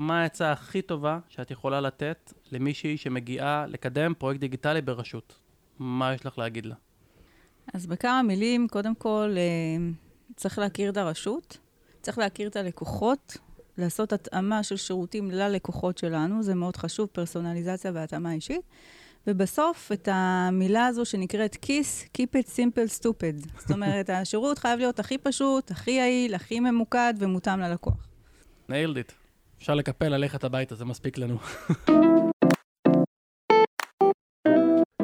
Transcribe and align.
מה 0.00 0.22
העצה 0.22 0.52
הכי 0.52 0.82
טובה 0.82 1.18
שאת 1.28 1.50
יכולה 1.50 1.80
לתת 1.80 2.32
למישהי 2.52 2.96
שמגיעה 2.96 3.66
לקדם 3.68 4.12
פרויקט 4.18 4.40
דיגיטלי 4.40 4.82
ברשות. 4.82 5.34
מה 5.78 6.14
יש 6.14 6.26
לך 6.26 6.38
להגיד 6.38 6.66
לה? 6.66 6.74
אז 7.74 7.86
בכמה 7.86 8.22
מילים, 8.22 8.68
קודם 8.68 8.94
כל, 8.94 9.34
אה, 9.36 9.90
צריך 10.36 10.58
להכיר 10.58 10.90
את 10.90 10.96
הרשות, 10.96 11.58
צריך 12.02 12.18
להכיר 12.18 12.48
את 12.48 12.56
הלקוחות, 12.56 13.36
לעשות 13.78 14.12
התאמה 14.12 14.62
של 14.62 14.76
שירותים 14.76 15.30
ללקוחות 15.30 15.98
שלנו, 15.98 16.42
זה 16.42 16.54
מאוד 16.54 16.76
חשוב, 16.76 17.08
פרסונליזציה 17.12 17.90
והתאמה 17.94 18.32
אישית. 18.32 18.62
ובסוף, 19.26 19.92
את 19.92 20.08
המילה 20.12 20.86
הזו 20.86 21.04
שנקראת 21.04 21.56
KISS, 21.64 22.18
Keep 22.18 22.40
it 22.40 22.48
simple 22.48 23.00
stupid. 23.00 23.48
זאת 23.60 23.70
אומרת, 23.70 24.10
השירות 24.10 24.58
חייב 24.58 24.78
להיות 24.78 24.98
הכי 24.98 25.18
פשוט, 25.18 25.70
הכי 25.70 25.90
יעיל, 25.90 26.34
הכי 26.34 26.60
ממוקד 26.60 27.14
ומותאם 27.18 27.60
ללקוח. 27.60 28.06
nailed 28.68 28.96
it. 28.96 29.12
אפשר 29.60 29.74
לקפל, 29.74 30.08
ללכת 30.08 30.44
הביתה, 30.44 30.74
זה 30.74 30.84
מספיק 30.84 31.18
לנו. 31.18 31.36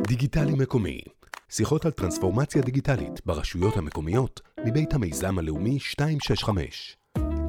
דיגיטלי 0.09 0.53
מקומי, 0.53 1.01
שיחות 1.49 1.85
על 1.85 1.91
טרנספורמציה 1.91 2.63
דיגיטלית 2.63 3.27
ברשויות 3.27 3.77
המקומיות 3.77 4.41
מבית 4.67 4.95
המיזם 4.95 5.39
הלאומי 5.39 5.79
265, 5.99 6.97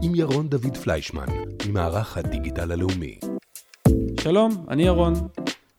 עם 0.02 0.16
ירון 0.16 0.50
דוד 0.50 0.78
פליישמן, 0.78 1.26
ממערך 1.68 2.18
הדיגיטל 2.18 2.72
הלאומי. 2.72 3.20
שלום, 4.22 4.66
אני 4.70 4.84
ירון. 4.84 5.14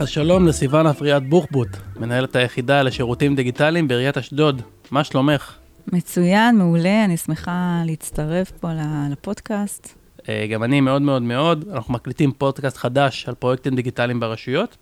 אז 0.00 0.08
שלום 0.08 0.46
לסיוון 0.46 0.86
אפריאט 0.86 1.22
בוחבוט, 1.28 1.68
מנהלת 1.96 2.36
היחידה 2.36 2.82
לשירותים 2.82 3.36
דיגיטליים 3.36 3.88
בעיריית 3.88 4.18
אשדוד. 4.18 4.62
מה 4.90 5.04
שלומך? 5.04 5.54
מצוין, 5.92 6.58
מעולה, 6.58 7.04
אני 7.04 7.16
שמחה 7.16 7.82
להצטרף 7.86 8.50
פה 8.50 8.68
לפודקאסט. 9.10 9.94
אה, 10.28 10.46
גם 10.46 10.64
אני 10.64 10.80
מאוד 10.80 11.02
מאוד 11.02 11.22
מאוד. 11.22 11.64
אנחנו 11.72 11.94
מקליטים 11.94 12.32
פודקאסט 12.32 12.76
חדש 12.76 13.28
על 13.28 13.34
פרויקטים 13.34 13.76
דיגיטליים 13.76 14.20
ברשויות, 14.20 14.76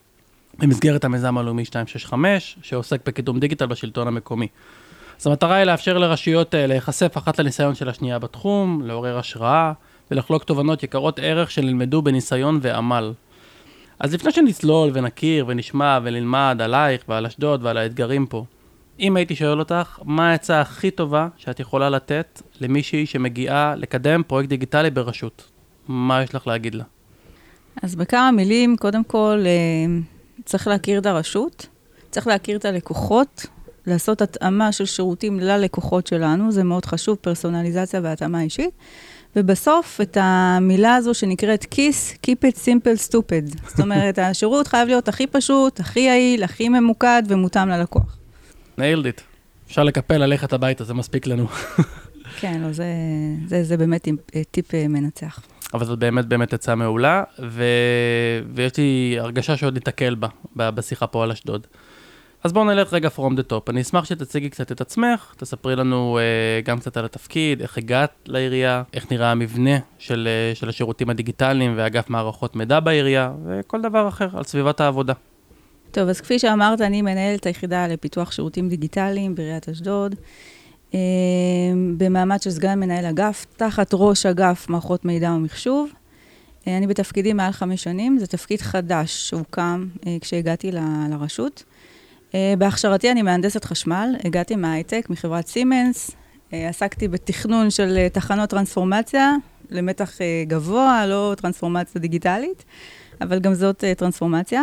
במסגרת 0.59 1.05
המיזם 1.05 1.39
הלאומי 1.39 1.63
265, 1.63 2.57
שעוסק 2.63 3.07
בקידום 3.07 3.41
דיגיטל 3.41 3.67
בשלטון 3.67 4.09
המקומי. 4.09 4.49
אז 5.21 5.27
המטרה 5.27 5.55
היא 5.55 5.65
לאפשר 5.65 5.99
לרשויות 5.99 6.55
אה, 6.55 6.67
להיחשף 6.67 7.19
אחת 7.19 7.39
לניסיון 7.39 7.75
של 7.75 7.89
השנייה 7.89 8.19
בתחום, 8.19 8.83
לעורר 8.85 9.19
השראה 9.19 9.73
ולחלוק 10.11 10.45
תובנות 10.45 10.83
יקרות 10.83 11.19
ערך 11.23 11.51
שנלמדו 11.51 12.03
בניסיון 12.03 12.59
ועמל. 12.63 13.13
אז 13.99 14.15
לפני 14.15 14.33
שנצלול 14.33 14.91
ונכיר 14.95 15.45
ונשמע 15.49 15.99
ונלמד 16.03 16.59
עלייך 16.61 17.03
ועל 17.09 17.27
אשדוד 17.27 17.65
ועל 17.65 17.77
האתגרים 17.77 18.27
פה, 18.27 18.45
אם 19.01 19.17
הייתי 19.17 19.37
שואל 19.37 19.59
אותך, 19.59 19.99
מה 20.05 20.31
העצה 20.31 20.61
הכי 20.61 20.91
טובה 20.91 21.29
שאת 21.37 21.61
יכולה 21.61 21.91
לתת 21.91 22.43
למישהי 22.61 23.07
שמגיעה 23.07 23.75
לקדם 23.77 24.23
פרויקט 24.27 24.49
דיגיטלי 24.49 24.91
ברשות? 24.91 25.49
מה 25.89 26.23
יש 26.23 26.35
לך 26.35 26.47
להגיד 26.47 26.75
לה? 26.75 26.85
אז 27.83 27.95
בכמה 27.95 28.31
מילים, 28.31 28.77
קודם 28.77 29.05
כל, 29.05 29.43
אה, 29.47 30.01
צריך 30.45 30.67
להכיר 30.67 30.99
את 30.99 31.07
הרשות, 31.07 31.67
צריך 32.11 32.27
להכיר 32.27 32.57
את 32.57 32.65
הלקוחות, 32.65 33.47
לעשות 33.87 34.23
התאמה 34.23 34.73
של 34.73 34.85
שירותים 34.85 35.41
ללקוחות 35.41 36.07
שלנו, 36.07 36.53
זה 36.53 36.65
מאוד 36.65 36.85
חשוב, 36.85 37.17
פרסונליזציה 37.21 38.01
והתאמה 38.03 38.43
אישית. 38.43 38.71
ובסוף, 39.37 40.01
את 40.01 40.17
המילה 40.21 40.95
הזו 40.95 41.15
שנקראת 41.15 41.65
KISS, 41.65 42.27
Keep 42.27 42.49
it 42.49 42.57
simple 42.57 43.11
stupid. 43.11 43.57
זאת 43.69 43.81
אומרת, 43.81 44.19
השירות 44.19 44.67
חייב 44.67 44.89
להיות 44.89 45.09
הכי 45.09 45.27
פשוט, 45.27 45.81
הכי 45.81 46.01
יעיל, 46.01 46.43
הכי 46.43 46.69
ממוקד 46.69 47.23
ומותאם 47.29 47.69
ללקוח. 47.69 48.17
ניילד 48.79 49.07
איט. 49.07 49.21
אפשר 49.67 49.85
לקפל, 49.85 50.19
ללכת 50.19 50.53
הביתה, 50.53 50.85
זה 50.85 50.95
מספיק 50.95 51.27
לנו. 51.27 51.47
כן, 52.41 52.61
לא, 52.61 52.73
זה, 52.73 52.87
זה, 53.47 53.65
זה 53.65 53.77
באמת 53.77 54.09
טיפ 54.51 54.75
אה, 54.75 54.89
מנצח. 54.89 55.41
אבל 55.75 55.85
זאת 55.85 55.99
באמת 55.99 56.27
באמת 56.27 56.55
עצה 56.55 56.75
מעולה, 56.75 57.23
ו... 57.43 57.65
ויש 58.55 58.77
לי 58.77 59.17
הרגשה 59.19 59.57
שעוד 59.57 59.75
ניתקל 59.75 60.15
בה, 60.15 60.29
בשיחה 60.71 61.07
פה 61.07 61.23
על 61.23 61.31
אשדוד. 61.31 61.67
אז 62.45 62.53
בואו 62.53 62.65
נלך 62.65 62.93
רגע 62.93 63.09
from 63.17 63.39
the 63.39 63.53
top. 63.53 63.71
אני 63.71 63.81
אשמח 63.81 64.05
שתציגי 64.05 64.51
קצת 64.51 64.73
את 64.73 64.81
עצמך, 64.81 65.35
תספרי 65.37 65.77
לנו 65.77 66.19
uh, 66.19 66.67
גם 66.67 66.79
קצת 66.79 66.97
על 66.97 67.05
התפקיד, 67.05 67.61
איך 67.61 67.79
הגעת 67.79 68.11
לעירייה, 68.27 68.83
איך 68.95 69.13
נראה 69.13 69.31
המבנה 69.31 69.79
של, 69.99 70.29
uh, 70.55 70.59
של 70.59 70.69
השירותים 70.69 71.11
הדיגיטליים 71.11 71.75
ואגף 71.77 72.11
מערכות 72.11 72.57
מידע 72.57 72.81
בעירייה, 72.81 73.33
וכל 73.47 73.83
דבר 73.83 74.09
אחר 74.09 74.29
על 74.35 74.45
סביבת 74.45 74.81
העבודה. 74.81 75.13
טוב, 75.91 76.09
אז 76.09 76.21
כפי 76.21 76.39
שאמרת, 76.39 76.81
אני 76.81 77.03
מנהלת 77.03 77.47
היחידה 77.47 77.87
לפיתוח 77.87 78.33
שירותים 78.33 78.69
דיגיטליים 78.69 79.35
בעיריית 79.35 79.69
אשדוד. 79.69 80.15
אה, 80.97 80.99
במעמד 81.97 82.43
של 82.43 82.51
סגן 82.51 82.81
מנהל 82.81 83.05
אגף, 83.05 83.47
תחת 83.57 83.91
ראש 83.93 84.27
אגף 84.27 84.69
מערכות 84.69 85.05
מידע 85.05 85.33
ומחשוב. 85.33 85.91
אה, 85.91 86.69
אני 86.69 86.87
בתפקידי 86.87 87.33
מעל 87.33 87.53
חמש 87.53 87.83
שנים, 87.83 88.19
זה 88.19 88.27
תפקיד 88.27 88.61
חדש 88.61 89.29
שהוקם 89.29 89.87
אה, 90.01 90.05
כשהגעתי 90.21 90.73
ל- 90.73 91.07
לרשות. 91.11 91.65
אה, 92.35 92.55
בהכשרתי 92.59 93.11
אני 93.11 93.23
מהנדסת 93.23 93.65
חשמל, 93.65 94.17
הגעתי 94.25 94.57
מההייטק, 94.57 95.07
מחברת 95.11 95.47
סימנס, 95.47 96.11
אה, 96.53 96.69
עסקתי 96.69 97.09
בתכנון 97.09 97.71
של 97.71 97.97
אה, 97.97 98.09
תחנות 98.09 98.51
טרנספורמציה 98.51 99.35
למתח 99.71 100.19
גבוה, 100.47 101.07
לא 101.07 101.35
טרנספורמציה 101.37 102.01
דיגיטלית, 102.01 102.65
אבל 103.21 103.39
גם 103.39 103.55
זאת 103.55 103.85
טרנספורמציה. 103.97 104.63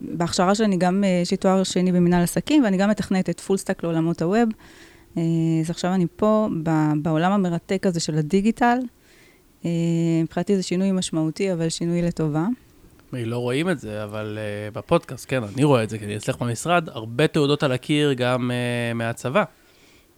בהכשרה 0.00 0.54
שלי 0.54 0.76
גם 0.76 1.04
יש 1.22 1.30
לי 1.30 1.36
תואר 1.36 1.62
שני 1.62 1.92
במנהל 1.92 2.22
עסקים, 2.22 2.64
ואני 2.64 2.76
גם 2.76 2.90
מתכנתת 2.90 3.40
full 3.40 3.56
stack 3.56 3.82
לעולמות 3.82 4.22
ה 4.22 4.27
web. 4.27 4.48
אז 5.16 5.70
עכשיו 5.70 5.94
אני 5.94 6.06
פה 6.16 6.48
בעולם 7.02 7.32
המרתק 7.32 7.86
הזה 7.86 8.00
של 8.00 8.18
הדיגיטל. 8.18 8.78
מבחינתי 10.22 10.56
זה 10.56 10.62
שינוי 10.62 10.92
משמעותי, 10.92 11.52
אבל 11.52 11.68
שינוי 11.68 12.02
לטובה. 12.02 12.46
לא 13.12 13.38
רואים 13.38 13.70
את 13.70 13.80
זה, 13.80 14.04
אבל 14.04 14.38
uh, 14.38 14.74
בפודקאסט, 14.74 15.26
כן, 15.28 15.42
אני 15.54 15.64
רואה 15.64 15.82
את 15.82 15.90
זה, 15.90 15.98
כי 15.98 16.04
אני 16.04 16.16
אצלך 16.16 16.36
במשרד, 16.42 16.88
הרבה 16.88 17.26
תעודות 17.26 17.62
על 17.62 17.72
הקיר 17.72 18.12
גם 18.12 18.50
uh, 18.50 18.94
מהצבא. 18.94 19.44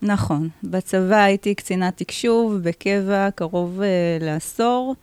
נכון. 0.02 0.48
בצבא 0.64 1.16
הייתי 1.16 1.54
קצינת 1.54 1.96
תקשוב 1.96 2.54
בקבע 2.62 3.30
קרוב 3.30 3.80
uh, 3.80 4.24
לעשור, 4.24 4.94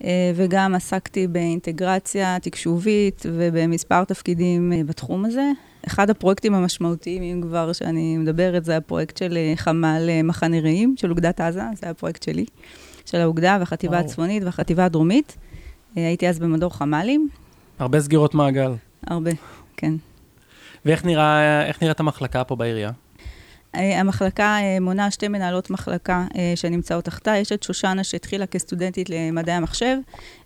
uh, 0.00 0.04
וגם 0.34 0.74
עסקתי 0.74 1.26
באינטגרציה 1.26 2.36
תקשובית 2.42 3.26
ובמספר 3.32 4.04
תפקידים 4.04 4.72
uh, 4.72 4.88
בתחום 4.88 5.24
הזה. 5.24 5.50
אחד 5.86 6.10
הפרויקטים 6.10 6.54
המשמעותיים, 6.54 7.22
אם 7.22 7.40
כבר 7.42 7.72
שאני 7.72 8.16
מדברת, 8.16 8.64
זה 8.64 8.76
הפרויקט 8.76 9.16
של 9.16 9.38
uh, 9.54 9.58
חמ"ל 9.58 10.08
uh, 10.08 10.26
מחנה 10.26 10.60
רעים, 10.60 10.94
של 10.98 11.10
אוגדת 11.10 11.40
עזה, 11.40 11.62
זה 11.74 11.90
הפרויקט 11.90 12.22
שלי, 12.22 12.44
של 13.06 13.18
האוגדה 13.18 13.56
והחטיבה 13.60 13.98
הצפונית 13.98 14.42
והחטיבה 14.44 14.84
הדרומית. 14.84 15.36
הייתי 15.96 16.28
אז 16.28 16.38
במדור 16.38 16.74
חמ"לים. 16.74 17.28
הרבה 17.78 18.00
סגירות 18.00 18.34
מעגל. 18.34 18.72
הרבה, 19.06 19.30
כן. 19.76 19.94
ואיך 20.84 21.04
נראה, 21.04 21.70
נראית 21.82 22.00
המחלקה 22.00 22.44
פה 22.44 22.56
בעירייה? 22.56 22.90
אה, 23.76 24.00
המחלקה 24.00 24.56
אה, 24.60 24.80
מונה 24.80 25.10
שתי 25.10 25.28
מנהלות 25.28 25.70
מחלקה 25.70 26.26
אה, 26.36 26.52
שנמצאות 26.56 27.04
תחתה. 27.04 27.36
יש 27.36 27.52
את 27.52 27.62
שושנה 27.62 28.04
שהתחילה 28.04 28.46
כסטודנטית 28.46 29.10
למדעי 29.10 29.54
המחשב, 29.54 29.96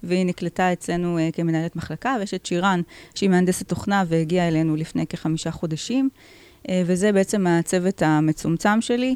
והיא 0.02 0.26
נקלטה 0.26 0.72
אצלנו 0.72 1.18
כמנהלת 1.32 1.76
מחלקה, 1.76 2.16
ויש 2.20 2.34
את 2.34 2.46
שירן, 2.46 2.80
שהיא 3.14 3.30
מהנדסת 3.30 3.68
תוכנה 3.68 4.04
והגיעה 4.08 4.48
אלינו 4.48 4.76
לפני 4.76 5.06
כחמישה 5.06 5.50
חודשים, 5.50 6.08
וזה 6.70 7.12
בעצם 7.12 7.46
הצוות 7.46 8.02
המצומצם 8.02 8.80
שלי, 8.80 9.14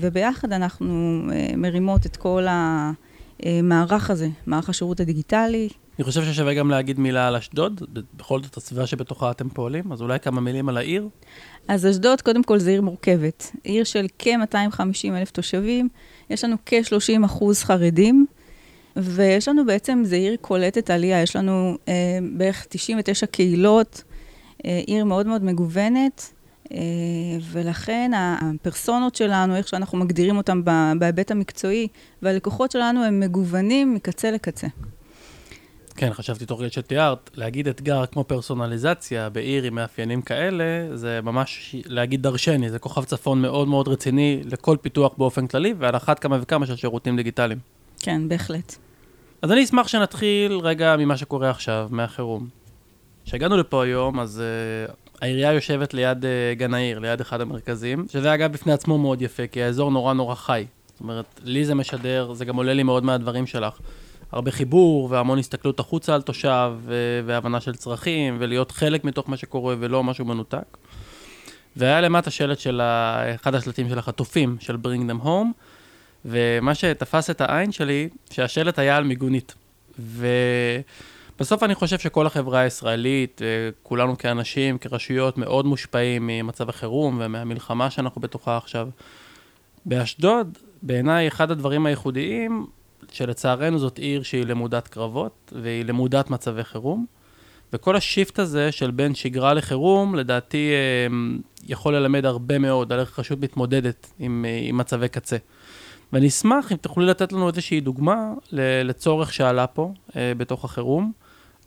וביחד 0.00 0.52
אנחנו 0.52 1.22
מרימות 1.56 2.06
את 2.06 2.16
כל. 2.16 2.46
המערך 2.48 4.10
הזה, 4.10 4.28
מערך 4.46 4.68
השירות 4.68 5.00
הדיגיטלי, 5.00 5.68
אני 5.98 6.04
חושב 6.04 6.24
ששווה 6.24 6.54
גם 6.54 6.70
להגיד 6.70 7.00
מילה 7.00 7.28
על 7.28 7.36
אשדוד, 7.36 7.82
בכל 8.14 8.42
זאת 8.42 8.56
הסביבה 8.56 8.86
שבתוכה 8.86 9.30
אתם 9.30 9.48
פועלים, 9.48 9.92
אז 9.92 10.02
אולי 10.02 10.20
כמה 10.20 10.40
מילים 10.40 10.68
על 10.68 10.76
העיר. 10.76 11.08
אז 11.68 11.86
אשדוד, 11.86 12.22
קודם 12.22 12.42
כל, 12.42 12.58
זו 12.58 12.70
עיר 12.70 12.82
מורכבת. 12.82 13.50
עיר 13.64 13.84
של 13.84 14.06
כ-250 14.18 15.08
אלף 15.16 15.30
תושבים, 15.30 15.88
יש 16.30 16.44
לנו 16.44 16.56
כ-30 16.66 17.24
אחוז 17.24 17.62
חרדים, 17.62 18.26
ויש 18.96 19.48
לנו 19.48 19.66
בעצם, 19.66 20.02
זו 20.04 20.16
עיר 20.16 20.36
קולטת 20.40 20.90
עלייה, 20.90 21.22
יש 21.22 21.36
לנו 21.36 21.76
אה, 21.88 22.18
בערך 22.32 22.66
99 22.68 23.26
קהילות, 23.26 24.02
אה, 24.64 24.82
עיר 24.86 25.04
מאוד 25.04 25.26
מאוד 25.26 25.44
מגוונת, 25.44 26.32
אה, 26.72 26.78
ולכן 27.52 28.10
הפרסונות 28.14 29.14
שלנו, 29.14 29.56
איך 29.56 29.68
שאנחנו 29.68 29.98
מגדירים 29.98 30.36
אותם 30.36 30.62
בהיבט 30.98 31.30
המקצועי, 31.30 31.88
והלקוחות 32.22 32.70
שלנו 32.70 33.04
הם 33.04 33.20
מגוונים 33.20 33.94
מקצה 33.94 34.30
לקצה. 34.30 34.66
כן, 35.96 36.12
חשבתי 36.12 36.46
תוך 36.46 36.60
כדי 36.60 36.70
שתיארת, 36.70 37.30
להגיד 37.34 37.68
אתגר 37.68 38.06
כמו 38.06 38.24
פרסונליזציה 38.24 39.28
בעיר 39.28 39.64
עם 39.64 39.74
מאפיינים 39.74 40.22
כאלה, 40.22 40.96
זה 40.96 41.20
ממש 41.22 41.76
להגיד 41.86 42.22
דרשני, 42.22 42.70
זה 42.70 42.78
כוכב 42.78 43.04
צפון 43.04 43.42
מאוד 43.42 43.68
מאוד 43.68 43.88
רציני 43.88 44.40
לכל 44.44 44.76
פיתוח 44.82 45.12
באופן 45.18 45.46
כללי, 45.46 45.74
ועל 45.78 45.96
אחת 45.96 46.18
כמה 46.18 46.38
וכמה 46.42 46.66
של 46.66 46.76
שירותים 46.76 47.16
דיגיטליים. 47.16 47.58
כן, 48.00 48.28
בהחלט. 48.28 48.76
אז 49.42 49.52
אני 49.52 49.64
אשמח 49.64 49.88
שנתחיל 49.88 50.58
רגע 50.58 50.96
ממה 50.98 51.16
שקורה 51.16 51.50
עכשיו, 51.50 51.88
מהחירום. 51.90 52.48
כשהגענו 53.24 53.56
לפה 53.56 53.84
היום, 53.84 54.20
אז 54.20 54.42
uh, 54.88 54.92
העירייה 55.20 55.52
יושבת 55.52 55.94
ליד 55.94 56.24
uh, 56.24 56.58
גן 56.58 56.74
העיר, 56.74 56.98
ליד 56.98 57.20
אחד 57.20 57.40
המרכזים, 57.40 58.06
שזה 58.08 58.34
אגב 58.34 58.52
בפני 58.52 58.72
עצמו 58.72 58.98
מאוד 58.98 59.22
יפה, 59.22 59.46
כי 59.46 59.62
האזור 59.62 59.90
נורא 59.90 60.12
נורא 60.12 60.34
חי. 60.34 60.64
זאת 60.92 61.00
אומרת, 61.00 61.40
לי 61.44 61.64
זה 61.64 61.74
משדר, 61.74 62.32
זה 62.32 62.44
גם 62.44 62.56
עולה 62.56 62.74
לי 62.74 62.82
מאוד 62.82 63.04
מהדברים 63.04 63.46
שלך. 63.46 63.78
הרבה 64.32 64.50
חיבור 64.50 65.10
והמון 65.10 65.38
הסתכלות 65.38 65.80
החוצה 65.80 66.14
על 66.14 66.22
תושב 66.22 66.72
והבנה 67.26 67.60
של 67.60 67.74
צרכים 67.74 68.36
ולהיות 68.40 68.70
חלק 68.70 69.04
מתוך 69.04 69.28
מה 69.28 69.36
שקורה 69.36 69.74
ולא 69.78 70.04
משהו 70.04 70.24
מנותק. 70.24 70.76
והיה 71.76 72.00
למטה 72.00 72.30
שלט 72.30 72.58
של 72.58 72.80
אחד 73.34 73.54
השלטים 73.54 73.88
של 73.88 73.98
החטופים, 73.98 74.56
של 74.60 74.74
Bring 74.74 75.10
them 75.10 75.24
home, 75.24 75.52
ומה 76.24 76.74
שתפס 76.74 77.30
את 77.30 77.40
העין 77.40 77.72
שלי, 77.72 78.08
שהשלט 78.30 78.78
היה 78.78 78.96
על 78.96 79.04
מיגונית. 79.04 79.54
ובסוף 79.98 81.62
אני 81.62 81.74
חושב 81.74 81.98
שכל 81.98 82.26
החברה 82.26 82.60
הישראלית, 82.60 83.40
כולנו 83.82 84.18
כאנשים, 84.18 84.78
כרשויות, 84.78 85.38
מאוד 85.38 85.66
מושפעים 85.66 86.26
ממצב 86.26 86.68
החירום 86.68 87.20
ומהמלחמה 87.20 87.90
שאנחנו 87.90 88.20
בתוכה 88.20 88.56
עכשיו. 88.56 88.88
באשדוד, 89.86 90.58
בעיניי 90.82 91.28
אחד 91.28 91.50
הדברים 91.50 91.86
הייחודיים 91.86 92.66
שלצערנו 93.12 93.78
זאת 93.78 93.98
עיר 93.98 94.22
שהיא 94.22 94.44
למודת 94.44 94.88
קרבות, 94.88 95.52
והיא 95.62 95.84
למודת 95.84 96.30
מצבי 96.30 96.64
חירום. 96.64 97.06
וכל 97.72 97.96
השיפט 97.96 98.38
הזה 98.38 98.72
של 98.72 98.90
בין 98.90 99.14
שגרה 99.14 99.54
לחירום, 99.54 100.14
לדעתי 100.14 100.70
אה, 100.72 101.16
יכול 101.68 101.96
ללמד 101.96 102.24
הרבה 102.24 102.58
מאוד 102.58 102.92
על 102.92 103.00
איך 103.00 103.18
רשות 103.18 103.40
מתמודדת 103.40 104.12
עם, 104.18 104.44
אה, 104.48 104.60
עם 104.62 104.76
מצבי 104.76 105.08
קצה. 105.08 105.36
ואני 106.12 106.28
אשמח 106.28 106.72
אם 106.72 106.76
תוכלי 106.76 107.06
לתת 107.06 107.32
לנו 107.32 107.48
איזושהי 107.48 107.80
דוגמה 107.80 108.32
לצורך 108.84 109.32
שעלה 109.32 109.66
פה 109.66 109.92
אה, 110.16 110.32
בתוך 110.36 110.64
החירום. 110.64 111.12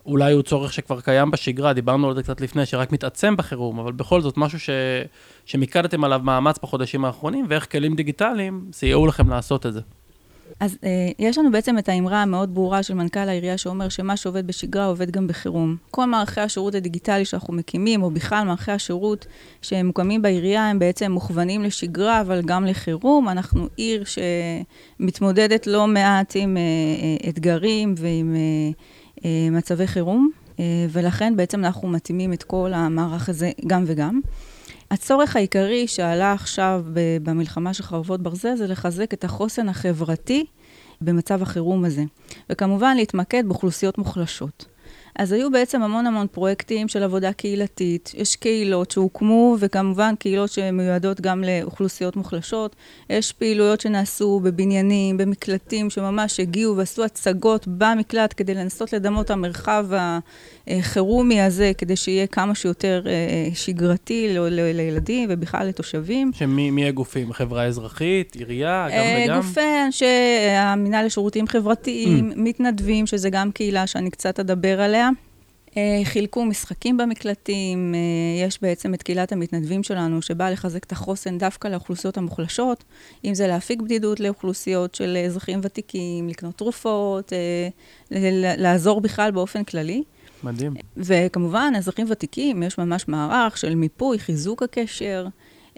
אולי 0.06 0.32
הוא 0.32 0.42
צורך 0.42 0.72
שכבר 0.72 1.00
קיים 1.00 1.30
בשגרה, 1.30 1.72
דיברנו 1.72 2.08
על 2.08 2.14
זה 2.14 2.22
קצת 2.22 2.40
לפני, 2.40 2.66
שרק 2.66 2.92
מתעצם 2.92 3.36
בחירום, 3.36 3.78
אבל 3.78 3.92
בכל 3.92 4.20
זאת 4.20 4.36
משהו 4.36 4.60
ש... 4.60 4.70
שמיקדתם 5.44 6.04
עליו 6.04 6.20
מאמץ 6.24 6.58
בחודשים 6.62 7.04
האחרונים, 7.04 7.46
ואיך 7.48 7.72
כלים 7.72 7.96
דיגיטליים 7.96 8.68
סייעו 8.72 9.06
לכם 9.06 9.28
לעשות 9.28 9.66
את 9.66 9.72
זה. 9.72 9.80
אז 10.60 10.78
אה, 10.84 11.08
יש 11.18 11.38
לנו 11.38 11.50
בעצם 11.50 11.78
את 11.78 11.88
האמרה 11.88 12.22
המאוד 12.22 12.54
ברורה 12.54 12.82
של 12.82 12.94
מנכ"ל 12.94 13.18
העירייה 13.18 13.58
שאומר 13.58 13.88
שמה 13.88 14.16
שעובד 14.16 14.46
בשגרה 14.46 14.86
עובד 14.86 15.10
גם 15.10 15.26
בחירום. 15.26 15.76
כל 15.90 16.04
מערכי 16.04 16.40
השירות 16.40 16.74
הדיגיטלי 16.74 17.24
שאנחנו 17.24 17.54
מקימים, 17.54 18.02
או 18.02 18.10
בכלל 18.10 18.44
מערכי 18.46 18.72
השירות 18.72 19.26
שמוקמים 19.62 20.22
בעירייה, 20.22 20.70
הם 20.70 20.78
בעצם 20.78 21.12
מוכוונים 21.12 21.62
לשגרה, 21.62 22.20
אבל 22.20 22.42
גם 22.42 22.64
לחירום. 22.64 23.28
אנחנו 23.28 23.66
עיר 23.76 24.04
שמתמודדת 25.00 25.66
לא 25.66 25.86
מעט 25.86 26.32
עם 26.36 26.56
אה, 26.56 26.62
אה, 26.62 27.30
אתגרים 27.30 27.94
ועם 27.98 28.34
אה, 28.34 28.40
אה, 29.24 29.50
מצבי 29.50 29.86
חירום, 29.86 30.30
אה, 30.60 30.64
ולכן 30.90 31.36
בעצם 31.36 31.64
אנחנו 31.64 31.88
מתאימים 31.88 32.32
את 32.32 32.42
כל 32.42 32.72
המערך 32.74 33.28
הזה 33.28 33.50
גם 33.66 33.84
וגם. 33.86 34.20
הצורך 34.90 35.36
העיקרי 35.36 35.88
שעלה 35.88 36.32
עכשיו 36.32 36.84
במלחמה 37.22 37.74
של 37.74 37.82
חרבות 37.82 38.22
ברזל 38.22 38.56
זה 38.56 38.66
לחזק 38.66 39.14
את 39.14 39.24
החוסן 39.24 39.68
החברתי 39.68 40.44
במצב 41.00 41.42
החירום 41.42 41.84
הזה. 41.84 42.04
וכמובן 42.50 42.96
להתמקד 42.96 43.44
באוכלוסיות 43.46 43.98
מוחלשות. 43.98 44.66
אז 45.16 45.32
היו 45.32 45.50
בעצם 45.50 45.82
המון 45.82 46.06
המון 46.06 46.26
פרויקטים 46.26 46.88
של 46.88 47.02
עבודה 47.02 47.32
קהילתית. 47.32 48.12
יש 48.16 48.36
קהילות 48.36 48.90
שהוקמו, 48.90 49.56
וכמובן 49.58 50.14
קהילות 50.18 50.50
שמיועדות 50.50 51.20
גם 51.20 51.44
לאוכלוסיות 51.44 52.16
מוחלשות. 52.16 52.76
יש 53.10 53.32
פעילויות 53.32 53.80
שנעשו 53.80 54.40
בבניינים, 54.40 55.16
במקלטים, 55.16 55.90
שממש 55.90 56.40
הגיעו 56.40 56.76
ועשו 56.76 57.04
הצגות 57.04 57.68
במקלט 57.68 58.34
כדי 58.36 58.54
לנסות 58.54 58.92
לדמות 58.92 59.30
המרחב 59.30 59.86
החירומי 60.78 61.40
הזה, 61.40 61.72
כדי 61.78 61.96
שיהיה 61.96 62.26
כמה 62.26 62.54
שיותר 62.54 63.02
אה, 63.06 63.10
אה, 63.10 63.48
שגרתי 63.54 64.36
לילדים 64.74 65.28
ובכלל 65.32 65.66
לתושבים. 65.66 66.30
שמי 66.34 66.88
הגופים? 66.88 67.32
חברה 67.32 67.64
אזרחית, 67.64 68.36
עירייה, 68.36 68.86
גם 68.90 68.96
אה, 68.96 69.24
וגם? 69.24 69.36
גופי 69.36 69.84
אנשי 69.86 70.06
המינהל 70.50 71.06
לשירותים 71.06 71.46
חברתיים, 71.46 72.30
mm. 72.30 72.34
מתנדבים, 72.36 73.06
שזה 73.06 73.30
גם 73.30 73.52
קהילה 73.52 73.86
שאני 73.86 74.10
קצת 74.10 74.40
אדבר 74.40 74.80
עליה. 74.80 75.10
חילקו 76.04 76.44
משחקים 76.44 76.96
במקלטים, 76.96 77.94
יש 78.46 78.62
בעצם 78.62 78.94
את 78.94 79.02
קהילת 79.02 79.32
המתנדבים 79.32 79.82
שלנו, 79.82 80.22
שבאה 80.22 80.50
לחזק 80.50 80.84
את 80.84 80.92
החוסן 80.92 81.38
דווקא 81.38 81.68
לאוכלוסיות 81.68 82.16
המוחלשות, 82.16 82.84
אם 83.24 83.34
זה 83.34 83.46
להפיק 83.46 83.80
בדידות 83.80 84.20
לאוכלוסיות 84.20 84.94
של 84.94 85.18
אזרחים 85.26 85.60
ותיקים, 85.62 86.28
לקנות 86.28 86.56
תרופות, 86.56 87.32
לעזור 88.56 89.00
בכלל 89.00 89.30
באופן 89.30 89.64
כללי. 89.64 90.02
מדהים. 90.44 90.74
וכמובן, 90.96 91.72
אזרחים 91.76 92.06
ותיקים, 92.10 92.62
יש 92.62 92.78
ממש 92.78 93.08
מערך 93.08 93.56
של 93.56 93.74
מיפוי, 93.74 94.18
חיזוק 94.18 94.62
הקשר, 94.62 95.26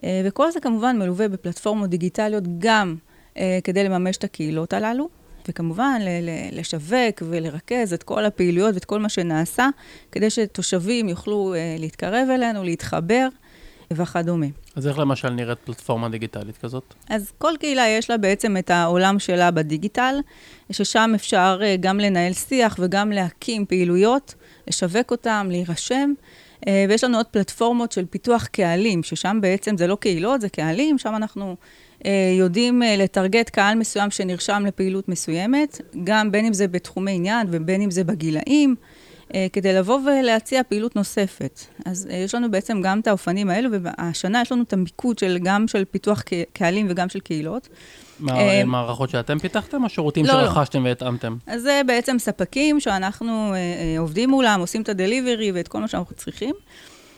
אה, 0.04 0.22
וכל 0.24 0.50
זה 0.50 0.60
כמובן 0.60 0.98
מלווה 0.98 1.28
בפלטפורמות 1.28 1.90
דיגיטליות 1.90 2.44
גם 2.58 2.96
אה, 3.36 3.58
כדי 3.64 3.84
לממש 3.84 4.16
את 4.16 4.24
הקהילות 4.24 4.72
הללו. 4.72 5.08
וכמובן, 5.48 6.00
לשווק 6.52 7.22
ולרכז 7.30 7.92
את 7.92 8.02
כל 8.02 8.24
הפעילויות 8.24 8.74
ואת 8.74 8.84
כל 8.84 8.98
מה 8.98 9.08
שנעשה, 9.08 9.68
כדי 10.12 10.30
שתושבים 10.30 11.08
יוכלו 11.08 11.54
אה, 11.54 11.76
להתקרב 11.78 12.28
אלינו, 12.30 12.64
להתחבר 12.64 13.28
וכדומה. 13.92 14.46
אז 14.76 14.86
איך 14.86 14.98
למשל 14.98 15.30
נראית 15.30 15.58
פלטפורמה 15.58 16.08
דיגיטלית 16.08 16.56
כזאת? 16.56 16.94
אז 17.08 17.32
כל 17.38 17.52
קהילה 17.60 17.88
יש 17.88 18.10
לה 18.10 18.16
בעצם 18.16 18.56
את 18.56 18.70
העולם 18.70 19.18
שלה 19.18 19.50
בדיגיטל, 19.50 20.14
ששם 20.72 21.12
אפשר 21.14 21.60
גם 21.80 22.00
לנהל 22.00 22.32
שיח 22.32 22.76
וגם 22.80 23.12
להקים 23.12 23.66
פעילויות. 23.66 24.34
לשווק 24.68 25.10
אותם, 25.10 25.46
להירשם. 25.50 26.12
אה, 26.68 26.86
ויש 26.88 27.04
לנו 27.04 27.16
עוד 27.16 27.26
פלטפורמות 27.26 27.92
של 27.92 28.06
פיתוח 28.06 28.46
קהלים, 28.46 29.02
ששם 29.02 29.38
בעצם 29.40 29.76
זה 29.76 29.86
לא 29.86 29.94
קהילות, 30.00 30.40
זה 30.40 30.48
קהלים, 30.48 30.98
שם 30.98 31.16
אנחנו 31.16 31.56
אה, 32.04 32.34
יודעים 32.38 32.82
אה, 32.82 32.96
לטרגט 32.96 33.50
קהל 33.50 33.78
מסוים 33.78 34.10
שנרשם 34.10 34.62
לפעילות 34.66 35.08
מסוימת, 35.08 35.80
גם 36.04 36.32
בין 36.32 36.44
אם 36.44 36.52
זה 36.52 36.68
בתחומי 36.68 37.12
עניין 37.12 37.46
ובין 37.50 37.82
אם 37.82 37.90
זה 37.90 38.04
בגילאים, 38.04 38.74
כדי 39.52 39.72
לבוא 39.72 40.00
ולהציע 40.06 40.62
פעילות 40.62 40.96
נוספת. 40.96 41.60
אז 41.84 42.08
יש 42.10 42.34
לנו 42.34 42.50
בעצם 42.50 42.80
גם 42.82 43.00
את 43.00 43.06
האופנים 43.06 43.50
האלו, 43.50 43.70
והשנה 43.82 44.42
יש 44.42 44.52
לנו 44.52 44.62
את 44.62 44.72
המיקוד 44.72 45.18
של, 45.18 45.38
גם 45.42 45.68
של 45.68 45.84
פיתוח 45.84 46.22
קהלים 46.52 46.86
וגם 46.90 47.08
של 47.08 47.20
קהילות. 47.20 47.68
אה, 48.30 48.64
מערכות 48.64 49.10
שאתם 49.10 49.38
פיתחתם, 49.38 49.84
או 49.84 49.88
שירותים 49.88 50.26
לא, 50.26 50.32
לא. 50.32 50.46
שרכשתם 50.46 50.84
לא. 50.84 50.88
והתאמתם? 50.88 51.36
אז 51.46 51.62
זה 51.62 51.80
בעצם 51.86 52.16
ספקים 52.18 52.80
שאנחנו 52.80 53.52
אה, 53.52 53.56
אה, 53.56 53.98
עובדים 53.98 54.30
מולם, 54.30 54.60
עושים 54.60 54.82
את 54.82 54.88
הדליברי 54.88 55.52
ואת 55.52 55.68
כל 55.68 55.80
מה 55.80 55.88
שאנחנו 55.88 56.16
צריכים. 56.16 56.54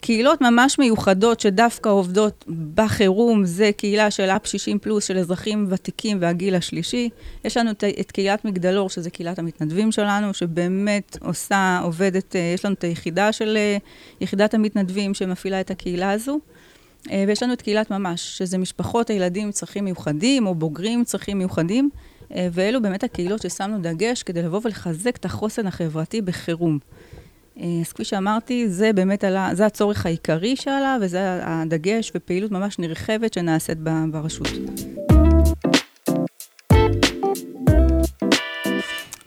קהילות 0.05 0.41
ממש 0.41 0.79
מיוחדות 0.79 1.41
שדווקא 1.41 1.89
עובדות 1.89 2.45
בחירום, 2.75 3.45
זה 3.45 3.71
קהילה 3.77 4.11
של 4.11 4.31
אפ 4.31 4.47
60 4.47 4.79
פלוס, 4.79 5.05
של 5.05 5.19
אזרחים 5.19 5.67
ותיקים 5.69 6.19
והגיל 6.21 6.55
השלישי. 6.55 7.09
יש 7.45 7.57
לנו 7.57 7.71
את, 7.71 7.85
את 8.01 8.13
קהילת 8.13 8.45
מגדלור, 8.45 8.91
שזה 8.91 9.11
קהילת 9.11 9.39
המתנדבים 9.39 9.93
שלנו, 9.93 10.35
שבאמת 10.35 11.17
עושה, 11.21 11.81
עובדת, 11.83 12.35
יש 12.55 12.65
לנו 12.65 12.75
את 12.75 12.85
היחידה 12.85 13.33
של 13.33 13.59
יחידת 14.21 14.55
המתנדבים 14.55 15.15
שמפעילה 15.15 15.61
את 15.61 15.71
הקהילה 15.71 16.11
הזו. 16.11 16.39
אה, 17.11 17.25
ויש 17.29 17.43
לנו 17.43 17.53
את 17.53 17.63
קהילת 17.63 17.91
ממש, 17.91 18.39
שזה 18.39 18.59
משפחות 18.59 19.11
הילדים 19.11 19.47
עם 19.47 19.53
צרכים 19.53 19.85
מיוחדים, 19.85 20.47
או 20.47 20.55
בוגרים 20.55 20.99
עם 20.99 21.05
צרכים 21.05 21.39
מיוחדים, 21.39 21.91
אה, 22.35 22.49
ואלו 22.53 22.83
באמת 22.83 23.05
הקהילות 23.05 23.43
ששמנו 23.43 23.79
דגש 23.83 24.23
כדי 24.23 24.43
לבוא 24.43 24.61
ולחזק 24.65 25.17
את 25.17 25.25
החוסן 25.25 25.67
החברתי 25.67 26.21
בחירום. 26.21 26.79
אז 27.61 27.93
כפי 27.93 28.05
שאמרתי, 28.05 28.69
זה 28.69 28.93
באמת 28.93 29.25
עלה, 29.25 29.51
זה 29.53 29.67
הצורך 29.67 30.07
העיקרי 30.07 30.57
שעלה, 30.57 30.97
וזה 31.01 31.41
הדגש 31.43 32.13
ופעילות 32.15 32.51
ממש 32.51 32.79
נרחבת 32.79 33.33
שנעשית 33.33 33.79
ברשות. 34.11 34.49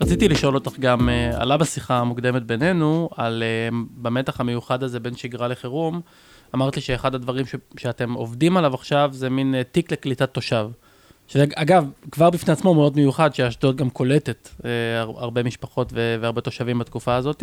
רציתי 0.00 0.28
לשאול 0.28 0.54
אותך 0.54 0.78
גם, 0.78 1.08
אה, 1.08 1.42
עלה 1.42 1.56
בשיחה 1.56 1.98
המוקדמת 1.98 2.42
בינינו, 2.42 3.08
על 3.16 3.42
אה, 3.42 3.78
במתח 3.96 4.40
המיוחד 4.40 4.82
הזה 4.82 5.00
בין 5.00 5.16
שגרה 5.16 5.48
לחירום, 5.48 6.00
אמרת 6.54 6.76
לי 6.76 6.82
שאחד 6.82 7.14
הדברים 7.14 7.46
ש, 7.46 7.54
שאתם 7.76 8.12
עובדים 8.12 8.56
עליו 8.56 8.74
עכשיו 8.74 9.10
זה 9.12 9.30
מין 9.30 9.54
אה, 9.54 9.64
תיק 9.64 9.92
לקליטת 9.92 10.34
תושב. 10.34 10.68
שזה 11.28 11.44
אגב, 11.54 11.90
כבר 12.10 12.30
בפני 12.30 12.52
עצמו 12.52 12.74
מאוד 12.74 12.96
מיוחד, 12.96 13.34
שאשדוד 13.34 13.76
גם 13.76 13.90
קולטת 13.90 14.48
אה, 14.64 15.00
הרבה 15.00 15.42
משפחות 15.42 15.92
והרבה 15.92 16.40
תושבים 16.40 16.78
בתקופה 16.78 17.16
הזאת. 17.16 17.42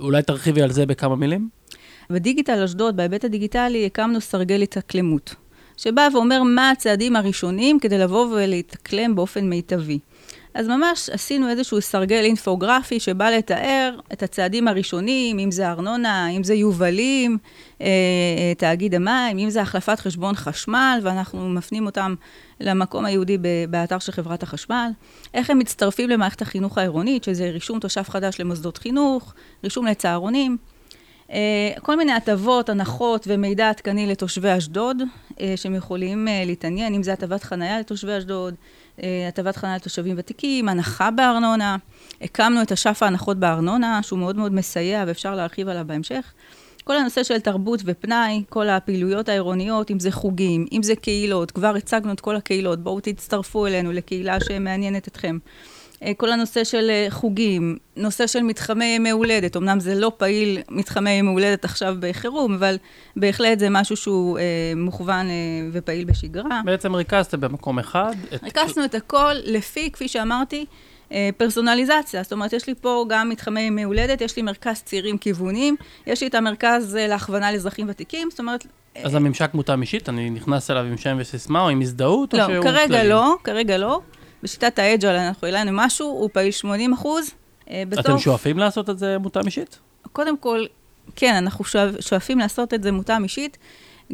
אולי 0.00 0.22
תרחיבי 0.22 0.62
על 0.62 0.70
זה 0.70 0.86
בכמה 0.86 1.16
מילים? 1.16 1.48
בדיגיטל 2.10 2.62
אשדוד, 2.62 2.96
בהיבט 2.96 3.24
הדיגיטלי, 3.24 3.86
הקמנו 3.86 4.20
סרגל 4.20 4.62
התאקלמות, 4.62 5.34
שבא 5.76 6.08
ואומר 6.12 6.42
מה 6.42 6.70
הצעדים 6.70 7.16
הראשונים 7.16 7.80
כדי 7.80 7.98
לבוא 7.98 8.26
ולהתאקלם 8.26 9.14
באופן 9.14 9.48
מיטבי. 9.48 9.98
אז 10.54 10.68
ממש 10.68 11.10
עשינו 11.10 11.48
איזשהו 11.48 11.80
סרגל 11.80 12.24
אינפוגרפי 12.24 13.00
שבא 13.00 13.30
לתאר 13.30 13.98
את 14.12 14.22
הצעדים 14.22 14.68
הראשונים, 14.68 15.38
אם 15.38 15.50
זה 15.50 15.68
ארנונה, 15.68 16.28
אם 16.28 16.44
זה 16.44 16.54
יובלים, 16.54 17.38
אה, 17.80 17.86
אה, 17.86 18.52
תאגיד 18.58 18.94
המים, 18.94 19.38
אם 19.38 19.50
זה 19.50 19.62
החלפת 19.62 20.00
חשבון 20.00 20.34
חשמל, 20.34 21.00
ואנחנו 21.02 21.48
מפנים 21.48 21.86
אותם 21.86 22.14
למקום 22.60 23.04
היהודי 23.04 23.38
באתר 23.70 23.98
של 23.98 24.12
חברת 24.12 24.42
החשמל. 24.42 24.90
איך 25.34 25.50
הם 25.50 25.58
מצטרפים 25.58 26.08
למערכת 26.08 26.42
החינוך 26.42 26.78
העירונית, 26.78 27.24
שזה 27.24 27.50
רישום 27.50 27.80
תושב 27.80 28.02
חדש 28.02 28.40
למוסדות 28.40 28.78
חינוך, 28.78 29.34
רישום 29.64 29.86
לצהרונים. 29.86 30.56
אה, 31.32 31.72
כל 31.82 31.96
מיני 31.96 32.12
הטבות, 32.12 32.68
הנחות 32.68 33.26
ומידע 33.28 33.68
עדכני 33.68 34.06
לתושבי 34.06 34.56
אשדוד, 34.58 35.02
שהם 35.56 35.74
יכולים 35.74 36.28
להתעניין, 36.46 36.94
אם 36.94 37.02
זה 37.02 37.12
הטבת 37.12 37.42
חנייה 37.42 37.80
לתושבי 37.80 38.18
אשדוד, 38.18 38.54
הטבת 39.28 39.56
חניה 39.56 39.76
לתושבים 39.76 40.14
ותיקים, 40.18 40.68
הנחה 40.68 41.10
בארנונה. 41.10 41.76
הקמנו 42.20 42.62
את 42.62 42.72
אשף 42.72 43.02
ההנחות 43.02 43.36
בארנונה, 43.36 44.02
שהוא 44.02 44.18
מאוד 44.18 44.36
מאוד 44.36 44.52
מסייע 44.52 45.04
ואפשר 45.06 45.34
להרחיב 45.34 45.68
עליו 45.68 45.84
בהמשך. 45.86 46.32
כל 46.84 46.96
הנושא 46.96 47.22
של 47.22 47.40
תרבות 47.40 47.80
ופנאי, 47.84 48.44
כל 48.48 48.68
הפעילויות 48.68 49.28
העירוניות, 49.28 49.90
אם 49.90 49.98
זה 50.00 50.10
חוגים, 50.10 50.66
אם 50.72 50.82
זה 50.82 50.96
קהילות, 50.96 51.50
כבר 51.50 51.74
הצגנו 51.76 52.12
את 52.12 52.20
כל 52.20 52.36
הקהילות, 52.36 52.82
בואו 52.82 53.00
תצטרפו 53.00 53.66
אלינו 53.66 53.92
לקהילה 53.92 54.40
שמעניינת 54.40 55.08
אתכם. 55.08 55.38
אה, 56.04 56.12
כל 56.16 56.32
הנושא 56.32 56.64
של 56.64 56.90
אה, 56.90 57.06
חוגים, 57.10 57.76
נושא 57.96 58.26
של 58.26 58.42
מתחמי 58.42 58.84
ימי 58.84 59.10
הולדת, 59.10 59.56
אמנם 59.56 59.80
זה 59.80 59.94
לא 59.94 60.12
פעיל 60.16 60.58
מתחמי 60.70 61.10
ימי 61.10 61.30
הולדת 61.30 61.64
עכשיו 61.64 61.96
בחירום, 62.00 62.54
אבל 62.54 62.76
בהחלט 63.16 63.58
זה 63.58 63.70
משהו 63.70 63.96
שהוא 63.96 64.38
אה, 64.38 64.42
מוכוון 64.76 65.26
אה, 65.26 65.32
ופעיל 65.72 66.04
בשגרה. 66.04 66.60
בעצם 66.64 66.94
ריכזתם 66.94 67.40
במקום 67.40 67.78
אחד. 67.78 68.14
ריכזנו 68.42 68.84
את 68.84 68.94
הכל 68.94 69.32
לפי, 69.44 69.90
כפי 69.92 70.08
שאמרתי, 70.08 70.66
אה, 71.12 71.30
פרסונליזציה. 71.36 72.22
זאת 72.22 72.32
אומרת, 72.32 72.52
יש 72.52 72.66
לי 72.66 72.74
פה 72.80 73.04
גם 73.08 73.28
מתחמי 73.28 73.60
ימי 73.60 73.82
הולדת, 73.82 74.20
יש 74.20 74.36
לי 74.36 74.42
מרכז 74.42 74.82
צעירים 74.82 75.18
כיוונים, 75.18 75.76
יש 76.06 76.20
לי 76.20 76.26
את 76.26 76.34
המרכז 76.34 76.96
אה, 76.96 77.06
להכוונה 77.06 77.52
לאזרחים 77.52 77.86
ותיקים, 77.88 78.28
זאת 78.30 78.40
אומרת... 78.40 78.66
אז 79.04 79.14
הממשק 79.14 79.50
מותאם 79.54 79.80
אישית, 79.80 80.08
אני 80.08 80.30
נכנס 80.30 80.70
אליו 80.70 80.82
עם 80.82 80.96
שם 80.96 81.16
וסיסמה 81.20 81.60
או 81.60 81.68
עם 81.68 81.80
הזדהות, 81.80 82.34
לא, 82.34 82.46
כרגע 82.46 82.86
כללי? 82.88 83.08
לא, 83.08 83.34
כרגע 83.44 83.78
לא. 83.78 84.00
בשיטת 84.42 84.78
האג'ל 84.78 85.08
אנחנו 85.08 85.46
העלינו 85.46 85.70
משהו, 85.74 86.08
הוא 86.08 86.30
פעיל 86.32 86.50
80 86.50 86.92
אחוז. 86.92 87.30
אה, 87.70 87.82
אתם 88.00 88.18
שואפים 88.18 88.58
לעשות 88.58 88.90
את 88.90 88.98
זה 88.98 89.18
מותאם 89.18 89.46
אישית? 89.46 89.78
קודם 90.12 90.36
כל, 90.36 90.64
כן, 91.16 91.34
אנחנו 91.34 91.64
שואפים 92.00 92.38
לעשות 92.38 92.74
את 92.74 92.82
זה 92.82 92.92
מותאם 92.92 93.22
אישית. 93.22 93.58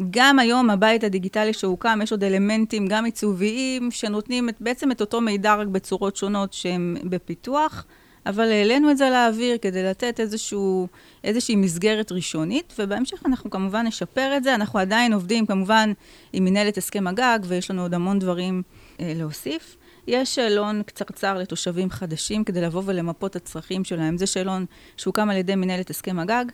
גם 0.09 0.39
היום 0.39 0.69
הבית 0.69 1.03
הדיגיטלי 1.03 1.53
שהוקם, 1.53 1.99
יש 2.03 2.11
עוד 2.11 2.23
אלמנטים 2.23 2.87
גם 2.87 3.05
עיצוביים, 3.05 3.91
שנותנים 3.91 4.49
את, 4.49 4.55
בעצם 4.59 4.91
את 4.91 5.01
אותו 5.01 5.21
מידע 5.21 5.55
רק 5.55 5.67
בצורות 5.67 6.15
שונות 6.15 6.53
שהן 6.53 6.97
בפיתוח, 7.03 7.85
אבל 8.25 8.51
העלינו 8.51 8.91
את 8.91 8.97
זה 8.97 9.09
לאוויר 9.09 9.57
כדי 9.57 9.83
לתת 9.83 10.19
איזשהו, 10.19 10.87
איזושהי 11.23 11.55
מסגרת 11.55 12.11
ראשונית, 12.11 12.73
ובהמשך 12.79 13.25
אנחנו 13.25 13.49
כמובן 13.49 13.87
נשפר 13.87 14.37
את 14.37 14.43
זה. 14.43 14.55
אנחנו 14.55 14.79
עדיין 14.79 15.13
עובדים 15.13 15.45
כמובן 15.45 15.91
עם 16.33 16.45
מנהלת 16.45 16.77
הסכם 16.77 17.07
הגג, 17.07 17.39
ויש 17.43 17.71
לנו 17.71 17.81
עוד 17.81 17.93
המון 17.93 18.19
דברים 18.19 18.63
אה, 18.99 19.13
להוסיף. 19.15 19.76
יש 20.07 20.35
שאלון 20.35 20.83
קצרצר 20.85 21.37
לתושבים 21.37 21.89
חדשים 21.89 22.43
כדי 22.43 22.61
לבוא 22.61 22.81
ולמפות 22.85 23.31
את 23.31 23.41
הצרכים 23.41 23.83
שלהם. 23.83 24.17
זה 24.17 24.25
שאלון 24.25 24.65
שהוקם 24.97 25.29
על 25.29 25.37
ידי 25.37 25.55
מנהלת 25.55 25.89
הסכם 25.89 26.19
הגג. 26.19 26.45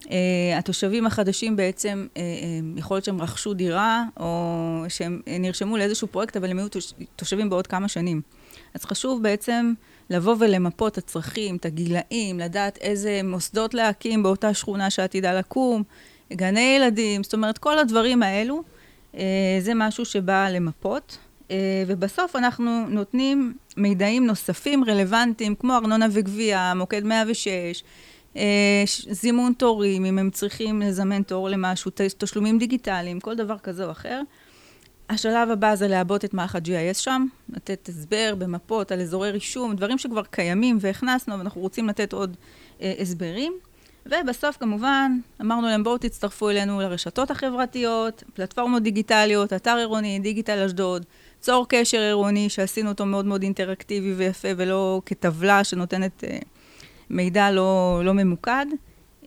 Uh, 0.00 0.06
התושבים 0.58 1.06
החדשים 1.06 1.56
בעצם, 1.56 2.06
uh, 2.08 2.16
uh, 2.16 2.18
יכול 2.78 2.94
להיות 2.94 3.04
שהם 3.04 3.22
רכשו 3.22 3.54
דירה, 3.54 4.04
או 4.20 4.84
שהם 4.88 5.20
נרשמו 5.26 5.76
לאיזשהו 5.76 6.08
פרויקט, 6.08 6.36
אבל 6.36 6.50
הם 6.50 6.58
היו 6.58 6.66
תושבים 7.16 7.50
בעוד 7.50 7.66
כמה 7.66 7.88
שנים. 7.88 8.20
אז 8.74 8.84
חשוב 8.84 9.22
בעצם 9.22 9.72
לבוא 10.10 10.36
ולמפות 10.38 10.92
את 10.92 10.98
הצרכים, 10.98 11.56
את 11.56 11.66
הגילאים, 11.66 12.38
לדעת 12.38 12.78
איזה 12.80 13.20
מוסדות 13.24 13.74
להקים 13.74 14.22
באותה 14.22 14.54
שכונה 14.54 14.90
שעתידה 14.90 15.38
לקום, 15.38 15.82
גני 16.32 16.76
ילדים, 16.76 17.22
זאת 17.22 17.34
אומרת, 17.34 17.58
כל 17.58 17.78
הדברים 17.78 18.22
האלו, 18.22 18.62
uh, 19.12 19.16
זה 19.60 19.72
משהו 19.74 20.04
שבא 20.04 20.48
למפות. 20.48 21.18
אה, 21.50 21.56
ובסוף 21.86 22.36
אנחנו 22.36 22.86
נותנים 22.88 23.54
מידעים 23.76 24.26
נוספים 24.26 24.84
רלוונטיים, 24.84 25.54
כמו 25.54 25.74
ארנונה 25.76 26.06
וגבייה, 26.12 26.74
מוקד 26.74 27.04
106, 27.04 27.82
אה, 28.36 28.82
זימון 29.10 29.52
תורים, 29.52 30.04
אם 30.04 30.18
הם 30.18 30.30
צריכים 30.30 30.82
לזמן 30.82 31.22
תור 31.22 31.48
למשהו, 31.48 31.90
תשלומים 32.18 32.58
דיגיטליים, 32.58 33.20
כל 33.20 33.34
דבר 33.34 33.58
כזה 33.58 33.84
או 33.84 33.90
אחר. 33.90 34.20
השלב 35.10 35.50
הבא 35.50 35.74
זה 35.74 35.88
לעבות 35.88 36.24
את 36.24 36.34
מערך 36.34 36.54
ה-GIS 36.54 36.94
שם, 36.98 37.26
לתת 37.48 37.88
הסבר 37.88 38.34
במפות 38.38 38.92
על 38.92 39.00
אזורי 39.00 39.30
רישום, 39.30 39.76
דברים 39.76 39.98
שכבר 39.98 40.22
קיימים 40.24 40.78
והכנסנו, 40.80 41.38
ואנחנו 41.38 41.60
רוצים 41.60 41.88
לתת 41.88 42.12
עוד 42.12 42.36
אה, 42.82 42.94
הסברים. 42.98 43.52
ובסוף 44.06 44.56
כמובן 44.56 45.12
אמרנו 45.40 45.66
להם 45.66 45.84
בואו 45.84 45.98
תצטרפו 45.98 46.50
אלינו 46.50 46.80
לרשתות 46.80 47.30
החברתיות, 47.30 48.24
פלטפורמות 48.34 48.82
דיגיטליות, 48.82 49.52
אתר 49.52 49.76
עירוני, 49.76 50.18
דיגיטל 50.18 50.62
אשדוד, 50.62 51.06
צור 51.40 51.66
קשר 51.68 51.98
עירוני, 51.98 52.48
שעשינו 52.48 52.88
אותו 52.88 53.06
מאוד 53.06 53.24
מאוד 53.24 53.42
אינטראקטיבי 53.42 54.12
ויפה, 54.12 54.48
ולא 54.56 55.02
כטבלה 55.06 55.64
שנותנת 55.64 56.24
אה, 56.24 56.38
מידע 57.10 57.50
לא, 57.50 58.00
לא 58.04 58.14
ממוקד. 58.14 58.66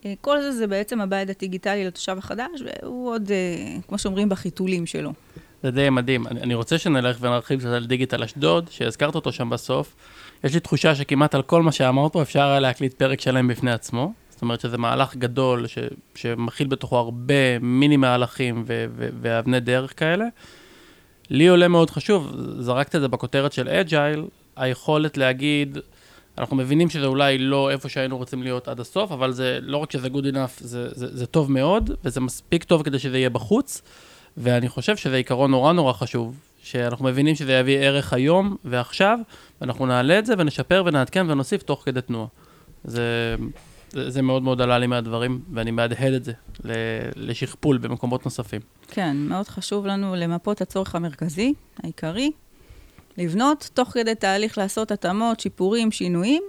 אה, 0.04 0.14
כל 0.20 0.40
זה 0.40 0.52
זה 0.52 0.66
בעצם 0.66 1.00
הבית 1.00 1.30
הדיגיטלי 1.30 1.84
לתושב 1.84 2.18
החדש, 2.18 2.62
והוא 2.82 3.10
עוד, 3.10 3.30
אה, 3.30 3.80
כמו 3.88 3.98
שאומרים, 3.98 4.28
בחיתולים 4.28 4.86
שלו. 4.86 5.12
זה 5.62 5.70
די 5.70 5.90
מדהים. 5.90 6.26
אני, 6.26 6.40
אני 6.40 6.54
רוצה 6.54 6.78
שנלך 6.78 7.16
ונרחיב 7.20 7.60
קצת 7.60 7.68
על 7.68 7.86
דיגיטל 7.86 8.22
אשדוד, 8.22 8.68
שהזכרת 8.70 9.14
אותו 9.14 9.32
שם 9.32 9.50
בסוף. 9.50 9.94
יש 10.44 10.54
לי 10.54 10.60
תחושה 10.60 10.94
שכמעט 10.94 11.34
על 11.34 11.42
כל 11.42 11.62
מה 11.62 11.72
שאמרת 11.72 12.12
פה 12.12 12.22
אפשר 12.22 12.42
היה 12.42 12.60
להקליט 12.60 12.94
פרק 12.94 13.20
שלם 13.20 13.48
בפני 13.48 13.72
עצמו. 13.72 14.12
זאת 14.30 14.42
אומרת 14.42 14.60
שזה 14.60 14.78
מהלך 14.78 15.16
גדול 15.16 15.66
ש, 15.66 15.78
שמכיל 16.14 16.66
בתוכו 16.66 16.96
הרבה 16.96 17.58
מיני 17.60 17.96
מהלכים 17.96 18.64
ואבני 18.96 19.60
דרך 19.60 19.98
כאלה. 19.98 20.24
לי 21.30 21.48
עולה 21.48 21.68
מאוד 21.68 21.90
חשוב, 21.90 22.32
זרקת 22.58 22.96
את 22.96 23.00
זה 23.00 23.08
בכותרת 23.08 23.52
של 23.52 23.68
אג'ייל, 23.68 24.24
היכולת 24.56 25.16
להגיד, 25.16 25.78
אנחנו 26.38 26.56
מבינים 26.56 26.90
שזה 26.90 27.06
אולי 27.06 27.38
לא 27.38 27.70
איפה 27.70 27.88
שהיינו 27.88 28.16
רוצים 28.16 28.42
להיות 28.42 28.68
עד 28.68 28.80
הסוף, 28.80 29.12
אבל 29.12 29.32
זה 29.32 29.58
לא 29.62 29.76
רק 29.78 29.92
שזה 29.92 30.08
good 30.08 30.34
enough, 30.34 30.58
זה, 30.58 30.88
זה, 30.94 31.16
זה 31.16 31.26
טוב 31.26 31.50
מאוד, 31.50 31.90
וזה 32.04 32.20
מספיק 32.20 32.64
טוב 32.64 32.82
כדי 32.82 32.98
שזה 32.98 33.18
יהיה 33.18 33.30
בחוץ, 33.30 33.82
ואני 34.36 34.68
חושב 34.68 34.96
שזה 34.96 35.16
עיקרון 35.16 35.50
נורא 35.50 35.72
נורא 35.72 35.92
חשוב, 35.92 36.40
שאנחנו 36.62 37.04
מבינים 37.04 37.34
שזה 37.34 37.52
יביא 37.52 37.78
ערך 37.78 38.12
היום 38.12 38.56
ועכשיו, 38.64 39.18
ואנחנו 39.60 39.86
נעלה 39.86 40.18
את 40.18 40.26
זה 40.26 40.34
ונשפר 40.38 40.82
ונעדכן 40.86 41.30
ונוסיף 41.30 41.62
תוך 41.62 41.82
כדי 41.84 42.00
תנועה. 42.00 42.26
זה, 42.84 43.36
זה, 43.94 44.10
זה 44.10 44.22
מאוד 44.22 44.42
מאוד 44.42 44.60
עלה 44.60 44.78
לי 44.78 44.86
מהדברים, 44.86 45.40
ואני 45.52 45.70
מהדהד 45.70 46.12
את 46.12 46.24
זה 46.24 46.32
לשכפול 47.16 47.78
במקומות 47.78 48.24
נוספים. 48.24 48.60
כן, 48.88 49.16
מאוד 49.16 49.48
חשוב 49.48 49.86
לנו 49.86 50.14
למפות 50.14 50.60
הצורך 50.60 50.94
המרכזי, 50.94 51.52
העיקרי, 51.82 52.30
לבנות, 53.18 53.70
תוך 53.74 53.88
כדי 53.88 54.14
תהליך 54.14 54.58
לעשות 54.58 54.90
התאמות, 54.90 55.40
שיפורים, 55.40 55.90
שינויים, 55.92 56.42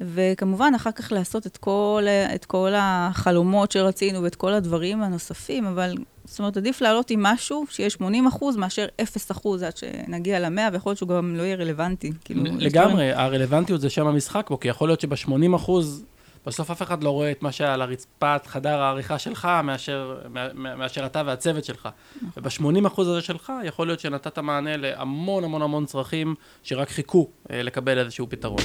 וכמובן 0.00 0.72
אחר 0.76 0.92
כך 0.92 1.12
לעשות 1.12 1.46
את 1.46 1.56
כל, 1.56 2.04
את 2.34 2.44
כל 2.44 2.72
החלומות 2.76 3.72
שרצינו 3.72 4.22
ואת 4.22 4.34
כל 4.34 4.52
הדברים 4.52 5.02
הנוספים, 5.02 5.66
אבל 5.66 5.94
זאת 6.24 6.38
אומרת, 6.38 6.56
עדיף 6.56 6.80
לעלות 6.80 7.10
עם 7.10 7.22
משהו 7.22 7.64
שיהיה 7.70 7.90
80 7.90 8.26
אחוז 8.26 8.56
מאשר 8.56 8.86
0 9.02 9.30
אחוז 9.30 9.62
עד 9.62 9.76
שנגיע 9.76 10.40
ל-100, 10.40 10.72
ויכול 10.72 10.90
להיות 10.90 10.98
שהוא 10.98 11.08
גם 11.08 11.36
לא 11.36 11.42
יהיה 11.42 11.56
רלוונטי. 11.56 12.12
כאילו, 12.24 12.42
לגמרי, 12.58 13.12
הרלוונטיות 13.12 13.80
זה 13.80 13.90
שם 13.90 14.06
המשחק 14.06 14.50
בו, 14.50 14.60
כי 14.60 14.68
יכול 14.68 14.88
להיות 14.88 15.00
שב-80 15.00 15.56
אחוז 15.56 16.04
בסוף 16.46 16.70
אף 16.70 16.82
אחד 16.82 17.02
לא 17.02 17.10
רואה 17.10 17.30
את 17.30 17.42
מה 17.42 17.52
שהיה 17.52 17.74
על 17.74 17.82
הרצפת 17.82 18.42
חדר 18.46 18.80
העריכה 18.80 19.18
שלך, 19.18 19.48
מאשר, 19.64 20.20
מאשר 20.54 21.06
אתה 21.06 21.22
והצוות 21.26 21.64
שלך. 21.64 21.88
וב-80% 22.36 23.00
הזה 23.00 23.20
שלך, 23.20 23.52
יכול 23.64 23.86
להיות 23.86 24.00
שנתת 24.00 24.38
מענה 24.38 24.76
להמון 24.76 25.44
המון 25.44 25.62
המון 25.62 25.86
צרכים 25.86 26.34
שרק 26.62 26.88
חיכו 26.88 27.28
אה, 27.50 27.62
לקבל 27.62 27.98
איזשהו 27.98 28.26
פתרון. 28.30 28.60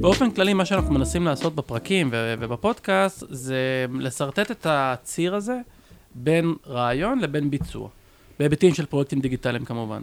באופן 0.00 0.30
כללי, 0.30 0.54
מה 0.54 0.64
שאנחנו 0.64 0.94
מנסים 0.94 1.24
לעשות 1.24 1.54
בפרקים 1.54 2.10
ובפודקאסט, 2.12 3.24
זה 3.28 3.86
לשרטט 3.98 4.50
את 4.50 4.66
הציר 4.70 5.34
הזה 5.34 5.58
בין 6.14 6.54
רעיון 6.66 7.18
לבין 7.18 7.50
ביצוע. 7.50 7.88
בהיבטים 8.38 8.74
של 8.74 8.86
פרויקטים 8.86 9.20
דיגיטליים 9.20 9.64
כמובן. 9.64 10.02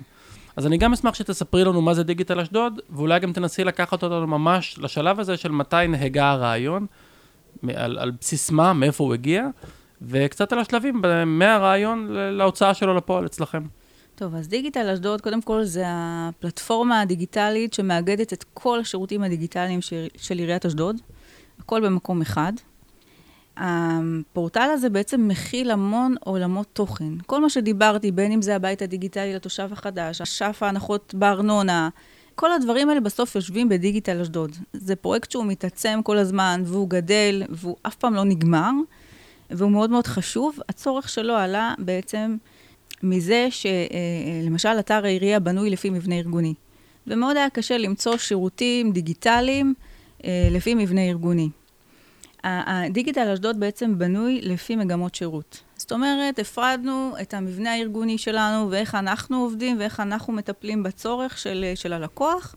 אז 0.56 0.66
אני 0.66 0.78
גם 0.78 0.94
אשמח 0.94 1.14
שתספרי 1.14 1.64
לנו 1.64 1.82
מה 1.82 1.94
זה 1.94 2.04
דיגיטל 2.04 2.40
אשדוד, 2.40 2.80
ואולי 2.90 3.20
גם 3.20 3.34
תנסי 3.34 3.64
לקחת 3.64 4.04
אותנו 4.04 4.28
ממש 4.28 4.80
לשלב 4.80 5.20
הזה 5.20 5.38
של 5.38 5.52
מתי 5.52 5.88
נהגה 5.90 6.32
הרעיון, 6.32 6.86
על, 7.76 8.00
על 8.00 8.12
בסיס 8.12 8.52
מה, 8.52 8.74
מאיפה 8.74 9.04
הוא 9.04 9.14
הגיע, 9.14 9.48
וקצת 10.02 10.54
על 10.54 10.60
השלבים 10.60 11.02
מהרעיון 11.26 12.08
להוצאה 12.12 12.74
שלו 12.74 12.94
לפועל 12.94 13.26
אצלכם. 13.26 13.64
טוב, 14.16 14.36
אז 14.36 14.48
דיגיטל 14.48 14.90
אשדוד, 14.90 15.22
קודם 15.22 15.42
כל, 15.42 15.64
זה 15.64 15.84
הפלטפורמה 15.88 17.02
הדיגיטלית 17.02 17.74
שמאגדת 17.74 18.34
את 18.34 18.46
כל 18.54 18.80
השירותים 18.80 19.24
הדיגיטליים 19.24 19.82
של, 19.82 20.08
של 20.18 20.38
עיריית 20.38 20.66
אשדוד, 20.66 20.96
הכל 21.60 21.86
במקום 21.86 22.22
אחד. 22.22 22.54
הפורטל 23.60 24.70
הזה 24.74 24.90
בעצם 24.90 25.28
מכיל 25.28 25.72
המון 25.72 26.16
עולמות 26.20 26.68
תוכן. 26.74 27.14
כל 27.26 27.42
מה 27.42 27.50
שדיברתי, 27.50 28.12
בין 28.12 28.32
אם 28.32 28.42
זה 28.42 28.56
הבית 28.56 28.82
הדיגיטלי 28.82 29.34
לתושב 29.34 29.70
החדש, 29.72 30.22
השף 30.22 30.58
ההנחות 30.62 31.14
בארנונה, 31.18 31.90
כל 32.36 32.52
הדברים 32.52 32.90
האלה 32.90 33.00
בסוף 33.00 33.36
יושבים 33.36 33.70
בדיגיטל 33.70 34.22
אשדוד. 34.22 34.56
זה 34.74 34.96
פרויקט 34.96 35.32
שהוא 35.32 35.46
מתעצם 35.46 36.00
כל 36.04 36.18
הזמן, 36.18 36.64
והוא 36.66 36.90
גדל, 36.90 37.44
והוא 37.50 37.76
אף 37.82 37.96
פעם 37.96 38.14
לא 38.14 38.24
נגמר, 38.24 38.72
והוא 39.50 39.72
מאוד 39.72 39.90
מאוד 39.90 40.08
חשוב. 40.08 40.60
הצורך 40.70 41.10
שלו 41.10 41.34
עלה 41.34 41.74
בעצם 41.78 42.38
מזה 43.04 43.48
שלמשל 43.52 44.80
אתר 44.80 45.06
העירייה 45.06 45.40
בנוי 45.40 45.70
לפי 45.70 45.90
מבנה 45.90 46.16
ארגוני. 46.16 46.54
ומאוד 47.08 47.38
היה 47.38 47.50
קשה 47.50 47.78
למצוא 47.78 48.18
שירותים 48.18 48.92
דיגיטליים 48.92 49.74
אה, 50.26 50.48
לפי 50.52 50.76
מבנה 50.76 51.02
ארגוני. 51.02 51.50
הדיגיטל 52.44 53.32
אשדוד 53.32 53.60
בעצם 53.60 53.98
בנוי 53.98 54.42
לפי 54.42 54.76
מגמות 54.76 55.16
שירות. 55.16 55.62
זאת 55.78 55.92
אומרת, 55.92 56.40
הפרדנו 56.40 57.14
את 57.22 57.34
המבנה 57.34 57.74
הארגוני 57.74 58.18
שלנו 58.18 58.72
ואיך 58.72 58.96
אנחנו 58.96 59.38
עובדים 59.38 59.80
ואיך 59.80 60.00
אנחנו 60.00 60.34
מטפלים 60.34 60.84
בצורך 60.84 61.38
של, 61.38 61.66
של 61.76 61.94
הלקוח, 61.94 62.56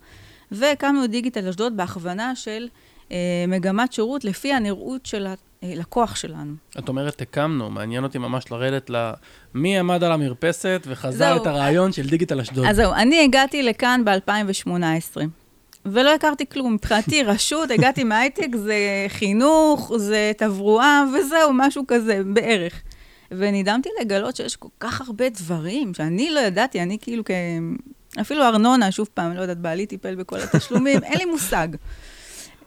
והקמנו 0.51 1.05
את 1.05 1.11
דיגיטל 1.11 1.49
אשדוד 1.49 1.77
בהכוונה 1.77 2.37
של 2.37 2.69
אה, 3.13 3.17
מגמת 3.49 3.93
שירות 3.93 4.25
לפי 4.25 4.53
הנראות 4.53 5.07
של 5.07 5.27
הלקוח 5.63 6.17
שלנו. 6.17 6.55
את 6.79 6.89
אומרת, 6.89 7.21
הקמנו, 7.21 7.71
מעניין 7.71 8.05
אותי 8.05 8.19
ממש 8.19 8.45
לרדת 8.51 8.91
ל... 8.91 9.13
מי 9.55 9.79
עמד 9.79 10.05
על 10.05 10.13
המרפסת 10.13 10.87
וחזר 10.87 11.37
את 11.37 11.47
הרעיון 11.47 11.93
של 11.93 12.09
דיגיטל 12.09 12.41
אשדוד. 12.41 12.65
אז 12.65 12.77
זהו, 12.77 12.93
אני 12.93 13.25
הגעתי 13.25 13.63
לכאן 13.63 14.03
ב-2018. 14.05 15.42
ולא 15.87 16.15
הכרתי 16.15 16.47
כלום. 16.47 16.75
מבחינתי, 16.75 17.23
רשות, 17.23 17.71
הגעתי 17.71 18.05
מהייטק, 18.05 18.49
זה 18.57 18.77
חינוך, 19.09 19.93
זה 19.97 20.33
תברואה, 20.37 21.05
וזהו, 21.15 21.53
משהו 21.53 21.85
כזה, 21.89 22.21
בערך. 22.27 22.83
ונדהמתי 23.31 23.89
לגלות 24.01 24.37
שיש 24.37 24.57
כל 24.57 24.69
כך 24.81 25.01
הרבה 25.01 25.29
דברים 25.29 25.95
שאני 25.95 26.31
לא 26.31 26.41
ידעתי, 26.41 26.81
אני 26.83 26.99
כאילו 27.01 27.25
כ... 27.25 27.31
אפילו 28.21 28.43
ארנונה, 28.43 28.93
שוב 28.93 29.09
פעם, 29.15 29.35
לא 29.35 29.41
יודעת, 29.41 29.59
בעלי 29.59 29.87
טיפל 29.87 30.15
בכל 30.15 30.41
התשלומים, 30.41 31.05
אין 31.05 31.19
לי 31.19 31.25
מושג. 31.25 31.69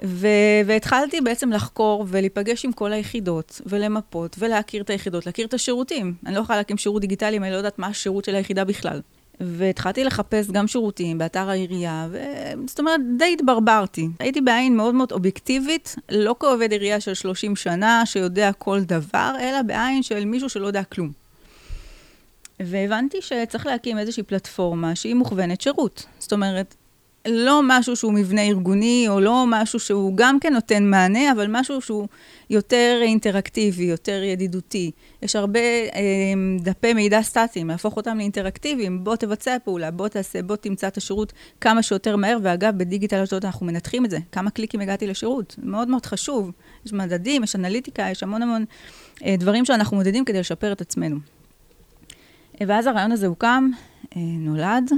ו- 0.03 0.27
והתחלתי 0.65 1.21
בעצם 1.21 1.51
לחקור 1.51 2.05
ולהיפגש 2.07 2.65
עם 2.65 2.71
כל 2.71 2.93
היחידות, 2.93 3.61
ולמפות, 3.65 4.35
ולהכיר 4.39 4.81
את 4.81 4.89
היחידות, 4.89 5.25
להכיר 5.25 5.45
את 5.45 5.53
השירותים. 5.53 6.13
אני 6.25 6.35
לא 6.35 6.39
יכולה 6.39 6.57
להקים 6.57 6.77
שירות 6.77 7.01
דיגיטלי 7.01 7.37
אם 7.37 7.43
אני 7.43 7.51
לא 7.51 7.57
יודעת 7.57 7.79
מה 7.79 7.87
השירות 7.87 8.25
של 8.25 8.35
היחידה 8.35 8.63
בכלל. 8.63 9.01
והתחלתי 9.39 10.03
לחפש 10.03 10.47
גם 10.51 10.67
שירותים 10.67 11.17
באתר 11.17 11.49
העירייה, 11.49 12.07
ו... 12.11 12.23
זאת 12.67 12.79
אומרת, 12.79 13.01
די 13.17 13.33
התברברתי. 13.33 14.07
הייתי 14.19 14.41
בעין 14.41 14.77
מאוד 14.77 14.95
מאוד 14.95 15.11
אובייקטיבית, 15.11 15.95
לא 16.09 16.35
כעובד 16.39 16.71
עירייה 16.71 16.99
של 16.99 17.13
30 17.13 17.55
שנה, 17.55 18.05
שיודע 18.05 18.51
כל 18.51 18.81
דבר, 18.83 19.35
אלא 19.39 19.61
בעין 19.61 20.03
של 20.03 20.25
מישהו 20.25 20.49
שלא 20.49 20.67
יודע 20.67 20.83
כלום. 20.83 21.11
והבנתי 22.59 23.17
שצריך 23.21 23.65
להקים 23.65 23.97
איזושהי 23.97 24.23
פלטפורמה 24.23 24.95
שהיא 24.95 25.15
מוכוונת 25.15 25.61
שירות. 25.61 26.05
זאת 26.19 26.33
אומרת, 26.33 26.75
לא 27.27 27.61
משהו 27.63 27.95
שהוא 27.95 28.13
מבנה 28.13 28.41
ארגוני, 28.41 29.05
או 29.09 29.19
לא 29.19 29.45
משהו 29.47 29.79
שהוא 29.79 30.17
גם 30.17 30.39
כן 30.39 30.53
נותן 30.53 30.83
מענה, 30.83 31.31
אבל 31.31 31.47
משהו 31.49 31.81
שהוא 31.81 32.07
יותר 32.49 32.99
אינטראקטיבי, 33.01 33.83
יותר 33.83 34.23
ידידותי. 34.23 34.91
יש 35.21 35.35
הרבה 35.35 35.59
אה, 35.59 36.33
דפי 36.59 36.93
מידע 36.93 37.21
סטטיים, 37.21 37.69
להפוך 37.69 37.97
אותם 37.97 38.17
לאינטראקטיביים. 38.17 39.03
בוא 39.03 39.15
תבצע 39.15 39.57
פעולה, 39.63 39.91
בוא 39.91 40.07
תעשה, 40.07 40.41
בוא 40.41 40.55
תמצא 40.55 40.87
את 40.87 40.97
השירות 40.97 41.33
כמה 41.61 41.83
שיותר 41.83 42.15
מהר, 42.15 42.37
ואגב, 42.41 42.77
בדיגיטל 42.77 43.21
אשדוד 43.21 43.45
אנחנו 43.45 43.65
מנתחים 43.65 44.05
את 44.05 44.09
זה. 44.09 44.17
כמה 44.31 44.49
קליקים 44.49 44.81
הגעתי 44.81 45.07
לשירות. 45.07 45.55
מאוד 45.63 45.87
מאוד 45.87 46.05
חשוב. 46.05 46.51
יש 46.85 46.93
מדדים, 46.93 47.43
יש 47.43 47.55
אנליטיקה, 47.55 48.07
יש 48.11 48.23
המון 48.23 48.41
המון 48.41 48.65
אה, 49.25 49.35
דברים 49.39 49.65
שאנחנו 49.65 49.97
מודדים 49.97 50.25
כדי 50.25 50.39
לשפר 50.39 50.71
את 50.71 50.81
עצמנו. 50.81 51.15
ואז 52.67 52.87
הרעיון 52.87 53.11
הזה 53.11 53.27
הוקם, 53.27 53.69
אה, 54.15 54.21
נולד. 54.21 54.91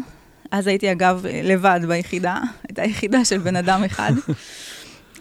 אז 0.52 0.68
הייתי 0.68 0.92
אגב 0.92 1.26
לבד 1.44 1.80
ביחידה, 1.88 2.42
הייתה 2.68 2.84
יחידה 2.84 3.26
של 3.26 3.38
בן 3.38 3.56
אדם 3.56 3.84
אחד. 3.84 4.12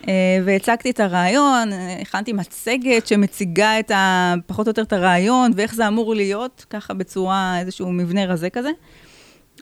אה, 0.08 0.38
והצגתי 0.44 0.90
את 0.90 1.00
הרעיון, 1.00 1.70
הכנתי 2.02 2.32
מצגת 2.32 3.06
שמציגה 3.06 3.80
את 3.80 3.90
ה, 3.90 4.34
פחות 4.46 4.66
או 4.66 4.70
יותר 4.70 4.82
את 4.82 4.92
הרעיון 4.92 5.50
ואיך 5.54 5.74
זה 5.74 5.88
אמור 5.88 6.14
להיות, 6.14 6.66
ככה 6.70 6.94
בצורה, 6.94 7.60
איזשהו 7.60 7.92
מבנה 7.92 8.24
רזה 8.24 8.50
כזה. 8.50 8.70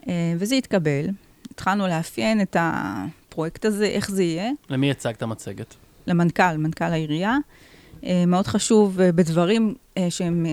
אה, 0.09 0.35
וזה 0.39 0.55
התקבל. 0.55 1.07
התחלנו 1.51 1.87
לאפיין 1.87 2.41
את 2.41 2.57
הפרויקט 2.61 3.65
הזה, 3.65 3.87
איך 3.87 4.11
זה 4.11 4.23
יהיה. 4.23 4.51
למי 4.71 4.91
הצגת 4.91 5.23
מצגת? 5.23 5.75
למנכ"ל, 6.07 6.57
מנכ"ל 6.57 6.85
העירייה. 6.85 7.37
אה, 8.05 8.25
מאוד 8.27 8.47
חשוב 8.47 8.97
בדברים 9.03 9.75
שהם 10.11 10.47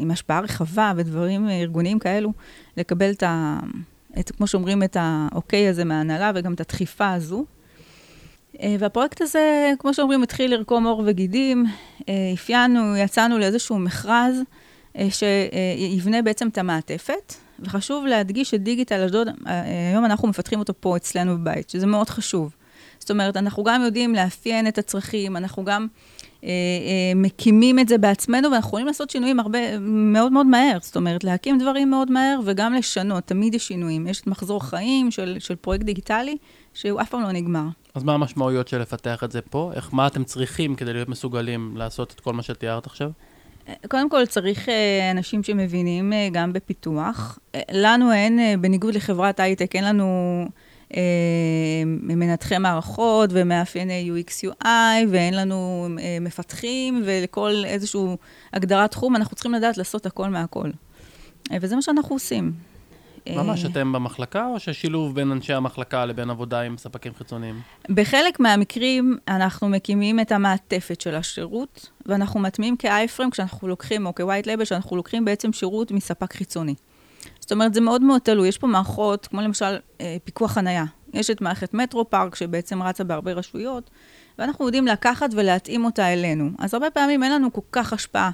עם 0.00 0.10
השפעה 0.10 0.40
רחבה, 0.40 0.92
ודברים 0.96 1.48
ארגוניים 1.48 1.98
כאלו, 1.98 2.32
לקבל 2.76 3.10
את 3.10 3.22
ה... 3.22 3.58
את, 4.20 4.30
כמו 4.30 4.46
שאומרים, 4.46 4.82
את 4.82 4.96
האוקיי 5.00 5.68
הזה 5.68 5.84
מההנהלה 5.84 6.32
וגם 6.34 6.54
את 6.54 6.60
הדחיפה 6.60 7.12
הזו. 7.12 7.44
אה, 8.60 8.76
והפרויקט 8.78 9.22
הזה, 9.22 9.72
כמו 9.78 9.94
שאומרים, 9.94 10.22
התחיל 10.22 10.50
לרקום 10.54 10.86
עור 10.86 11.02
וגידים. 11.06 11.64
אה, 12.08 12.14
אפיינו, 12.34 12.96
יצאנו 12.96 13.38
לאיזשהו 13.38 13.78
מכרז 13.78 14.36
אה, 14.98 15.08
שיבנה 15.10 16.22
בעצם 16.22 16.48
את 16.48 16.58
המעטפת. 16.58 17.34
וחשוב 17.60 18.06
להדגיש 18.06 18.50
שדיגיטל 18.50 19.04
אשדוד, 19.04 19.28
היום 19.90 20.04
אנחנו 20.04 20.28
מפתחים 20.28 20.58
אותו 20.58 20.72
פה 20.80 20.96
אצלנו 20.96 21.38
בבית, 21.38 21.70
שזה 21.70 21.86
מאוד 21.86 22.10
חשוב. 22.10 22.54
זאת 22.98 23.10
אומרת, 23.10 23.36
אנחנו 23.36 23.64
גם 23.64 23.82
יודעים 23.82 24.14
לאפיין 24.14 24.68
את 24.68 24.78
הצרכים, 24.78 25.36
אנחנו 25.36 25.64
גם 25.64 25.86
מקימים 27.16 27.78
את 27.78 27.88
זה 27.88 27.98
בעצמנו, 27.98 28.50
ואנחנו 28.50 28.68
יכולים 28.68 28.86
לעשות 28.86 29.10
שינויים 29.10 29.40
הרבה, 29.40 29.78
מאוד 29.80 30.32
מאוד 30.32 30.46
מהר. 30.46 30.78
זאת 30.80 30.96
אומרת, 30.96 31.24
להקים 31.24 31.58
דברים 31.58 31.90
מאוד 31.90 32.10
מהר 32.10 32.40
וגם 32.44 32.74
לשנות, 32.74 33.24
תמיד 33.24 33.54
יש 33.54 33.68
שינויים. 33.68 34.06
יש 34.06 34.26
מחזור 34.26 34.64
חיים 34.64 35.10
של, 35.10 35.36
של 35.38 35.56
פרויקט 35.56 35.84
דיגיטלי, 35.84 36.36
שהוא 36.74 37.00
אף 37.00 37.10
פעם 37.10 37.22
לא 37.22 37.32
נגמר. 37.32 37.64
אז 37.94 38.02
מה 38.02 38.14
המשמעויות 38.14 38.68
של 38.68 38.80
לפתח 38.80 39.24
את 39.24 39.32
זה 39.32 39.40
פה? 39.40 39.70
איך, 39.74 39.94
מה 39.94 40.06
אתם 40.06 40.24
צריכים 40.24 40.74
כדי 40.74 40.92
להיות 40.92 41.08
מסוגלים 41.08 41.76
לעשות 41.76 42.12
את 42.12 42.20
כל 42.20 42.32
מה 42.32 42.42
שתיארת 42.42 42.86
עכשיו? 42.86 43.10
קודם 43.88 44.10
כל, 44.10 44.26
צריך 44.26 44.68
אה, 44.68 45.10
אנשים 45.10 45.42
שמבינים 45.42 46.12
גם 46.32 46.52
בפיתוח. 46.52 47.38
לנו 47.72 48.12
אין, 48.12 48.60
בניגוד 48.60 48.94
לחברת 48.94 49.40
הייטק, 49.40 49.76
אין 49.76 49.84
לנו 49.84 50.04
אה, 50.46 50.63
מנתחי 51.86 52.58
מערכות 52.58 53.30
ומאפייני 53.32 54.10
UX 54.10 54.48
UI, 54.50 54.66
ואין 55.10 55.34
לנו 55.34 55.88
אה, 56.00 56.18
מפתחים, 56.20 57.02
ולכל 57.06 57.62
איזושהי 57.64 58.00
הגדרת 58.52 58.90
תחום, 58.90 59.16
אנחנו 59.16 59.34
צריכים 59.36 59.54
לדעת 59.54 59.78
לעשות 59.78 60.06
הכל 60.06 60.28
מהכל. 60.28 60.70
אה, 61.52 61.56
וזה 61.60 61.76
מה 61.76 61.82
שאנחנו 61.82 62.14
עושים. 62.14 62.52
ממש 63.30 63.64
אתם 63.64 63.92
במחלקה, 63.92 64.46
או 64.46 64.60
ששילוב 64.60 65.14
בין 65.14 65.32
אנשי 65.32 65.52
המחלקה 65.52 66.04
לבין 66.04 66.30
עבודה 66.30 66.60
עם 66.60 66.78
ספקים 66.78 67.14
חיצוניים? 67.14 67.60
בחלק 67.88 68.40
מהמקרים 68.40 69.16
אנחנו 69.28 69.68
מקימים 69.68 70.20
את 70.20 70.32
המעטפת 70.32 71.00
של 71.00 71.14
השירות, 71.14 71.90
ואנחנו 72.06 72.40
מטמיעים 72.40 72.76
כאייפרם 72.76 73.30
כשאנחנו 73.30 73.68
לוקחים, 73.68 74.06
או 74.06 74.14
כווייט 74.14 74.46
לבל, 74.46 74.64
שאנחנו 74.64 74.96
לוקחים 74.96 75.24
בעצם 75.24 75.52
שירות 75.52 75.90
מספק 75.90 76.32
חיצוני. 76.32 76.74
זאת 77.44 77.52
אומרת, 77.52 77.74
זה 77.74 77.80
מאוד 77.80 78.02
מאוד 78.02 78.20
תלוי. 78.20 78.48
יש 78.48 78.58
פה 78.58 78.66
מערכות, 78.66 79.26
כמו 79.26 79.40
למשל 79.40 79.76
אה, 80.00 80.16
פיקוח 80.24 80.52
חנייה. 80.52 80.84
יש 81.12 81.30
את 81.30 81.40
מערכת 81.40 81.74
מטרו 81.74 82.10
פארק, 82.10 82.34
שבעצם 82.34 82.82
רצה 82.82 83.04
בהרבה 83.04 83.32
רשויות, 83.32 83.90
ואנחנו 84.38 84.66
יודעים 84.66 84.86
לקחת 84.86 85.30
ולהתאים 85.32 85.84
אותה 85.84 86.12
אלינו. 86.12 86.50
אז 86.58 86.74
הרבה 86.74 86.90
פעמים 86.90 87.22
אין 87.22 87.32
לנו 87.32 87.52
כל 87.52 87.60
כך 87.72 87.92
השפעה 87.92 88.30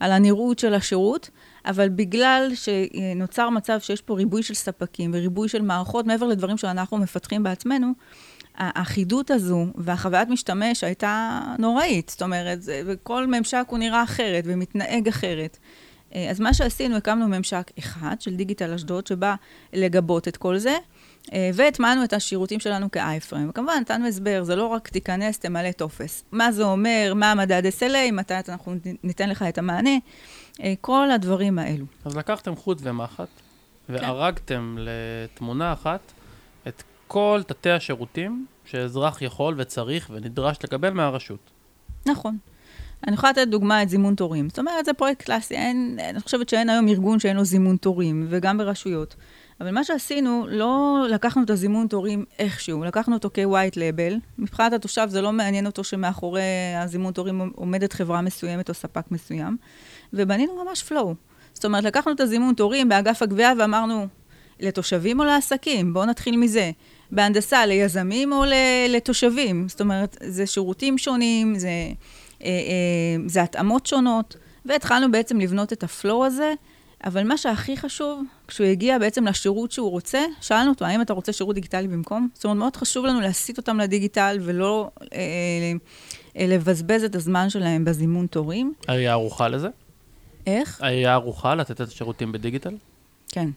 על 0.00 0.12
הנראות 0.12 0.58
של 0.58 0.74
השירות, 0.74 1.30
אבל 1.66 1.88
בגלל 1.88 2.52
שנוצר 2.54 3.50
מצב 3.50 3.80
שיש 3.80 4.00
פה 4.00 4.14
ריבוי 4.14 4.42
של 4.42 4.54
ספקים 4.54 5.10
וריבוי 5.14 5.48
של 5.48 5.62
מערכות, 5.62 6.06
מעבר 6.06 6.26
לדברים 6.26 6.56
שאנחנו 6.56 6.96
מפתחים 6.96 7.42
בעצמנו, 7.42 7.92
האחידות 8.54 9.30
הזו 9.30 9.66
והחוויית 9.74 10.28
משתמש 10.28 10.84
הייתה 10.84 11.40
נוראית. 11.58 12.08
זאת 12.08 12.22
אומרת, 12.22 12.58
וכל 12.86 13.26
ממשק 13.26 13.64
הוא 13.68 13.78
נראה 13.78 14.02
אחרת 14.02 14.44
ומתנהג 14.46 15.08
אחרת. 15.08 15.58
אה, 16.14 16.30
אז 16.30 16.40
מה 16.40 16.54
שעשינו, 16.54 16.96
הקמנו 16.96 17.28
ממשק 17.28 17.70
אחד 17.78 18.16
של 18.20 18.36
דיגיטל 18.36 18.72
אשדוד, 18.72 19.06
שבא 19.06 19.34
לגבות 19.72 20.28
את 20.28 20.36
כל 20.36 20.58
זה, 20.58 20.76
אה, 21.32 21.50
והטמענו 21.54 22.04
את 22.04 22.12
השירותים 22.12 22.60
שלנו 22.60 22.90
כאייפריים. 22.90 23.50
וכמובן, 23.50 23.74
נתנו 23.80 24.06
הסבר, 24.06 24.44
זה 24.44 24.56
לא 24.56 24.66
רק 24.66 24.88
תיכנס, 24.88 25.38
תמלא 25.38 25.72
טופס. 25.72 26.24
מה 26.32 26.52
זה 26.52 26.64
אומר, 26.64 27.12
מה 27.16 27.32
המדד 27.32 27.62
SLA, 27.66 28.12
מתי 28.12 28.34
אנחנו 28.48 28.74
ניתן 29.02 29.28
לך 29.28 29.42
את 29.42 29.58
המענה, 29.58 29.96
אה, 30.62 30.74
כל 30.80 31.10
הדברים 31.10 31.58
האלו. 31.58 31.84
אז 32.04 32.16
לקחתם 32.16 32.56
חוט 32.56 32.78
ומחט, 32.82 33.28
והרגתם 33.88 34.76
לתמונה 34.78 35.72
אחת 35.72 36.12
את 36.68 36.82
כל 37.06 37.40
תתי 37.46 37.70
השירותים 37.70 38.46
שאזרח 38.64 39.22
יכול 39.22 39.54
וצריך 39.58 40.10
ונדרש 40.12 40.56
לקבל 40.64 40.90
מהרשות. 40.90 41.50
נכון. 42.06 42.38
אני 43.06 43.14
יכולה 43.14 43.32
לתת 43.32 43.48
דוגמה 43.48 43.82
את 43.82 43.88
זימון 43.88 44.14
תורים. 44.14 44.48
זאת 44.48 44.58
אומרת, 44.58 44.84
זה 44.84 44.92
פרויקט 44.92 45.22
קלאסי, 45.22 45.54
אין, 45.54 45.98
אני 46.10 46.20
חושבת 46.20 46.48
שאין 46.48 46.70
היום 46.70 46.88
ארגון 46.88 47.18
שאין 47.18 47.36
לו 47.36 47.44
זימון 47.44 47.76
תורים, 47.76 48.26
וגם 48.30 48.58
ברשויות. 48.58 49.14
אבל 49.60 49.70
מה 49.70 49.84
שעשינו, 49.84 50.46
לא 50.48 51.04
לקחנו 51.10 51.42
את 51.42 51.50
הזימון 51.50 51.86
תורים 51.86 52.24
איכשהו, 52.38 52.84
לקחנו 52.84 53.14
אותו 53.14 53.30
כ-white 53.34 53.74
label. 53.74 54.14
מבחינת 54.38 54.72
התושב 54.72 55.06
זה 55.10 55.20
לא 55.20 55.32
מעניין 55.32 55.66
אותו 55.66 55.84
שמאחורי 55.84 56.42
הזימון 56.78 57.12
תורים 57.12 57.52
עומדת 57.54 57.92
חברה 57.92 58.20
מסוימת 58.20 58.68
או 58.68 58.74
ספק 58.74 59.04
מסוים, 59.10 59.56
ובנינו 60.12 60.64
ממש 60.64 60.84
flow. 60.88 61.14
זאת 61.54 61.64
אומרת, 61.64 61.84
לקחנו 61.84 62.12
את 62.12 62.20
הזימון 62.20 62.54
תורים 62.54 62.88
באגף 62.88 63.22
הגבייה 63.22 63.52
ואמרנו, 63.58 64.06
לתושבים 64.60 65.20
או 65.20 65.24
לעסקים? 65.24 65.94
בואו 65.94 66.04
נתחיל 66.04 66.36
מזה. 66.36 66.70
בהנדסה, 67.10 67.66
ליזמים 67.66 68.32
או 68.32 68.44
לתושבים? 68.88 69.68
זאת 69.68 69.80
אומרת, 69.80 70.16
זה 70.22 70.46
שירותים 70.46 70.98
שונים, 70.98 71.58
זה, 71.58 71.68
זה 73.26 73.42
התאמות 73.42 73.86
שונות, 73.86 74.36
והתחלנו 74.66 75.12
בעצם 75.12 75.40
לבנות 75.40 75.72
את 75.72 75.82
הפלואו 75.82 76.24
הזה. 76.24 76.54
אבל 77.04 77.24
מה 77.24 77.36
שהכי 77.36 77.76
חשוב, 77.76 78.22
כשהוא 78.48 78.66
הגיע 78.66 78.98
בעצם 78.98 79.26
לשירות 79.26 79.72
שהוא 79.72 79.90
רוצה, 79.90 80.24
שאלנו 80.40 80.70
אותו, 80.70 80.84
האם 80.84 81.02
אתה 81.02 81.12
רוצה 81.12 81.32
שירות 81.32 81.54
דיגיטלי 81.54 81.88
במקום? 81.88 82.28
זאת 82.34 82.44
אומרת, 82.44 82.56
מאוד 82.56 82.76
חשוב 82.76 83.06
לנו 83.06 83.20
להסיט 83.20 83.58
אותם 83.58 83.80
לדיגיטל 83.80 84.38
ולא 84.40 84.90
אה, 85.00 85.18
אה, 86.36 86.46
לבזבז 86.46 87.04
את 87.04 87.14
הזמן 87.14 87.50
שלהם 87.50 87.84
בזימון 87.84 88.26
תורים. 88.26 88.72
העירייה 88.88 89.12
ערוכה 89.12 89.48
לזה? 89.48 89.68
איך? 90.46 90.80
העירייה 90.82 91.12
ערוכה 91.12 91.54
לתת 91.54 91.80
את 91.80 91.88
השירותים 91.88 92.32
בדיגיטל? 92.32 92.76
כן. 93.28 93.50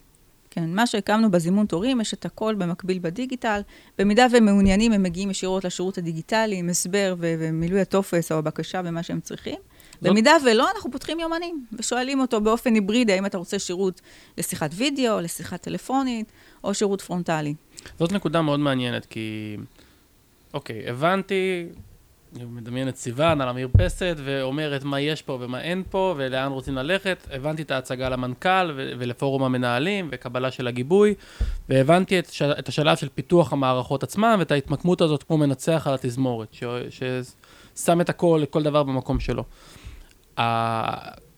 כן, 0.50 0.76
מה 0.76 0.88
שהקמנו 0.88 1.32
בזימון 1.32 1.66
תורים, 1.66 2.02
יש 2.02 2.14
את 2.14 2.26
הכל 2.26 2.56
במקביל 2.56 3.00
בדיגיטל. 3.02 3.62
במידה 3.98 4.28
והם 4.32 4.46
מעוניינים, 4.46 4.92
הם 4.92 5.04
מגיעים 5.04 5.32
ישירות 5.32 5.66
לשירות 5.66 5.98
הדיגיטלי 5.98 6.56
עם 6.56 6.70
הסבר 6.70 7.16
ו- 7.20 7.36
ומילוי 7.40 7.82
הטופס 7.82 8.32
או 8.32 8.38
הבקשה 8.38 8.82
ומה 8.86 9.04
שהם 9.04 9.20
צריכים. 9.20 9.56
זאת... 9.94 10.04
במידה 10.04 10.32
ולא, 10.46 10.68
אנחנו 10.76 10.92
פותחים 10.92 11.20
יומנים 11.20 11.66
ושואלים 11.74 12.20
אותו 12.20 12.42
באופן 12.42 12.74
היברידי, 12.74 13.14
האם 13.14 13.26
אתה 13.26 13.38
רוצה 13.38 13.60
שירות 13.60 14.02
לשיחת 14.38 14.72
וידאו, 14.74 15.22
לשיחה 15.22 15.58
טלפונית 15.58 16.32
או 16.64 16.74
שירות 16.74 17.02
פרונטלי. 17.02 17.54
זאת 18.00 18.12
נקודה 18.12 18.42
מאוד 18.42 18.60
מעניינת, 18.60 19.06
כי... 19.06 19.58
אוקיי, 20.54 20.90
הבנתי, 20.90 21.66
מדמיין 22.34 22.90
את 22.90 22.96
סיוון 22.96 23.42
על 23.42 23.50
המרפסת 23.50 24.16
ואומרת 24.24 24.84
מה 24.84 25.00
יש 25.00 25.22
פה 25.22 25.38
ומה 25.42 25.62
אין 25.62 25.84
פה 25.90 26.16
ולאן 26.18 26.52
רוצים 26.52 26.76
ללכת. 26.76 27.28
הבנתי 27.32 27.62
את 27.62 27.72
ההצגה 27.72 28.10
למנכ"ל 28.10 28.72
ולפורום 28.76 29.44
המנהלים 29.44 30.10
וקבלה 30.12 30.52
של 30.52 30.68
הגיבוי, 30.68 31.14
והבנתי 31.70 32.20
את, 32.20 32.32
את 32.60 32.68
השלב 32.68 32.98
של 32.98 33.10
פיתוח 33.16 33.54
המערכות 33.54 34.04
עצמם 34.04 34.36
ואת 34.40 34.52
ההתמקמות 34.52 35.02
הזאת 35.02 35.24
כמו 35.24 35.38
מנצח 35.38 35.88
על 35.88 35.94
התזמורת, 35.94 36.56
ששם 36.90 38.02
את 38.02 38.10
הכל, 38.10 38.44
כל 38.50 38.64
דבר 38.64 38.84
במקום 38.84 39.20
שלו. 39.20 39.44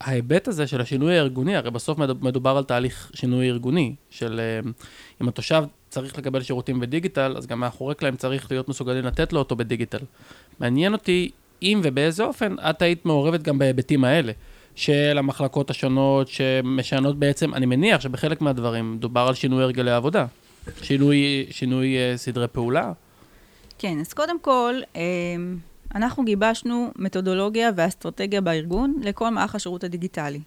ההיבט 0.01 0.47
הזה 0.47 0.67
של 0.67 0.81
השינוי 0.81 1.17
הארגוני, 1.17 1.55
הרי 1.55 1.71
בסוף 1.71 1.97
מדובר 1.99 2.57
על 2.57 2.63
תהליך 2.63 3.11
שינוי 3.13 3.49
ארגוני, 3.49 3.95
של 4.09 4.39
אה, 4.39 4.69
אם 5.21 5.27
התושב 5.27 5.63
צריך 5.89 6.17
לקבל 6.17 6.41
שירותים 6.41 6.79
בדיגיטל, 6.79 7.33
אז 7.37 7.47
גם 7.47 7.59
מאחורי 7.59 7.95
קלעים 7.95 8.15
צריך 8.15 8.51
להיות 8.51 8.69
מסוגלים 8.69 9.05
לתת 9.05 9.33
לו 9.33 9.39
אותו 9.39 9.55
בדיגיטל. 9.55 9.99
מעניין 10.59 10.93
אותי 10.93 11.29
אם 11.61 11.81
ובאיזה 11.83 12.23
אופן 12.23 12.55
את 12.59 12.81
היית 12.81 13.05
מעורבת 13.05 13.41
גם 13.41 13.59
בהיבטים 13.59 14.03
האלה, 14.03 14.31
של 14.75 15.17
המחלקות 15.17 15.69
השונות, 15.69 16.27
שמשנות 16.27 17.19
בעצם, 17.19 17.53
אני 17.53 17.65
מניח 17.65 18.01
שבחלק 18.01 18.41
מהדברים 18.41 18.93
מדובר 18.93 19.21
על 19.21 19.33
שינוי 19.33 19.63
הרגלי 19.63 19.91
עבודה, 19.91 20.25
שינוי, 20.81 21.45
שינוי 21.51 21.95
uh, 21.95 22.17
סדרי 22.17 22.47
פעולה. 22.47 22.91
כן, 23.77 23.99
אז 23.99 24.13
קודם 24.13 24.39
כל, 24.39 24.73
um, 24.93 24.97
אנחנו 25.95 26.25
גיבשנו 26.25 26.91
מתודולוגיה 26.95 27.69
ואסטרטגיה 27.75 28.41
בארגון 28.41 28.95
לכל 29.01 29.29
מערך 29.29 29.55
השירות 29.55 29.83
הדיגיטלי. 29.83 30.39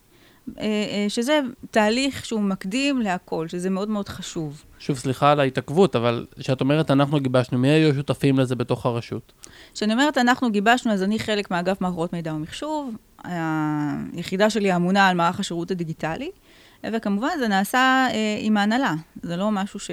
אה, 0.58 0.64
אה, 0.64 1.06
שזה 1.08 1.40
תהליך 1.70 2.24
שהוא 2.24 2.40
מקדים 2.40 3.00
להכל, 3.00 3.48
שזה 3.48 3.70
מאוד 3.70 3.88
מאוד 3.88 4.08
חשוב. 4.08 4.64
שוב, 4.78 4.98
סליחה 4.98 5.32
על 5.32 5.40
ההתעכבות, 5.40 5.96
אבל 5.96 6.26
כשאת 6.38 6.60
אומרת 6.60 6.90
אנחנו 6.90 7.20
גיבשנו, 7.20 7.58
מי 7.58 7.68
היו 7.68 7.94
שותפים 7.94 8.38
לזה 8.38 8.56
בתוך 8.56 8.86
הרשות? 8.86 9.32
כשאני 9.74 9.92
אומרת 9.92 10.18
אנחנו 10.18 10.50
גיבשנו, 10.50 10.92
אז 10.92 11.02
אני 11.02 11.18
חלק 11.18 11.50
מאגף 11.50 11.80
מערכות 11.80 12.12
מידע 12.12 12.34
ומחשוב, 12.34 12.96
היחידה 13.24 14.50
שלי 14.50 14.76
אמונה 14.76 15.08
על 15.08 15.16
מערך 15.16 15.40
השירות 15.40 15.70
הדיגיטלי, 15.70 16.30
וכמובן 16.92 17.28
זה 17.38 17.48
נעשה 17.48 18.06
אה, 18.10 18.36
עם 18.40 18.56
ההנהלה, 18.56 18.94
זה 19.22 19.36
לא 19.36 19.50
משהו 19.50 19.80
ש... 19.80 19.90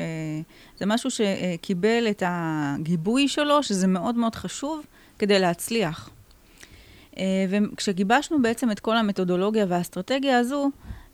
זה 0.78 0.86
משהו 0.86 1.10
שקיבל 1.12 2.08
את 2.10 2.24
הגיבוי 2.26 3.28
שלו, 3.28 3.64
שזה 3.64 3.88
מאוד 3.88 4.16
מאוד 4.16 4.36
חשוב 4.36 4.82
כדי 5.20 5.40
להצליח. 5.40 6.10
אה, 7.18 7.46
וכשגיבשנו 7.50 8.42
בעצם 8.42 8.72
את 8.72 8.80
כל 8.80 8.98
המתודולוגיה 8.98 9.66
והאסטרטגיה 9.70 10.40
הזו, 10.40 10.70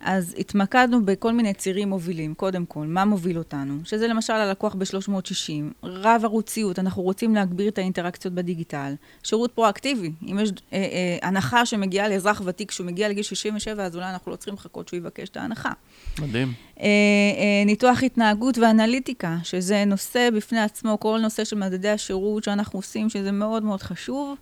אז 0.06 0.34
התמקדנו 0.38 1.04
בכל 1.04 1.32
מיני 1.32 1.54
צירים 1.54 1.88
מובילים. 1.88 2.34
קודם 2.34 2.66
כל, 2.66 2.86
מה 2.86 3.04
מוביל 3.04 3.38
אותנו? 3.38 3.74
שזה 3.84 4.08
למשל 4.08 4.32
הלקוח 4.32 4.74
ב-360, 4.74 5.84
רב 5.84 6.20
ערוציות, 6.24 6.78
אנחנו 6.78 7.02
רוצים 7.02 7.34
להגביר 7.34 7.68
את 7.68 7.78
האינטראקציות 7.78 8.34
בדיגיטל. 8.34 8.94
שירות 9.22 9.52
פרואקטיבי, 9.52 10.12
אם 10.22 10.38
יש 10.38 10.50
אה, 10.50 10.78
אה, 10.78 11.28
הנחה 11.28 11.66
שמגיעה 11.66 12.08
לאזרח 12.08 12.42
ותיק, 12.44 12.68
כשהוא 12.68 12.86
מגיע 12.86 13.08
לגיל 13.08 13.22
67, 13.22 13.84
אז 13.84 13.96
אולי 13.96 14.10
אנחנו 14.10 14.32
לא 14.32 14.36
צריכים 14.36 14.54
לחכות 14.54 14.88
שהוא 14.88 14.98
יבקש 14.98 15.28
את 15.28 15.36
ההנחה. 15.36 15.72
מדהים. 16.18 16.52
אה, 16.80 16.84
אה, 16.84 17.64
ניתוח 17.66 18.02
התנהגות 18.02 18.58
ואנליטיקה, 18.58 19.36
שזה 19.42 19.84
נושא 19.84 20.28
בפני 20.36 20.60
עצמו, 20.60 21.00
כל 21.00 21.18
נושא 21.22 21.44
של 21.44 21.56
מדדי 21.56 21.88
השירות 21.88 22.44
שאנחנו 22.44 22.78
עושים, 22.78 23.10
שזה 23.10 23.32
מאוד 23.32 23.62
מאוד 23.62 23.82
חשוב. 23.82 24.36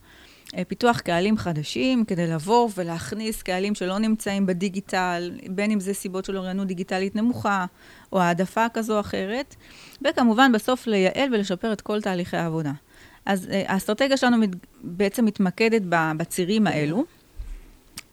אה, 0.57 0.65
פיתוח 0.65 1.01
קהלים 1.01 1.37
חדשים, 1.37 2.05
כדי 2.05 2.27
לבוא 2.27 2.69
ולהכניס 2.77 3.43
קהלים 3.43 3.75
שלא 3.75 3.99
נמצאים 3.99 4.47
בדיגיטל, 4.47 5.31
בין 5.49 5.71
אם 5.71 5.81
זה 5.81 5.95
סיבות 5.95 6.25
של 6.25 6.37
אוריינות 6.37 6.67
דיגיטלית 6.67 7.17
נמוכה, 7.17 7.67
או 8.13 8.21
העדפה 8.21 8.67
כזו 8.75 8.95
או 8.95 9.01
אחרת, 9.01 9.55
וכמובן 10.03 10.53
בסוף 10.53 10.87
לייעל 10.87 11.35
ולשפר 11.35 11.73
את 11.73 11.81
כל 11.81 12.01
תהליכי 12.01 12.37
העבודה. 12.37 12.73
אז 13.27 13.49
אה, 13.51 13.63
האסטרטגיה 13.67 14.17
שלנו 14.17 14.37
בעצם 14.83 15.25
מתמקדת 15.25 15.83
בצירים 16.17 16.67
האלו. 16.67 17.05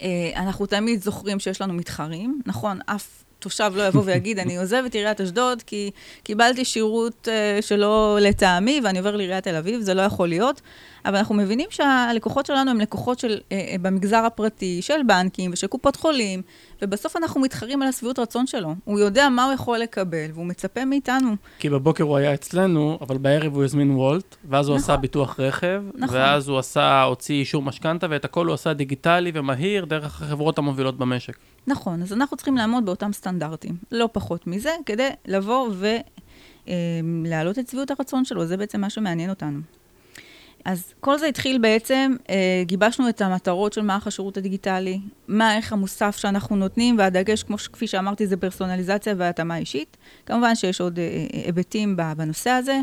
אה, 0.02 0.08
אנחנו 0.36 0.66
תמיד 0.66 1.02
זוכרים 1.02 1.40
שיש 1.40 1.62
לנו 1.62 1.74
מתחרים, 1.74 2.42
נכון, 2.46 2.80
אף 2.86 3.24
תושב 3.40 3.72
לא 3.76 3.88
יבוא 3.88 4.02
ויגיד, 4.06 4.40
אני 4.40 4.58
עוזב 4.58 4.84
את 4.86 4.94
עיריית 4.96 5.22
אשדוד 5.22 5.64
כי 5.64 5.92
קיבלתי 6.24 6.66
שירות 6.66 7.28
שלא 7.62 8.18
לטעמי 8.22 8.82
ואני 8.84 9.00
עובר 9.00 9.16
לעיריית 9.16 9.44
תל 9.44 9.56
אביב, 9.56 9.82
זה 9.82 9.94
לא 9.94 10.02
יכול 10.02 10.30
להיות. 10.30 10.62
אבל 11.06 11.16
אנחנו 11.16 11.36
מבינים 11.36 11.68
שהלקוחות 11.70 12.46
שלנו 12.46 12.72
הם 12.72 12.80
לקוחות 12.80 13.20
של, 13.20 13.38
uh, 13.38 13.52
uh, 13.52 13.78
במגזר 13.82 14.18
הפרטי, 14.26 14.82
של 14.82 15.04
בנקים 15.08 15.52
ושל 15.54 15.68
קופות 15.68 15.96
חולים, 15.96 16.42
ובסוף 16.82 17.18
אנחנו 17.18 17.42
מתחרים 17.42 17.82
על 17.82 17.88
השביעות 17.88 18.20
רצון 18.20 18.48
שלו. 18.48 18.76
הוא 18.84 19.00
יודע 19.00 19.30
מה 19.30 19.46
הוא 19.46 19.54
יכול 19.54 19.78
לקבל, 19.78 20.28
והוא 20.34 20.46
מצפה 20.46 20.86
מאיתנו. 20.86 21.36
כי 21.60 21.70
בבוקר 21.70 22.04
הוא 22.04 22.18
היה 22.18 22.34
אצלנו, 22.34 22.98
אבל 23.02 23.18
בערב 23.18 23.56
הוא 23.56 23.64
הזמין 23.64 23.92
וולט, 23.92 24.36
ואז 24.50 24.68
הוא 24.68 24.76
נכון. 24.76 24.84
עשה 24.84 24.98
ביטוח 24.98 25.40
רכב, 25.40 25.84
נכון. 25.96 26.18
ואז 26.18 26.48
הוא 26.48 26.60
עשה, 26.60 27.04
הוציא 27.04 27.36
אישור 27.36 27.62
משכנתה, 27.62 28.08
ואת 28.10 28.26
הכל 28.26 28.46
הוא 28.46 28.54
עשה 28.54 28.74
דיגיטלי 28.74 29.32
ומהיר 29.34 29.86
דרך 29.86 30.22
החברות 30.22 30.58
המובילות 30.58 30.98
במשק. 30.98 31.38
נכון, 31.68 32.02
אז 32.02 32.14
אנחנו 32.14 32.38
צריכים 32.38 32.58
לעמוד 32.58 32.86
באותם 32.86 33.14
סטנדרטים, 33.14 33.76
לא 33.92 34.10
פחות 34.12 34.48
מזה, 34.48 34.72
כדי 34.86 35.10
לבוא 35.26 35.70
ולהעלות 36.68 37.58
אה, 37.58 37.64
את 37.64 37.68
שביעות 37.70 37.92
הרצון 37.92 38.26
שלו, 38.26 38.46
זה 38.46 38.58
בעצם 38.58 38.82
מה 38.82 38.90
שמעניין 38.90 39.30
אותנו. 39.30 39.60
אז 40.66 40.94
כל 41.00 41.18
זה 41.18 41.26
התחיל 41.26 41.58
בעצם, 41.58 42.16
אה, 42.30 42.64
גיבשנו 42.66 43.10
את 43.10 43.22
המטרות 43.22 43.74
של 43.74 43.82
מערך 43.82 44.08
השירות 44.08 44.38
הדיגיטלי, 44.38 45.00
מה 45.28 45.50
הערך 45.50 45.74
המוסף 45.74 46.18
שאנחנו 46.18 46.56
נותנים, 46.56 46.98
והדגש, 46.98 47.44
כמו 47.44 47.58
כפי 47.58 47.88
שאמרתי, 47.88 48.28
זה 48.28 48.38
פרסונליזציה 48.38 49.14
והתאמה 49.18 49.58
אישית. 49.58 49.98
כמובן 50.26 50.56
שיש 50.56 50.82
עוד 50.82 51.00
אה, 51.00 51.26
היבטים 51.46 51.98
בנושא 52.18 52.50
הזה. 52.50 52.80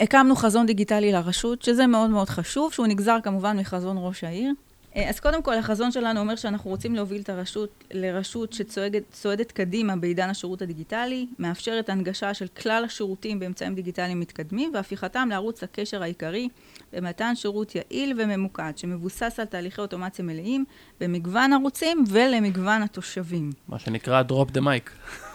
הקמנו 0.00 0.36
חזון 0.36 0.66
דיגיטלי 0.66 1.12
לרשות, 1.12 1.62
שזה 1.62 1.86
מאוד 1.86 2.10
מאוד 2.10 2.28
חשוב, 2.28 2.72
שהוא 2.72 2.86
נגזר 2.86 3.18
כמובן 3.22 3.56
מחזון 3.58 3.96
ראש 4.00 4.24
העיר. 4.24 4.52
אה, 4.96 5.08
אז 5.08 5.20
קודם 5.20 5.42
כל, 5.42 5.54
החזון 5.54 5.92
שלנו 5.92 6.20
אומר 6.20 6.36
שאנחנו 6.36 6.70
רוצים 6.70 6.94
להוביל 6.94 7.22
את 7.22 7.28
הרשות 7.28 7.84
לרשות 7.90 8.52
שצועדת 8.52 9.52
קדימה 9.52 9.96
בעידן 9.96 10.30
השירות 10.30 10.62
הדיגיטלי, 10.62 11.26
מאפשרת 11.38 11.88
הנגשה 11.88 12.34
של 12.34 12.46
כלל 12.46 12.84
השירותים 12.84 13.38
באמצעים 13.38 13.74
דיגיטליים 13.74 14.20
מתקדמים, 14.20 14.70
והפיכתם 14.74 15.28
לערוץ 15.30 15.62
הקשר 15.62 16.02
העיקרי 16.02 16.48
במתן 16.92 17.36
שירות 17.36 17.74
יעיל 17.74 18.14
וממוקד, 18.18 18.72
שמבוסס 18.76 19.36
על 19.38 19.46
תהליכי 19.46 19.80
אוטומציה 19.80 20.24
מלאים, 20.24 20.64
במגוון 21.00 21.52
ערוצים 21.52 22.04
ולמגוון 22.08 22.82
התושבים. 22.82 23.50
מה 23.68 23.78
שנקרא 23.78 24.22
drop 24.28 24.56
the 24.56 24.60
mic. 24.60 24.90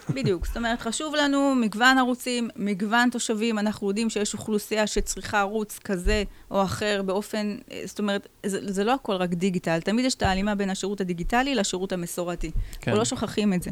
בדיוק, 0.09 0.45
זאת 0.45 0.57
אומרת, 0.57 0.81
חשוב 0.81 1.15
לנו 1.15 1.55
מגוון 1.55 1.97
ערוצים, 1.97 2.49
מגוון 2.55 3.09
תושבים, 3.09 3.59
אנחנו 3.59 3.87
יודעים 3.87 4.09
שיש 4.09 4.33
אוכלוסייה 4.33 4.87
שצריכה 4.87 5.39
ערוץ 5.39 5.79
כזה 5.83 6.23
או 6.51 6.63
אחר 6.63 7.01
באופן, 7.05 7.57
אה, 7.71 7.81
זאת 7.85 7.99
אומרת, 7.99 8.27
זה, 8.45 8.73
זה 8.73 8.83
לא 8.83 8.93
הכל 8.93 9.13
רק 9.13 9.29
דיגיטל, 9.29 9.79
תמיד 9.79 10.05
יש 10.05 10.15
את 10.15 10.23
ההלימה 10.23 10.55
בין 10.55 10.69
השירות 10.69 11.01
הדיגיטלי 11.01 11.55
לשירות 11.55 11.93
המסורתי. 11.93 12.51
כן. 12.51 12.91
אנחנו 12.91 12.99
לא 12.99 13.05
שוכחים 13.05 13.53
את 13.53 13.63
זה. 13.63 13.71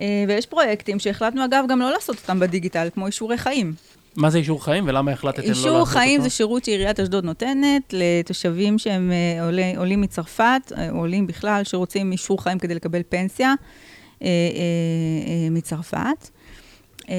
אה, 0.00 0.24
ויש 0.28 0.46
פרויקטים 0.46 0.98
שהחלטנו, 0.98 1.44
אגב, 1.44 1.64
גם 1.68 1.80
לא 1.80 1.90
לעשות 1.90 2.16
אותם 2.16 2.40
בדיגיטל, 2.40 2.88
כמו 2.94 3.06
אישורי 3.06 3.38
חיים. 3.38 3.74
מה 4.16 4.30
זה 4.30 4.38
אישור 4.38 4.64
חיים 4.64 4.84
ולמה 4.88 5.12
החלטתם 5.12 5.42
לא 5.42 5.48
לעשות 5.48 5.66
אותו? 5.66 5.74
אישור 5.80 5.86
חיים 5.86 6.20
זה 6.20 6.30
שירות 6.30 6.64
שעיריית 6.64 7.00
אשדוד 7.00 7.24
נותנת 7.24 7.82
לתושבים 7.92 8.78
שהם 8.78 9.12
אה, 9.12 9.44
עולי, 9.44 9.76
עולים 9.76 10.00
מצרפת, 10.00 10.72
עולים 10.90 11.26
בכלל, 11.26 11.64
שרוצים 11.64 12.12
אישור 12.12 12.42
חיים 12.42 12.58
כדי 12.58 12.74
לקבל 12.74 13.00
פנסיה 13.08 13.54
מצרפת. 15.50 16.28
אה, 17.10 17.14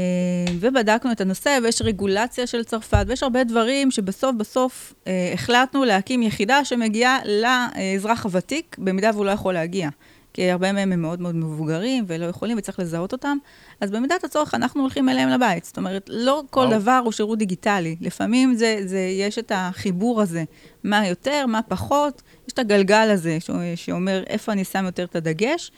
ובדקנו 0.60 1.12
את 1.12 1.22
הנושא, 1.22 1.58
ויש 1.64 1.82
רגולציה 1.82 2.48
של 2.48 2.64
צרפת, 2.64 3.06
ויש 3.08 3.24
הרבה 3.24 3.44
דברים 3.44 3.92
שבסוף 3.92 4.36
בסוף 4.36 4.94
אה, 5.08 5.32
החלטנו 5.34 5.86
להקים 5.86 6.24
יחידה 6.24 6.66
שמגיעה 6.66 7.20
לאזרח 7.26 8.24
הוותיק, 8.24 8.76
במידה 8.80 9.12
והוא 9.14 9.26
לא 9.26 9.32
יכול 9.32 9.54
להגיע. 9.54 9.90
כי 10.34 10.52
הרבה 10.52 10.72
מהם 10.72 10.92
הם 10.92 11.02
מאוד 11.02 11.22
מאוד 11.22 11.36
מבוגרים 11.36 12.04
ולא 12.08 12.26
יכולים 12.26 12.58
וצריך 12.58 12.80
לזהות 12.80 13.12
אותם. 13.12 13.38
אז 13.82 13.92
במידת 13.92 14.24
הצורך 14.24 14.54
אנחנו 14.54 14.82
הולכים 14.82 15.10
אליהם 15.10 15.30
לבית. 15.30 15.66
זאת 15.66 15.78
אומרת, 15.78 16.10
לא 16.14 16.44
כל 16.50 16.60
וואו. 16.60 16.80
דבר 16.80 17.02
הוא 17.04 17.12
שירות 17.12 17.40
דיגיטלי. 17.40 17.96
לפעמים 18.02 18.56
זה, 18.56 18.80
זה, 18.86 19.00
יש 19.00 19.40
את 19.40 19.52
החיבור 19.56 20.22
הזה, 20.22 20.44
מה 20.84 21.08
יותר, 21.08 21.46
מה 21.46 21.62
פחות. 21.62 22.22
יש 22.48 22.54
את 22.54 22.60
הגלגל 22.60 23.10
הזה 23.12 23.38
ש- 23.40 23.50
שאומר 23.76 24.24
איפה 24.28 24.52
אני 24.52 24.64
שם 24.64 24.86
יותר 24.86 25.04
את 25.04 25.16
הדגש. 25.16 25.72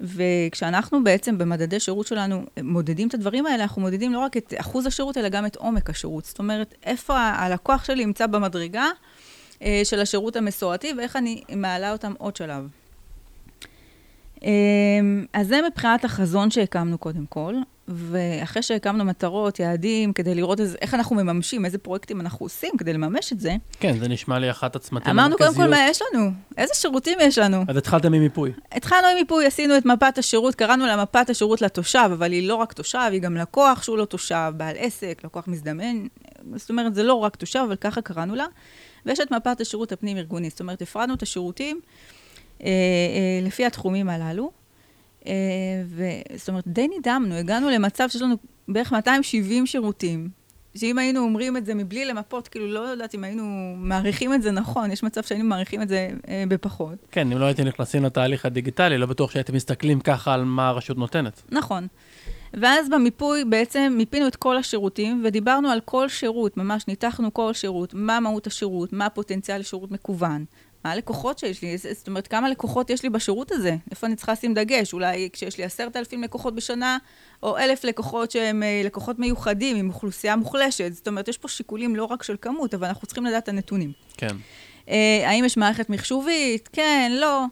וכשאנחנו 0.00 1.04
בעצם 1.04 1.38
במדדי 1.38 1.80
שירות 1.80 2.06
שלנו 2.06 2.44
מודדים 2.62 3.08
את 3.08 3.14
הדברים 3.14 3.46
האלה, 3.46 3.62
אנחנו 3.62 3.82
מודדים 3.82 4.12
לא 4.12 4.18
רק 4.18 4.36
את 4.36 4.54
אחוז 4.56 4.86
השירות, 4.86 5.18
אלא 5.18 5.28
גם 5.28 5.46
את 5.46 5.56
עומק 5.56 5.90
השירות. 5.90 6.24
זאת 6.24 6.38
אומרת, 6.38 6.74
איפה 6.84 7.18
הלקוח 7.18 7.84
שלי 7.84 8.06
נמצא 8.06 8.26
במדרגה 8.26 8.86
אה, 9.62 9.80
של 9.84 10.00
השירות 10.00 10.36
המסורתי, 10.36 10.92
ואיך 10.98 11.16
אני 11.16 11.42
מעלה 11.56 11.92
אותם 11.92 12.12
עוד 12.18 12.36
שלב. 12.36 12.68
אמ, 14.42 15.24
אז 15.32 15.46
זה 15.48 15.60
מבחינת 15.68 16.04
החזון 16.04 16.50
שהקמנו 16.50 16.98
קודם 16.98 17.26
כל, 17.26 17.54
ואחרי 17.94 18.62
שהקמנו 18.62 19.04
מטרות, 19.04 19.60
יעדים, 19.60 20.12
כדי 20.12 20.34
לראות 20.34 20.60
איזה, 20.60 20.78
איך 20.80 20.94
אנחנו 20.94 21.16
מממשים, 21.16 21.64
איזה 21.64 21.78
פרויקטים 21.78 22.20
אנחנו 22.20 22.46
עושים 22.46 22.70
כדי 22.78 22.92
לממש 22.92 23.32
את 23.32 23.40
זה, 23.40 23.56
כן, 23.80 23.98
זה 23.98 24.08
נשמע 24.08 24.38
לי 24.38 24.50
אחת 24.50 24.76
הצמתים 24.76 25.10
אמרנו 25.10 25.36
קודם 25.36 25.54
כל. 25.54 25.66
מה 25.66 25.88
יש 25.88 26.00
לנו, 26.02 26.30
איזה 26.58 26.74
שירותים 26.74 27.18
יש 27.22 27.38
לנו. 27.38 27.64
אז 27.68 27.76
התחלתם 27.76 28.12
ממיפוי. 28.12 28.52
התחלנו 28.72 29.06
עם 29.06 29.16
מיפוי, 29.16 29.46
עשינו 29.46 29.76
את 29.76 29.86
מפת 29.86 30.18
השירות, 30.18 30.54
קראנו 30.54 30.86
לה 30.86 31.02
מפת 31.02 31.30
השירות 31.30 31.62
לתושב, 31.62 32.10
אבל 32.12 32.32
היא 32.32 32.48
לא 32.48 32.54
רק 32.54 32.72
תושב, 32.72 33.08
היא 33.12 33.20
גם 33.20 33.36
לקוח 33.36 33.82
שהוא 33.82 33.98
לא 33.98 34.04
תושב, 34.04 34.52
בעל 34.56 34.76
עסק, 34.78 35.20
לקוח 35.24 35.48
מזדמן, 35.48 36.06
זאת 36.56 36.70
אומרת, 36.70 36.94
זה 36.94 37.02
לא 37.02 37.14
רק 37.14 37.36
תושב, 37.36 37.62
אבל 37.66 37.76
ככה 37.76 38.00
קראנו 38.00 38.34
לה. 38.34 38.46
ויש 39.06 39.20
את 39.20 39.30
מפת 39.30 39.60
השירות 39.60 39.92
הפנים-ארגוני, 39.92 40.50
זאת 40.50 40.60
אומרת, 40.60 40.82
הפרדנו 40.82 41.14
את 41.14 41.22
השירותים 41.22 41.80
אה, 42.62 42.66
אה, 42.66 43.46
לפי 43.46 43.66
התחומים 43.66 44.08
הללו. 44.08 44.59
אה, 45.26 45.32
ו... 45.86 46.04
זאת 46.36 46.48
אומרת, 46.48 46.64
די 46.66 46.88
נדהמנו, 46.98 47.34
הגענו 47.34 47.70
למצב 47.70 48.08
שיש 48.08 48.22
לנו 48.22 48.34
בערך 48.68 48.92
270 48.92 49.66
שירותים, 49.66 50.28
שאם 50.74 50.98
היינו 50.98 51.20
אומרים 51.20 51.56
את 51.56 51.66
זה 51.66 51.74
מבלי 51.74 52.04
למפות, 52.04 52.48
כאילו 52.48 52.66
לא 52.66 52.80
יודעת 52.80 53.14
אם 53.14 53.24
היינו 53.24 53.74
מעריכים 53.76 54.34
את 54.34 54.42
זה 54.42 54.50
נכון, 54.50 54.90
יש 54.90 55.02
מצב 55.02 55.22
שהיינו 55.22 55.44
מעריכים 55.44 55.82
את 55.82 55.88
זה 55.88 56.10
אה, 56.28 56.44
בפחות. 56.48 56.94
כן, 57.10 57.32
אם 57.32 57.38
לא 57.38 57.44
הייתם 57.44 57.64
נכנסים 57.64 58.04
לתהליך 58.04 58.46
הדיגיטלי, 58.46 58.98
לא 58.98 59.06
בטוח 59.06 59.30
שהייתם 59.30 59.54
מסתכלים 59.54 60.00
ככה 60.00 60.34
על 60.34 60.44
מה 60.44 60.68
הרשות 60.68 60.98
נותנת. 60.98 61.42
נכון. 61.50 61.86
ואז 62.54 62.88
במיפוי 62.88 63.44
בעצם 63.44 63.94
מיפינו 63.96 64.26
את 64.26 64.36
כל 64.36 64.56
השירותים 64.56 65.22
ודיברנו 65.24 65.68
על 65.68 65.80
כל 65.80 66.08
שירות, 66.08 66.56
ממש 66.56 66.88
ניתחנו 66.88 67.34
כל 67.34 67.52
שירות, 67.52 67.94
מה 67.94 68.20
מהות 68.20 68.46
השירות, 68.46 68.92
מה 68.92 69.06
הפוטנציאל 69.06 69.58
לשירות 69.58 69.90
מקוון, 69.90 70.44
מה 70.84 70.90
הלקוחות 70.90 71.38
שיש 71.38 71.62
לי, 71.62 71.78
זאת 71.78 72.08
אומרת, 72.08 72.26
כמה 72.26 72.48
לקוחות 72.48 72.90
יש 72.90 73.02
לי 73.02 73.10
בשירות 73.10 73.52
הזה, 73.52 73.76
איפה 73.90 74.06
אני 74.06 74.16
צריכה 74.16 74.32
לשים 74.32 74.54
דגש, 74.54 74.92
אולי 74.92 75.28
כשיש 75.32 75.58
לי 75.58 75.64
עשרת 75.64 75.96
אלפים 75.96 76.22
לקוחות 76.22 76.54
בשנה, 76.54 76.98
או 77.42 77.58
אלף 77.58 77.84
לקוחות 77.84 78.30
שהם 78.30 78.62
אה, 78.62 78.82
לקוחות 78.84 79.18
מיוחדים 79.18 79.76
עם 79.76 79.88
אוכלוסייה 79.88 80.36
מוחלשת, 80.36 80.92
זאת 80.92 81.08
אומרת, 81.08 81.28
יש 81.28 81.38
פה 81.38 81.48
שיקולים 81.48 81.96
לא 81.96 82.04
רק 82.04 82.22
של 82.22 82.36
כמות, 82.40 82.74
אבל 82.74 82.88
אנחנו 82.88 83.06
צריכים 83.06 83.26
לדעת 83.26 83.42
את 83.42 83.48
הנתונים. 83.48 83.92
כן. 84.16 84.36
אה, 84.88 85.22
האם 85.24 85.44
יש 85.44 85.56
מערכת 85.56 85.90
מחשובית? 85.90 86.68
כן, 86.72 87.12
לא. 87.14 87.44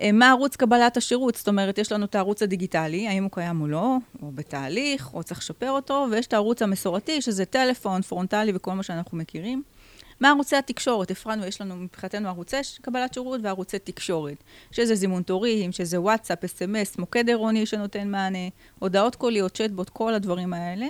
אה, 0.00 0.12
מה 0.12 0.30
ערוץ 0.30 0.56
קבלת 0.56 0.96
השירות? 0.96 1.34
זאת 1.34 1.48
אומרת, 1.48 1.78
יש 1.78 1.92
לנו 1.92 2.04
את 2.04 2.14
הערוץ 2.14 2.42
הדיגיטלי, 2.42 3.08
האם 3.08 3.22
הוא 3.22 3.30
קיים 3.30 3.60
או 3.60 3.66
לא, 3.66 3.96
או 4.22 4.30
בתהליך, 4.30 5.14
או 5.14 5.22
צריך 5.22 5.40
לשפר 5.40 5.70
אותו, 5.70 6.06
ויש 6.10 6.26
את 6.26 6.32
הערוץ 6.32 6.62
המסורתי, 6.62 7.22
שזה 7.22 7.44
טלפון, 7.44 8.02
פרונטלי 8.02 8.52
וכל 8.54 8.72
מה 8.72 8.82
שאנחנו 8.82 9.18
מכירים. 9.18 9.62
מה 10.20 10.30
ערוצי 10.30 10.56
התקשורת? 10.56 11.10
הפרדנו, 11.10 11.46
יש 11.46 11.60
לנו 11.60 11.76
מבחינתנו 11.76 12.28
ערוצי 12.28 12.56
קבלת 12.80 13.14
שירות 13.14 13.40
וערוצי 13.44 13.78
תקשורת, 13.78 14.44
שזה 14.70 14.94
זימון 14.94 15.22
תורים, 15.22 15.72
שזה 15.72 16.00
וואטסאפ, 16.00 16.44
אס.אם.אס, 16.44 16.98
מוקד 16.98 17.28
עירוני 17.28 17.66
שנותן 17.66 18.08
מענה, 18.08 18.48
הודעות 18.78 19.16
קוליות, 19.16 19.56
צ'טבוט, 19.56 19.88
כל 19.88 20.14
הדברים 20.14 20.52
האלה. 20.54 20.86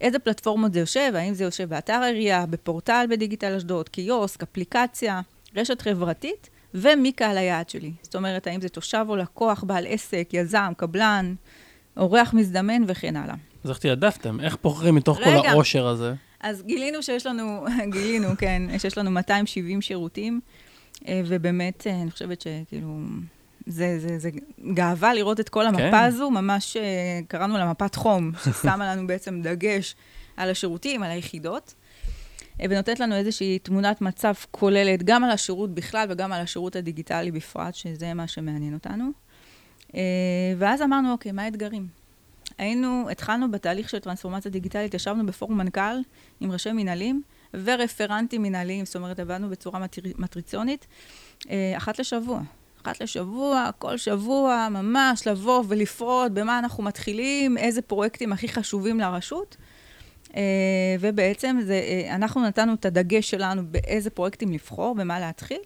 איזה 0.00 0.18
פלטפורמות 0.18 0.72
זה 0.72 0.80
יושב, 0.80 1.12
האם 1.14 1.34
זה 1.34 1.44
יושב 1.44 1.68
באתר 1.68 1.92
העירייה, 1.92 2.46
בפורטל 2.46 3.06
בדיגיטל 3.10 3.54
אשדוד, 3.54 3.88
קיוסק, 3.88 4.42
אפליקציה, 4.42 5.20
רשת 5.56 5.82
חברתית, 5.82 6.50
ומי 6.74 7.12
קהל 7.12 7.38
היעד 7.38 7.68
שלי. 7.68 7.92
זאת 8.02 8.16
אומרת, 8.16 8.46
האם 8.46 8.60
זה 8.60 8.68
תושב 8.68 9.06
או 9.08 9.16
לקוח, 9.16 9.64
בעל 9.64 9.86
עסק, 9.88 10.28
יזם, 10.32 10.72
קבלן, 10.76 11.34
אורח 11.96 12.34
מזדמן 12.34 12.82
וכן 12.86 13.16
הלאה. 13.16 13.34
אז 13.64 13.70
איך 13.70 13.78
תעדפתם? 13.78 14.40
איך 14.40 14.56
בוחרים 14.62 14.94
מתוך 14.94 15.18
כל 15.18 15.30
רגע. 15.30 15.50
העושר 15.50 15.86
הזה? 15.86 16.14
אז 16.40 16.62
גילינו 16.62 17.02
שיש 17.02 17.26
לנו, 17.26 17.66
גילינו, 17.92 18.28
כן, 18.38 18.62
שיש 18.78 18.98
לנו 18.98 19.10
270 19.10 19.82
שירותים, 19.82 20.40
אה, 21.08 21.20
ובאמת, 21.26 21.86
אה, 21.86 22.02
אני 22.02 22.10
חושבת 22.10 22.40
שכאילו, 22.40 22.98
זה, 23.66 23.98
זה, 23.98 24.18
זה 24.18 24.30
גאווה 24.74 25.14
לראות 25.14 25.40
את 25.40 25.48
כל 25.48 25.66
המפה 25.66 25.90
כן. 25.90 25.94
הזו, 25.94 26.30
ממש 26.30 26.76
אה, 26.76 27.20
קראנו 27.28 27.58
לה 27.58 27.70
מפת 27.70 27.94
חום, 27.94 28.32
ששמה 28.44 28.94
לנו 28.94 29.06
בעצם 29.06 29.42
דגש 29.42 29.94
על 30.36 30.50
השירותים, 30.50 31.02
על 31.02 31.10
היחידות, 31.10 31.74
ונותנת 32.68 33.00
לנו 33.00 33.14
איזושהי 33.14 33.58
תמונת 33.58 34.00
מצב 34.00 34.32
כוללת, 34.50 35.02
גם 35.02 35.24
על 35.24 35.30
השירות 35.30 35.74
בכלל 35.74 36.06
וגם 36.10 36.32
על 36.32 36.42
השירות 36.42 36.76
הדיגיטלי 36.76 37.30
בפרט, 37.30 37.74
שזה 37.74 38.14
מה 38.14 38.28
שמעניין 38.28 38.74
אותנו. 38.74 39.10
ואז 40.58 40.82
אמרנו, 40.82 41.12
אוקיי, 41.12 41.32
מה 41.32 41.42
האתגרים? 41.42 41.97
היינו, 42.58 43.06
התחלנו 43.10 43.50
בתהליך 43.50 43.88
של 43.88 43.98
טרנספורמציה 43.98 44.50
דיגיטלית, 44.50 44.94
ישבנו 44.94 45.26
בפורום 45.26 45.58
מנכ"ל 45.58 46.00
עם 46.40 46.52
ראשי 46.52 46.72
מנהלים 46.72 47.22
ורפרנטים 47.54 48.42
מנהליים, 48.42 48.84
זאת 48.84 48.96
אומרת, 48.96 49.20
עבדנו 49.20 49.48
בצורה 49.50 49.80
מטר, 49.80 50.02
מטריציונית, 50.18 50.86
אה, 51.50 51.74
אחת 51.76 51.98
לשבוע. 51.98 52.40
אחת 52.82 53.00
לשבוע, 53.00 53.70
כל 53.78 53.96
שבוע, 53.96 54.68
ממש 54.70 55.26
לבוא 55.26 55.64
ולפרוט 55.68 56.32
במה 56.32 56.58
אנחנו 56.58 56.84
מתחילים, 56.84 57.58
איזה 57.58 57.82
פרויקטים 57.82 58.32
הכי 58.32 58.48
חשובים 58.48 59.00
לרשות. 59.00 59.56
אה, 60.36 60.42
ובעצם 61.00 61.58
זה, 61.62 61.74
אה, 61.74 62.14
אנחנו 62.14 62.42
נתנו 62.42 62.74
את 62.74 62.84
הדגש 62.84 63.30
שלנו 63.30 63.62
באיזה 63.70 64.10
פרויקטים 64.10 64.52
לבחור, 64.52 64.94
במה 64.94 65.20
להתחיל, 65.20 65.60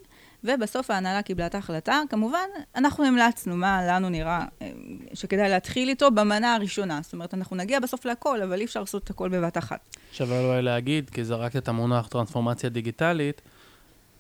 ובסוף 0.45 0.91
ההנהלה 0.91 1.23
קיבלה 1.23 1.47
את 1.47 1.55
ההחלטה. 1.55 2.01
כמובן, 2.11 2.47
אנחנו 2.77 3.05
המלצנו 3.05 3.57
מה 3.57 3.87
לנו 3.87 4.09
נראה 4.09 4.45
אה, 4.63 4.71
שכדאי 5.15 5.49
להתחיל 5.49 5.89
איתו 5.89 6.11
במנה 6.11 6.55
הראשונה. 6.55 7.01
זאת 7.03 7.13
אומרת, 7.13 7.35
אנחנו 7.35 7.57
נגיע 7.57 7.81
בסוף 7.81 8.05
להכל, 8.05 8.43
אבל 8.43 8.59
אי 8.59 8.65
אפשר 8.65 8.81
לעשות 8.81 9.05
את 9.05 9.11
הכל 9.11 9.29
בבת 9.29 9.59
אחת. 9.59 9.97
שווה 10.13 10.45
אולי 10.45 10.63
להגיד, 10.63 11.11
כי 11.11 11.25
זרקת 11.25 11.57
את 11.57 11.69
המונח 11.69 12.07
טרנספורמציה 12.07 12.71
דיגיטלית, 12.71 13.43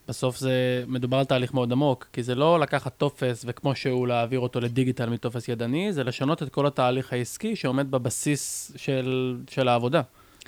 בסוף 0.09 0.39
זה 0.39 0.85
מדובר 0.87 1.17
על 1.17 1.25
תהליך 1.25 1.55
מאוד 1.55 1.73
עמוק, 1.73 2.07
כי 2.13 2.23
זה 2.23 2.35
לא 2.35 2.61
לקחת 2.61 2.97
טופס 2.97 3.45
וכמו 3.49 3.75
שהוא 3.75 4.09
להעביר 4.09 4.41
אותו 4.41 4.61
לדיגיטל 4.61 5.11
מטופס 5.11 5.49
ידני, 5.49 5.93
זה 5.93 6.05
לשנות 6.05 6.43
את 6.43 6.49
כל 6.49 6.67
התהליך 6.67 7.13
העסקי 7.13 7.57
שעומד 7.57 7.91
בבסיס 7.91 8.73
של, 8.77 9.37
של 9.51 9.69
העבודה. 9.69 10.03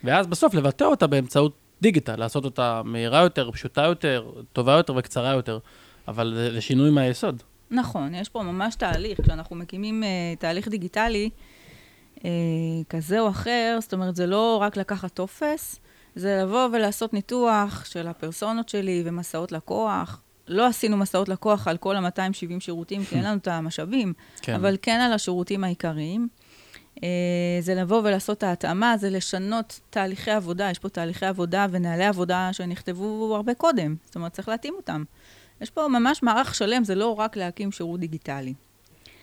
ואז 0.04 0.26
בסוף 0.26 0.54
לבטא 0.54 0.84
אותה 0.84 1.06
באמצעות 1.06 1.52
דיגיטל, 1.82 2.16
לעשות 2.16 2.44
אותה 2.44 2.82
מהירה 2.84 3.20
יותר, 3.20 3.50
פשוטה 3.50 3.82
יותר, 3.82 4.30
טובה 4.52 4.72
יותר 4.72 4.94
וקצרה 4.96 5.30
יותר, 5.32 5.58
אבל 6.08 6.32
זה, 6.34 6.52
זה 6.52 6.60
שינוי 6.60 6.90
מהיסוד. 6.90 7.42
נכון, 7.70 8.14
יש 8.14 8.28
פה 8.28 8.42
ממש 8.42 8.74
תהליך. 8.74 9.20
כשאנחנו 9.20 9.56
מקימים 9.56 10.02
uh, 10.02 10.40
תהליך 10.40 10.68
דיגיטלי 10.68 11.30
uh, 12.16 12.22
כזה 12.88 13.20
או 13.20 13.28
אחר, 13.28 13.78
זאת 13.80 13.92
אומרת, 13.92 14.16
זה 14.16 14.26
לא 14.26 14.58
רק 14.62 14.76
לקחת 14.76 15.10
טופס, 15.14 15.80
זה 16.14 16.40
לבוא 16.42 16.68
ולעשות 16.72 17.14
ניתוח 17.14 17.84
של 17.84 18.08
הפרסונות 18.08 18.68
שלי 18.68 19.02
ומסעות 19.06 19.52
לקוח. 19.52 20.20
לא 20.48 20.66
עשינו 20.66 20.96
מסעות 20.96 21.28
לקוח 21.28 21.68
על 21.68 21.76
כל 21.76 21.96
ה-270 21.96 22.60
שירותים, 22.60 23.04
כי 23.04 23.14
אין 23.14 23.24
לנו 23.24 23.36
את 23.36 23.48
המשאבים, 23.48 24.12
כן. 24.42 24.54
אבל 24.54 24.76
כן 24.82 25.00
על 25.00 25.12
השירותים 25.12 25.64
העיקריים. 25.64 26.28
Uh, 27.04 27.06
זה 27.60 27.74
לבוא 27.74 28.00
ולעשות 28.04 28.38
את 28.38 28.42
ההתאמה, 28.42 28.96
זה 28.96 29.10
לשנות 29.10 29.80
תהליכי 29.90 30.30
עבודה. 30.30 30.70
יש 30.70 30.78
פה 30.78 30.88
תהליכי 30.88 31.26
עבודה 31.26 31.66
ונהלי 31.70 32.04
עבודה 32.04 32.52
שנכתבו 32.52 33.34
הרבה 33.36 33.54
קודם, 33.54 33.96
זאת 34.04 34.16
אומרת, 34.16 34.32
צריך 34.32 34.48
להתאים 34.48 34.74
אותם. 34.76 35.04
יש 35.60 35.70
פה 35.70 35.88
ממש 35.88 36.22
מערך 36.22 36.54
שלם, 36.54 36.84
זה 36.84 36.94
לא 36.94 37.14
רק 37.14 37.36
להקים 37.36 37.72
שירות 37.72 38.00
דיגיטלי. 38.00 38.54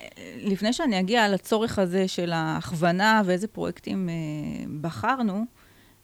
אה, 0.01 0.07
לפני 0.37 0.73
שאני 0.73 0.99
אגיע 0.99 1.29
לצורך 1.29 1.79
הזה 1.79 2.07
של 2.07 2.31
ההכוונה 2.31 3.21
ואיזה 3.25 3.47
פרויקטים 3.47 4.09
אה, 4.09 4.13
בחרנו, 4.81 5.45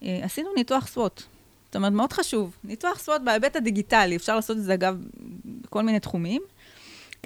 אה, 0.03 0.19
עשינו 0.23 0.49
ניתוח 0.55 0.87
סוואט. 0.87 1.21
זאת 1.65 1.75
אומרת, 1.75 1.93
מאוד 1.93 2.13
חשוב. 2.13 2.57
ניתוח 2.63 2.99
סוואט 2.99 3.21
בהיבט 3.21 3.55
הדיגיטלי, 3.55 4.15
אפשר 4.15 4.35
לעשות 4.35 4.57
את 4.57 4.63
זה 4.63 4.73
אגב 4.73 5.03
בכל 5.45 5.81
מיני 5.81 5.99
תחומים. 5.99 6.41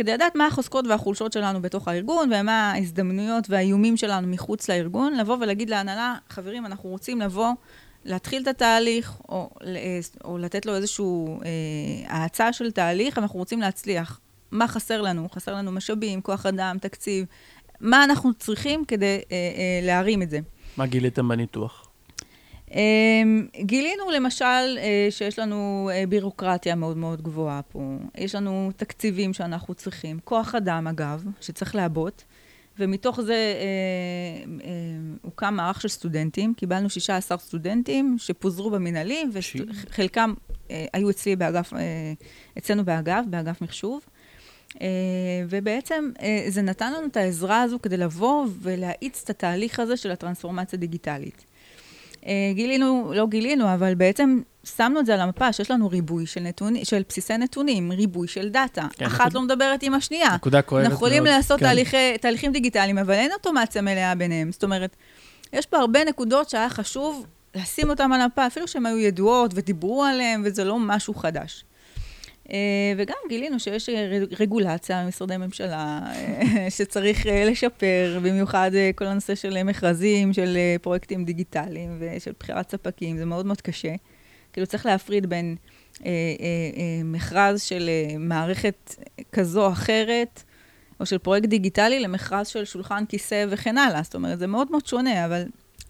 כדי 0.02 0.14
לדעת 0.14 0.36
מה 0.36 0.46
החוזקות 0.46 0.88
והחולשות 0.88 1.34
שלנו 1.34 1.62
בתוך 1.62 1.88
הארגון, 1.88 2.30
ומה 2.34 2.72
ההזדמנויות 2.72 3.50
והאיומים 3.50 3.98
שלנו 3.98 4.28
מחוץ 4.28 4.70
לארגון, 4.70 5.14
לבוא 5.14 5.38
ולהגיד 5.42 5.70
להנהלה, 5.70 6.16
חברים, 6.30 6.66
אנחנו 6.66 6.90
רוצים 6.90 7.22
לבוא, 7.22 7.52
להתחיל 8.06 8.42
את 8.42 8.48
התהליך, 8.48 9.14
או, 9.30 9.50
או 10.24 10.38
לתת 10.38 10.66
לו 10.66 10.76
איזושהי 10.76 11.06
אה, 11.06 12.18
האצה 12.18 12.54
של 12.54 12.72
תהליך, 12.72 13.18
אנחנו 13.18 13.40
רוצים 13.40 13.60
להצליח. 13.60 14.20
מה 14.52 14.68
חסר 14.68 15.02
לנו? 15.02 15.30
חסר 15.30 15.56
לנו 15.56 15.72
משאבים, 15.72 16.22
כוח 16.22 16.46
אדם, 16.46 16.78
תקציב. 16.82 17.26
מה 17.80 18.04
אנחנו 18.04 18.34
צריכים 18.34 18.86
כדי 18.86 19.06
אה, 19.06 19.22
אה, 19.32 19.86
להרים 19.86 20.22
את 20.22 20.30
זה. 20.30 20.40
מה 20.78 20.86
גיליתם 20.86 21.28
בניתוח? 21.28 21.81
אמ, 22.76 23.48
גילינו 23.62 24.12
למשל 24.12 24.78
אה, 24.78 25.08
שיש 25.10 25.40
לנו 25.40 25.90
אה, 25.94 26.04
בירוקרטיה 26.08 26.76
מאוד 26.76 26.98
מאוד 26.98 27.22
גבוהה 27.22 27.62
פה, 27.62 27.98
יש 28.16 28.36
לנו 28.36 28.72
תקציבים 28.76 29.34
שאנחנו 29.34 29.74
צריכים, 29.74 30.20
כוח 30.24 30.56
אדם 30.56 30.88
אגב, 30.88 31.24
שצריך 31.42 31.76
לעבות, 31.76 32.24
ומתוך 32.80 33.22
זה 33.22 33.34
אה, 33.34 34.70
הוקם 35.22 35.54
מערך 35.54 35.82
של 35.82 35.88
סטודנטים, 35.88 36.54
קיבלנו 36.54 36.90
16 36.90 37.38
סטודנטים 37.38 38.16
שפוזרו 38.20 38.70
במנהלים, 38.70 39.32
וחלקם 39.34 40.34
היו 40.94 41.10
אצלי 41.10 41.36
באגף, 41.36 41.74
אצלנו 42.58 42.86
באגף, 42.86 43.24
באגף 43.30 43.62
מחשוב. 43.62 44.02
ובעצם 45.50 46.10
זה 46.48 46.62
נתן 46.62 46.94
לנו 46.94 47.08
את 47.08 47.18
העזרה 47.18 47.62
הזו 47.62 47.80
כדי 47.82 47.98
לבוא 47.98 48.46
ולהאיץ 48.62 49.22
את 49.24 49.30
התהליך 49.30 49.80
הזה 49.80 49.98
של 49.98 50.12
הטרנספורמציה 50.12 50.78
הדיגיטלית. 50.78 51.46
אה, 52.28 52.52
גילינו, 52.54 53.12
לא 53.16 53.28
גילינו, 53.28 53.74
אבל 53.74 53.96
בעצם 53.96 54.42
שמנו 54.64 55.00
את 55.00 55.06
זה 55.06 55.14
על 55.14 55.20
המפה, 55.20 55.54
שיש 55.54 55.72
לנו 55.72 55.90
ריבוי 55.90 56.26
של, 56.26 56.42
נתון, 56.42 56.86
של 56.86 57.02
בסיסי 57.10 57.38
נתונים, 57.38 57.92
ריבוי 57.92 58.28
של 58.28 58.50
דאטה. 58.50 58.88
כן, 58.94 59.06
אחת 59.06 59.22
נקוד... 59.22 59.34
לא 59.34 59.42
מדברת 59.42 59.84
עם 59.84 59.94
השנייה. 59.94 60.36
נקודה 60.36 60.62
כואבת 60.62 60.84
מאוד. 60.84 60.92
אנחנו 60.92 61.08
יכולים 61.08 61.26
לעשות 61.26 61.60
כן. 61.60 61.66
תהליכי, 61.66 62.18
תהליכים 62.22 62.52
דיגיטליים, 62.52 62.98
אבל 62.98 63.14
אין 63.14 63.32
אוטומציה 63.32 63.82
מלאה 63.82 64.16
ביניהם. 64.16 64.52
זאת 64.52 64.64
אומרת, 64.64 64.96
יש 65.54 65.66
פה 65.66 65.78
הרבה 65.78 66.04
נקודות 66.04 66.50
שהיה 66.50 66.70
חשוב 66.70 67.26
לשים 67.56 67.90
אותן 67.90 68.12
על 68.12 68.22
המפה, 68.22 68.48
אפילו 68.48 68.68
שהן 68.68 68.86
היו 68.86 69.00
ידועות 69.00 69.52
ודיברו 69.56 70.04
עליהן, 70.04 70.42
וזה 70.46 70.64
לא 70.64 70.80
משהו 70.80 71.14
חדש. 71.14 71.64
אה, 72.54 72.58
וגם 72.98 73.16
גילינו 73.30 73.60
שיש 73.60 73.90
רגולציה 74.40 75.04
במשרדי 75.04 75.38
ממשלה 75.38 76.00
אה, 76.16 76.68
שצריך 76.78 77.28
אה, 77.28 77.46
לשפר, 77.46 78.20
במיוחד 78.24 78.72
כל 78.96 79.06
הנושא 79.06 79.36
של 79.36 79.64
מכרזים, 79.64 80.34
של 80.34 80.58
פרויקטים 80.82 81.26
דיגיטליים 81.26 81.98
ושל 82.00 82.32
בחירת 82.40 82.72
ספקים, 82.72 83.18
זה 83.18 83.26
מאוד 83.26 83.46
מאוד 83.46 83.62
קשה. 83.62 83.96
כאילו 84.54 84.68
צריך 84.68 84.86
להפריד 84.86 85.30
בין 85.30 85.56
אה, 86.06 86.10
אה, 86.10 86.12
אה, 86.78 87.04
מכרז 87.04 87.62
של 87.62 87.90
מערכת 88.20 88.96
כזו 89.32 89.66
או 89.66 89.72
אחרת, 89.72 90.44
או 91.00 91.06
של 91.06 91.18
פרויקט 91.18 91.50
דיגיטלי, 91.50 92.00
למכרז 92.00 92.48
של 92.48 92.66
שולחן, 92.66 93.04
כיסא 93.06 93.46
וכן 93.50 93.78
הלאה. 93.78 94.04
זאת 94.04 94.16
אומרת, 94.16 94.40
זה 94.40 94.48
מאוד 94.48 94.72
מאוד 94.72 94.86
שונה, 94.86 95.26
אבל 95.26 95.44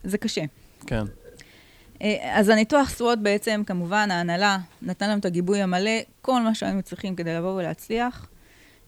זה 0.04 0.18
קשה. 0.18 0.44
כן. 0.88 1.04
אה, 2.02 2.40
אז 2.40 2.50
הניתוח 2.50 2.90
SWOT 2.90 3.18
בעצם, 3.18 3.64
כמובן, 3.66 4.12
ההנהלה 4.12 4.58
נתן 4.82 5.10
לנו 5.10 5.20
את 5.20 5.26
הגיבוי 5.26 5.62
המלא, 5.62 5.92
כל 6.22 6.42
מה 6.42 6.56
שהיינו 6.56 6.82
צריכים 6.82 7.16
כדי 7.16 7.34
לבוא 7.34 7.54
ולהצליח. 7.54 8.28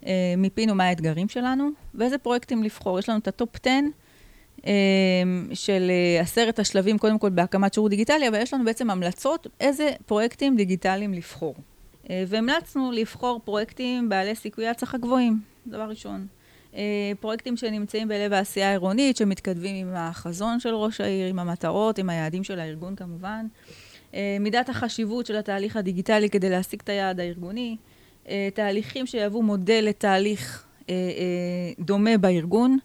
אה, 0.05 0.33
מיפינו 0.37 0.75
מה 0.75 0.83
האתגרים 0.83 1.29
שלנו, 1.29 1.69
ואיזה 1.95 2.17
פרויקטים 2.17 2.63
לבחור. 2.63 2.99
יש 2.99 3.09
לנו 3.09 3.19
את 3.19 3.27
ה 3.27 3.34
top 3.34 3.55
10 3.63 3.69
אה, 4.65 4.71
של 5.53 5.91
עשרת 6.21 6.59
השלבים, 6.59 6.97
קודם 6.97 7.19
כל 7.19 7.29
בהקמת 7.29 7.73
שירות 7.73 7.89
דיגיטלי, 7.89 8.27
אבל 8.27 8.37
יש 8.41 8.53
לנו 8.53 8.65
בעצם 8.65 8.89
המלצות 8.89 9.47
איזה 9.59 9.91
פרויקטים 10.05 10.55
דיגיטליים 10.55 11.13
לבחור. 11.13 11.55
והמלצנו 12.27 12.91
לבחור 12.91 13.41
פרויקטים 13.43 14.09
בעלי 14.09 14.35
סיכויי 14.35 14.67
הצלחה 14.67 14.97
גבוהים, 14.97 15.39
דבר 15.67 15.83
ראשון. 15.89 16.27
אה, 16.75 17.11
פרויקטים 17.19 17.57
שנמצאים 17.57 18.07
בלב 18.07 18.33
העשייה 18.33 18.67
העירונית, 18.67 19.17
שמתכתבים 19.17 19.75
עם 19.75 19.95
החזון 19.95 20.59
של 20.59 20.73
ראש 20.73 21.01
העיר, 21.01 21.27
עם 21.27 21.39
המטרות, 21.39 21.97
עם 21.97 22.09
היעדים 22.09 22.43
של 22.43 22.59
הארגון 22.59 22.95
כמובן. 22.95 23.45
אה, 24.13 24.37
מידת 24.39 24.69
החשיבות 24.69 25.25
של 25.25 25.35
התהליך 25.35 25.77
הדיגיטלי 25.77 26.29
כדי 26.29 26.49
להשיג 26.49 26.81
את 26.83 26.89
היעד 26.89 27.19
הארגוני. 27.19 27.77
אה, 28.29 28.49
תהליכים 28.53 29.05
שיהוו 29.05 29.43
מודל 29.43 29.85
לתהליך 29.87 30.65
דומה 31.79 32.17
בארגון. 32.17 32.77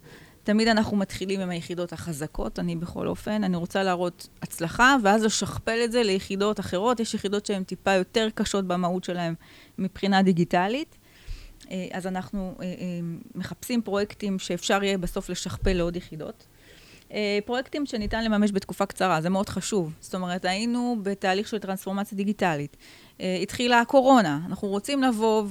תמיד 0.42 0.68
אנחנו 0.68 0.96
מתחילים 0.96 1.40
עם 1.40 1.50
היחידות 1.50 1.92
החזקות, 1.92 2.58
אני 2.58 2.76
בכל 2.76 3.06
אופן, 3.06 3.44
אני 3.44 3.56
רוצה 3.56 3.82
להראות 3.82 4.28
הצלחה, 4.42 4.96
ואז 5.02 5.24
לשכפל 5.24 5.80
את 5.84 5.92
זה 5.92 6.02
ליחידות 6.02 6.60
אחרות. 6.60 7.00
יש 7.00 7.14
יחידות 7.14 7.46
שהן 7.46 7.62
טיפה 7.62 7.92
יותר 7.92 8.28
קשות 8.34 8.64
במהות 8.64 9.04
שלהן 9.04 9.34
מבחינה 9.78 10.22
דיגיטלית. 10.22 10.97
אה, 11.70 11.86
אז 11.92 12.06
אנחנו 12.06 12.54
אה, 12.60 12.64
אה, 12.64 12.72
מחפשים 13.34 13.82
פרויקטים 13.82 14.38
שאפשר 14.38 14.82
יהיה 14.82 14.98
בסוף 14.98 15.30
לשכפל 15.30 15.72
לעוד 15.72 15.96
יחידות. 15.96 16.46
פרויקטים 17.44 17.86
שניתן 17.86 18.24
לממש 18.24 18.52
בתקופה 18.52 18.86
קצרה, 18.86 19.20
זה 19.20 19.30
מאוד 19.30 19.48
חשוב. 19.48 19.92
זאת 20.00 20.14
אומרת, 20.14 20.44
היינו 20.44 20.96
בתהליך 21.02 21.48
של 21.48 21.58
טרנספורמציה 21.58 22.16
דיגיטלית. 22.16 22.76
התחילה 23.42 23.80
הקורונה, 23.80 24.40
אנחנו 24.46 24.68
רוצים 24.68 25.02
לבוא 25.02 25.44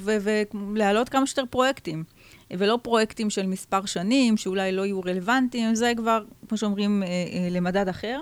ולהעלות 0.73 1.09
כמה 1.09 1.27
שיותר 1.27 1.43
פרויקטים. 1.49 2.03
ולא 2.51 2.79
פרויקטים 2.81 3.29
של 3.29 3.45
מספר 3.45 3.85
שנים, 3.85 4.37
שאולי 4.37 4.71
לא 4.71 4.85
יהיו 4.85 5.01
רלוונטיים, 5.01 5.75
זה 5.75 5.93
כבר, 5.97 6.23
כמו 6.47 6.57
שאומרים, 6.57 7.03
למדד 7.51 7.87
אחר. 7.87 8.19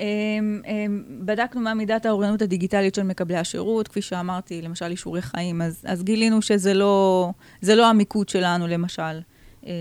אמ, 0.00 0.62
אמ, 0.66 1.04
בדקנו 1.24 1.60
מה 1.60 1.74
מידת 1.74 2.06
האוריינות 2.06 2.42
הדיגיטלית 2.42 2.94
של 2.94 3.02
מקבלי 3.02 3.36
השירות, 3.36 3.88
כפי 3.88 4.02
שאמרתי, 4.02 4.62
למשל 4.62 4.90
אישורי 4.90 5.22
חיים, 5.22 5.62
אז, 5.62 5.84
אז 5.88 6.02
גילינו 6.02 6.42
שזה 6.42 6.74
לא, 6.74 7.30
לא 7.62 7.86
המיקוד 7.86 8.28
שלנו, 8.28 8.66
למשל, 8.66 9.02
אה, 9.02 9.20
אה, 9.66 9.72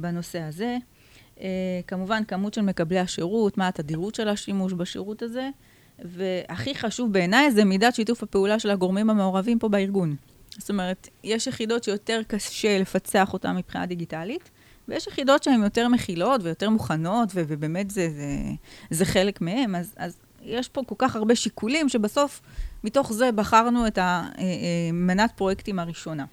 בנושא 0.00 0.40
הזה. 0.40 0.76
אה, 1.40 1.46
כמובן, 1.86 2.24
כמות 2.24 2.54
של 2.54 2.62
מקבלי 2.62 2.98
השירות, 2.98 3.58
מה 3.58 3.68
התדירות 3.68 4.14
של 4.14 4.28
השימוש 4.28 4.72
בשירות 4.72 5.22
הזה, 5.22 5.48
והכי 5.98 6.74
חשוב 6.74 7.12
בעיניי 7.12 7.50
זה 7.50 7.64
מידת 7.64 7.94
שיתוף 7.94 8.22
הפעולה 8.22 8.58
של 8.58 8.70
הגורמים 8.70 9.10
המעורבים 9.10 9.58
פה 9.58 9.68
בארגון. 9.68 10.16
זאת 10.58 10.70
אומרת, 10.70 11.08
יש 11.24 11.46
יחידות 11.46 11.84
שיותר 11.84 12.20
קשה 12.26 12.78
לפצח 12.78 13.32
אותן 13.32 13.56
מבחינה 13.56 13.86
דיגיטלית, 13.86 14.50
ויש 14.88 15.06
יחידות 15.06 15.42
שהן 15.42 15.62
יותר 15.62 15.88
מכילות 15.88 16.40
ויותר 16.44 16.70
מוכנות, 16.70 17.28
ובאמת 17.34 17.90
זה, 17.90 18.08
זה, 18.10 18.26
זה 18.90 19.04
חלק 19.04 19.40
מהן, 19.40 19.74
אז, 19.74 19.94
אז 19.96 20.18
יש 20.42 20.68
פה 20.68 20.82
כל 20.86 20.94
כך 20.98 21.16
הרבה 21.16 21.34
שיקולים, 21.34 21.88
שבסוף, 21.88 22.40
מתוך 22.84 23.12
זה 23.12 23.32
בחרנו 23.32 23.86
את 23.86 23.98
המנת 24.02 25.20
אה, 25.20 25.24
אה, 25.24 25.36
פרויקטים 25.36 25.78
הראשונה. 25.78 26.24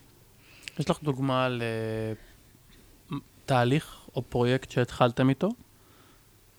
יש 0.80 0.90
לך 0.90 1.04
דוגמה 1.04 1.48
לתהליך 3.46 3.98
או 4.16 4.22
פרויקט 4.22 4.72
שהתחלתם 4.72 5.30
איתו, 5.30 5.50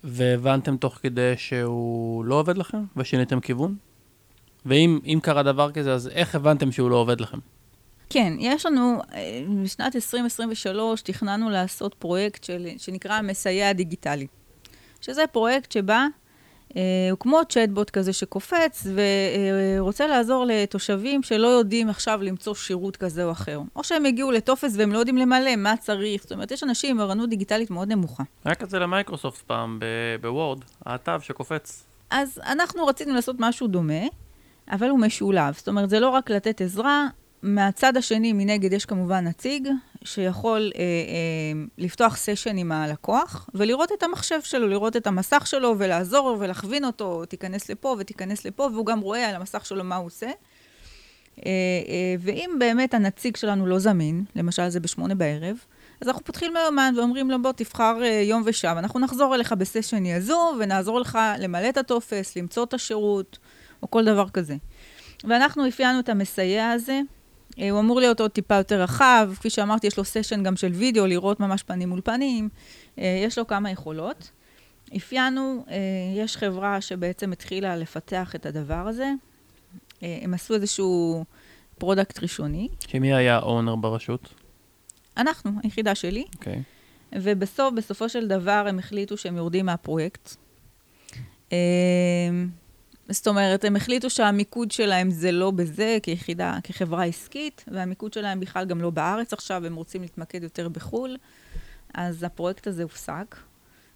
והבנתם 0.05 0.77
תוך 0.77 0.99
כדי 1.03 1.35
שהוא 1.37 2.25
לא 2.25 2.35
עובד 2.35 2.59
לכם, 2.59 2.85
ושיניתם 2.97 3.41
כיוון? 3.41 3.77
ואם 4.67 5.19
קרה 5.23 5.43
דבר 5.43 5.73
כזה, 5.73 5.95
אז 5.95 6.09
איך 6.09 6.35
הבנתם 6.35 6.73
שהוא 6.73 6.91
לא 6.91 6.97
עובד 6.97 7.21
לכם? 7.21 7.39
כן, 8.11 8.33
יש 8.39 8.67
לנו, 8.67 9.01
אה, 9.15 9.43
בשנת 9.63 9.97
2023 9.97 11.03
תכננו 11.03 11.51
לעשות 11.51 11.95
פרויקט 11.95 12.45
של, 12.45 12.69
שנקרא 12.79 13.23
מסייע 13.23 13.73
דיגיטלי, 13.73 14.27
שזה 15.01 15.27
פרויקט 15.27 15.73
שבא, 15.73 16.07
אה, 16.77 16.83
הוא 17.11 17.19
כמו 17.19 17.41
צ'טבוט 17.49 17.91
כזה 17.91 18.13
שקופץ 18.13 18.87
ורוצה 19.79 20.07
לעזור 20.07 20.45
לתושבים 20.49 21.23
שלא 21.23 21.47
יודעים 21.47 21.89
עכשיו 21.89 22.23
למצוא 22.23 22.55
שירות 22.55 22.97
כזה 22.97 23.25
או 23.25 23.33
אחר. 23.33 23.61
או 23.77 23.85
שהם 23.85 24.05
הגיעו 24.05 24.31
לטופס 24.31 24.77
והם 24.77 24.93
לא 24.93 24.99
יודעים 24.99 25.17
למלא, 25.17 25.57
מה 25.57 25.77
צריך. 25.77 26.23
זאת 26.23 26.33
אומרת, 26.33 26.51
יש 26.51 26.63
אנשים 26.63 26.91
עם 26.91 27.01
ערנות 27.01 27.31
דיגיטלית 27.31 27.71
מאוד 27.71 27.89
נמוכה. 27.89 28.23
היה 28.45 28.55
כזה 28.55 28.79
למייקרוסופט 28.79 29.43
פעם, 29.43 29.81
בוורד, 30.21 30.59
האתר 30.87 31.19
שקופץ. 31.19 31.87
אז 32.11 32.41
אנחנו 32.47 32.87
רצינו 32.87 33.15
לעשות 33.15 33.37
משהו 33.39 33.67
דומה, 33.67 34.03
אבל 34.71 34.89
הוא 34.89 34.99
משולב. 34.99 35.55
זאת 35.55 35.69
אומרת, 35.69 35.91
זה 35.91 36.01
לא 36.01 36.09
רק 36.09 36.31
לתת 36.31 36.61
עזרה, 36.61 37.07
מהצד 37.43 37.97
השני, 37.97 38.33
מנגד, 38.33 38.73
יש 38.73 38.85
כמובן 38.85 39.27
נציג 39.27 39.69
שיכול 40.05 40.73
אה, 40.75 40.81
אה, 40.81 41.65
לפתוח 41.79 42.17
סשן 42.17 42.57
עם 42.57 42.73
הלקוח 42.73 43.51
ולראות 43.55 43.93
את 43.93 44.03
המחשב 44.03 44.41
שלו, 44.43 44.69
לראות 44.69 44.97
את 44.97 45.07
המסך 45.07 45.47
שלו 45.47 45.75
ולעזור 45.79 46.31
לו 46.31 46.41
ולהכווין 46.41 46.85
אותו, 46.85 47.25
תיכנס 47.25 47.71
לפה 47.71 47.97
ותיכנס 47.99 48.45
לפה, 48.45 48.69
והוא 48.73 48.87
גם 48.87 49.01
רואה 49.01 49.29
על 49.29 49.35
המסך 49.35 49.67
שלו 49.67 49.85
מה 49.85 49.97
הוא 49.97 50.07
עושה. 50.07 50.27
אה, 50.27 51.51
אה, 51.89 52.15
ואם 52.21 52.51
באמת 52.59 52.95
הנציג 52.95 53.37
שלנו 53.37 53.67
לא 53.67 53.79
זמין, 53.79 54.25
למשל 54.37 54.69
זה 54.69 54.81
בשמונה 54.81 55.15
בערב, 55.15 55.57
אז 56.01 56.09
אנחנו 56.09 56.25
פותחים 56.25 56.55
לו 56.55 56.61
יומן 56.61 56.95
ואומרים 56.97 57.31
לו, 57.31 57.43
בוא, 57.43 57.53
תבחר 57.53 58.03
אה, 58.03 58.23
יום 58.25 58.43
ושעה, 58.45 58.79
אנחנו 58.79 59.01
נחזור 59.01 59.35
אליך 59.35 59.53
בסשן 59.53 60.07
יזום 60.07 60.59
ונעזור 60.61 61.01
לך 61.01 61.19
למלא 61.39 61.69
את 61.69 61.77
הטופס, 61.77 62.37
למצוא 62.37 62.65
את 62.65 62.75
השירות, 62.75 63.39
או 63.83 63.91
כל 63.91 64.05
דבר 64.05 64.29
כזה. 64.29 64.57
ואנחנו 65.25 65.69
אפיינו 65.69 66.01
את 66.01 66.09
המסייע 66.09 66.71
הזה, 66.71 67.01
הוא 67.57 67.81
אמור 67.81 68.01
להיות 68.01 68.21
עוד 68.21 68.31
טיפה 68.31 68.55
יותר 68.55 68.83
רחב, 68.83 69.31
כפי 69.37 69.51
שאמרתי, 69.51 69.87
יש 69.87 69.99
לו 69.99 70.05
סשן 70.05 70.43
גם 70.43 70.57
של 70.57 70.73
וידאו, 70.73 71.07
לראות 71.07 71.41
ממש 71.41 71.63
פנים 71.63 71.89
מול 71.89 72.01
פנים, 72.01 72.49
אה, 72.99 73.23
יש 73.25 73.39
לו 73.39 73.47
כמה 73.47 73.71
יכולות. 73.71 74.31
אפיינו, 74.97 75.65
אה, 75.71 75.77
יש 76.17 76.37
חברה 76.37 76.81
שבעצם 76.81 77.33
התחילה 77.33 77.77
לפתח 77.77 78.35
את 78.35 78.47
הדבר 78.47 78.89
הזה. 78.89 79.11
הם 80.03 80.35
עשו 80.35 80.55
איזשהו 80.55 81.25
product 81.79 82.23
ראשוני. 82.23 82.69
שמי 82.89 83.15
היה 83.15 83.37
ה 83.37 83.44
owner 83.44 83.77
ברשות? 83.77 84.35
אנחנו, 85.17 85.51
היחידה 85.63 85.95
שלי. 85.95 86.25
אוקיי. 86.35 86.63
ובסוף, 87.15 87.75
בסופו 87.75 88.09
של 88.09 88.29
דבר, 88.29 88.65
הם 88.69 88.79
החליטו 88.79 89.17
שהם 89.17 89.37
יורדים 89.37 89.67
מהפרויקט. 89.67 90.37
זאת 93.09 93.27
אומרת, 93.29 93.65
הם 93.65 93.77
החליטו 93.77 94.11
שהמיקוד 94.11 94.71
שלהם 94.71 95.11
זה 95.11 95.33
לא 95.33 95.51
בזה, 95.51 95.99
כיחידה, 96.03 96.59
כחברה 96.65 97.05
עסקית, 97.05 97.65
והמיקוד 97.73 98.13
שלהם 98.13 98.41
בכלל 98.41 98.65
גם 98.65 98.81
לא 98.81 98.91
בארץ 98.91 99.33
עכשיו, 99.33 99.67
הם 99.67 99.75
רוצים 99.75 100.03
להתמקד 100.03 100.43
יותר 100.43 100.69
בחו"ל. 100.69 101.17
אז 101.95 102.23
הפרויקט 102.23 102.67
הזה 102.67 102.83
הופסק, 102.83 103.37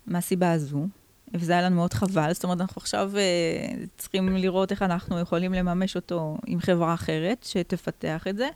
מהסיבה 0.07 0.53
הזו, 0.53 0.87
וזה 1.35 1.53
היה 1.53 1.63
לנו 1.63 1.77
מאוד 1.77 1.93
חבל. 1.95 2.33
זאת 2.33 2.45
אומרת, 2.45 2.61
אנחנו 2.61 2.81
עכשיו 2.81 3.11
uh, 3.15 3.87
צריכים 3.99 4.37
לראות 4.37 4.71
איך 4.71 4.83
אנחנו 4.83 5.19
יכולים 5.21 5.53
לממש 5.55 5.97
אותו 5.97 6.37
עם 6.47 6.61
חברה 6.61 6.95
אחרת, 6.95 7.47
שתפתח 7.49 8.27
את 8.29 8.37
זה. 8.37 8.49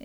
Uh, 0.00 0.04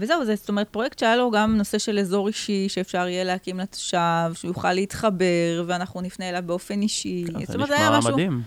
וזהו, 0.00 0.24
זה 0.24 0.34
זאת 0.36 0.48
אומרת 0.48 0.68
פרויקט 0.68 0.98
שהיה 0.98 1.16
לו 1.16 1.30
גם 1.30 1.56
נושא 1.56 1.78
של 1.78 1.98
אזור 1.98 2.28
אישי, 2.28 2.68
שאפשר 2.68 3.08
יהיה 3.08 3.24
להקים 3.24 3.60
לתושב, 3.60 4.32
שהוא 4.34 4.48
יוכל 4.48 4.72
להתחבר, 4.72 5.64
ואנחנו 5.66 6.00
נפנה 6.00 6.28
אליו 6.28 6.42
באופן 6.46 6.82
אישי. 6.82 7.24
כן, 7.26 7.38
זאת 7.38 7.46
זה 7.46 7.54
אומרת, 7.54 7.70
היה 7.70 7.88
נשמע 7.88 7.98
משהו- 7.98 8.12
מדהים. 8.12 8.42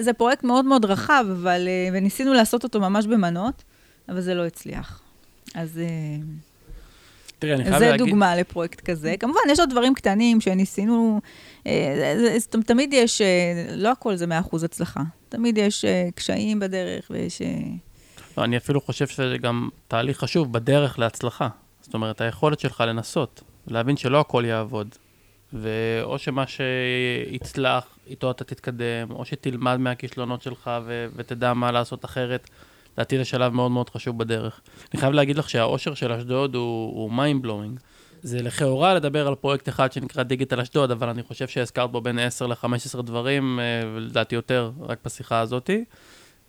זה 0.00 0.12
פרויקט 0.12 0.44
מאוד 0.44 0.64
מאוד 0.64 0.84
רחב, 0.84 1.24
אבל... 1.32 1.68
אה, 1.68 1.88
וניסינו 1.92 2.32
לעשות 2.34 2.64
אותו 2.64 2.80
ממש 2.80 3.06
במנות, 3.06 3.62
אבל 4.08 4.20
זה 4.20 4.34
לא 4.34 4.46
הצליח. 4.46 5.00
אז 5.54 5.78
אה, 5.78 5.84
תראי, 7.38 7.54
אני 7.54 7.64
חייב 7.64 7.78
זה 7.78 7.90
להגיד... 7.90 8.06
דוגמה 8.06 8.36
לפרויקט 8.36 8.80
כזה. 8.80 9.14
כמובן, 9.20 9.40
יש 9.50 9.60
עוד 9.60 9.70
דברים 9.70 9.94
קטנים 9.94 10.40
שניסינו... 10.40 11.20
אה, 11.66 12.12
זה- 12.18 12.38
זה- 12.38 12.62
תמיד 12.62 12.92
יש... 12.92 13.22
לא 13.76 13.92
הכל 13.92 14.16
זה 14.16 14.24
100% 14.52 14.64
הצלחה. 14.64 15.00
תמיד 15.28 15.58
יש 15.58 15.84
אה, 15.84 16.08
קשיים 16.14 16.60
בדרך, 16.60 17.06
ויש... 17.10 17.42
לא, 18.38 18.44
אני 18.44 18.56
אפילו 18.56 18.80
חושב 18.80 19.06
שזה 19.06 19.36
גם 19.40 19.68
תהליך 19.88 20.18
חשוב 20.18 20.52
בדרך 20.52 20.98
להצלחה. 20.98 21.48
זאת 21.80 21.94
אומרת, 21.94 22.20
היכולת 22.20 22.60
שלך 22.60 22.80
לנסות, 22.86 23.42
להבין 23.66 23.96
שלא 23.96 24.20
הכל 24.20 24.44
יעבוד. 24.46 24.94
ואו 25.52 26.18
שמה 26.18 26.44
שיצלח, 26.46 27.98
איתו 28.06 28.30
אתה 28.30 28.44
תתקדם, 28.44 29.10
או 29.10 29.24
שתלמד 29.24 29.76
מהכישלונות 29.76 30.42
שלך 30.42 30.70
ו- 30.84 31.06
ותדע 31.16 31.52
מה 31.52 31.72
לעשות 31.72 32.04
אחרת. 32.04 32.50
לדעתי 32.94 33.18
זה 33.18 33.24
שלב 33.24 33.52
מאוד 33.52 33.70
מאוד 33.70 33.90
חשוב 33.90 34.18
בדרך. 34.18 34.60
אני 34.92 35.00
חייב 35.00 35.12
להגיד 35.12 35.38
לך 35.38 35.50
שהאושר 35.50 35.94
של 35.94 36.12
אשדוד 36.12 36.54
הוא, 36.54 36.62
הוא 36.94 37.10
mind 37.10 37.46
blowing. 37.46 37.80
זה 38.22 38.42
לכאורה 38.42 38.94
לדבר 38.94 39.28
על 39.28 39.34
פרויקט 39.34 39.68
אחד 39.68 39.92
שנקרא 39.92 40.22
דיגיטל 40.22 40.60
אשדוד, 40.60 40.90
אבל 40.90 41.08
אני 41.08 41.22
חושב 41.22 41.48
שהזכרת 41.48 41.90
בו 41.90 42.00
בין 42.00 42.18
10 42.18 42.46
ל-15 42.46 43.02
דברים, 43.02 43.60
אה, 43.60 43.88
ולדעתי 43.94 44.34
יותר, 44.34 44.70
רק 44.80 44.98
בשיחה 45.04 45.40
הזאתי. 45.40 45.84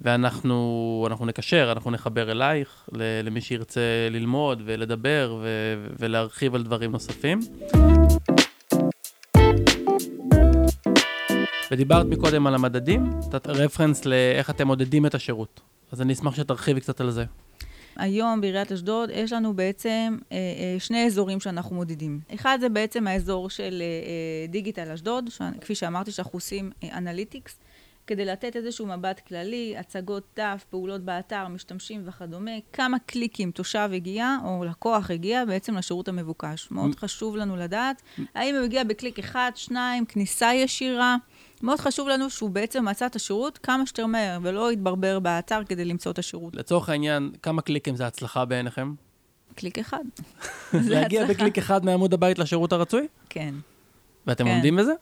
ואנחנו 0.01 1.05
אנחנו 1.09 1.25
נקשר, 1.25 1.69
אנחנו 1.71 1.91
נחבר 1.91 2.31
אלייך, 2.31 2.89
למי 3.23 3.41
שירצה 3.41 3.81
ללמוד 4.11 4.61
ולדבר 4.65 5.37
ו- 5.41 5.87
ולהרחיב 5.99 6.55
על 6.55 6.63
דברים 6.63 6.91
נוספים. 6.91 7.39
ודיברת 11.71 12.05
מקודם 12.05 12.47
על 12.47 12.55
המדדים, 12.55 13.09
נתת 13.19 13.47
רפרנס 13.47 14.05
לאיך 14.05 14.49
אתם 14.49 14.67
מודדים 14.67 15.05
את 15.05 15.15
השירות. 15.15 15.61
אז 15.91 16.01
אני 16.01 16.13
אשמח 16.13 16.35
שתרחיבי 16.35 16.81
קצת 16.81 17.01
על 17.01 17.11
זה. 17.11 17.25
היום 17.95 18.41
בעיריית 18.41 18.71
אשדוד 18.71 19.09
יש 19.13 19.33
לנו 19.33 19.53
בעצם 19.53 20.17
אה, 20.31 20.37
אה, 20.37 20.79
שני 20.79 21.05
אזורים 21.05 21.39
שאנחנו 21.39 21.75
מודדים. 21.75 22.19
אחד 22.35 22.57
זה 22.61 22.69
בעצם 22.69 23.07
האזור 23.07 23.49
של 23.49 23.81
אה, 23.81 23.85
אה, 23.85 24.47
דיגיטל 24.47 24.91
אשדוד, 24.91 25.29
ש- 25.29 25.41
כפי 25.61 25.75
שאמרתי 25.75 26.11
שאנחנו 26.11 26.37
עושים 26.37 26.71
אה, 26.83 26.97
analytics, 26.97 27.59
כדי 28.07 28.25
לתת 28.25 28.55
איזשהו 28.55 28.85
מבט 28.85 29.21
כללי, 29.27 29.75
הצגות 29.77 30.23
דף, 30.37 30.65
פעולות 30.69 31.01
באתר, 31.01 31.47
משתמשים 31.47 32.01
וכדומה, 32.05 32.51
כמה 32.73 32.97
קליקים 33.05 33.51
תושב 33.51 33.89
הגיע 33.93 34.37
או 34.45 34.63
לקוח 34.63 35.11
הגיע 35.11 35.45
בעצם 35.45 35.77
לשירות 35.77 36.07
המבוקש. 36.07 36.67
מאוד 36.71 36.95
חשוב 36.95 37.35
לנו 37.37 37.55
לדעת 37.55 38.01
האם 38.35 38.55
הוא 38.55 38.63
הגיע 38.63 38.83
בקליק 38.83 39.19
אחד, 39.19 39.51
שניים, 39.55 40.05
כניסה 40.05 40.53
ישירה. 40.53 41.15
מאוד 41.61 41.79
חשוב 41.79 42.07
לנו 42.07 42.29
שהוא 42.29 42.49
בעצם 42.49 42.85
מצא 42.85 43.05
את 43.05 43.15
השירות 43.15 43.57
כמה 43.57 43.85
שיותר 43.85 44.05
מהר, 44.05 44.39
ולא 44.41 44.71
יתברבר 44.71 45.19
באתר 45.19 45.63
כדי 45.63 45.85
למצוא 45.85 46.11
את 46.11 46.19
השירות. 46.19 46.55
לצורך 46.55 46.89
העניין, 46.89 47.31
כמה 47.43 47.61
קליקים 47.61 47.95
זה 47.95 48.07
הצלחה 48.07 48.45
בעיניכם? 48.45 48.93
קליק 49.55 49.79
אחד. 49.79 50.03
זה 50.83 50.89
להגיע. 50.89 51.25
בקליק 51.25 51.57
אחד 51.57 51.85
מעמוד 51.85 52.13
הבית 52.13 52.39
לשירות 52.39 52.73
הרצוי? 52.73 53.07
כן. 53.29 53.55
ואתם 54.27 54.43
כן. 54.43 54.51
עומדים 54.51 54.75
בזה? 54.75 54.93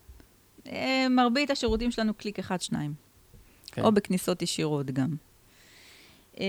אה, 0.67 1.07
מרבית 1.09 1.51
השירותים 1.51 1.91
שלנו 1.91 2.13
קליק 2.13 2.39
אחד, 2.39 2.61
שניים. 2.61 2.93
כן. 3.71 3.81
או 3.81 3.91
בכניסות 3.91 4.41
ישירות 4.41 4.91
גם. 4.91 5.15
אה, 6.39 6.45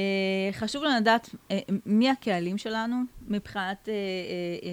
חשוב 0.53 0.85
לנו 0.85 0.97
לדעת 0.97 1.31
אה, 1.51 1.59
מי 1.87 2.11
הקהלים 2.11 2.59
שלנו 2.59 2.97
מבחינת 3.29 3.89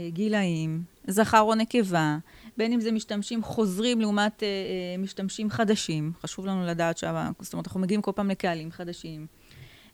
גילאים, 0.09 0.83
זכר 1.07 1.41
או 1.41 1.55
נקבה, 1.55 2.17
בין 2.57 2.73
אם 2.73 2.81
זה 2.81 2.91
משתמשים 2.91 3.43
חוזרים 3.43 4.01
לעומת 4.01 4.43
אה, 4.43 4.47
אה, 4.47 4.97
משתמשים 4.97 5.49
חדשים. 5.49 6.11
חשוב 6.21 6.45
לנו 6.45 6.65
לדעת 6.65 6.97
שה... 6.97 7.29
זאת 7.39 7.53
אומרת, 7.53 7.67
אנחנו 7.67 7.79
מגיעים 7.79 8.01
כל 8.01 8.11
פעם 8.15 8.29
לקהלים 8.29 8.71
חדשים. 8.71 9.27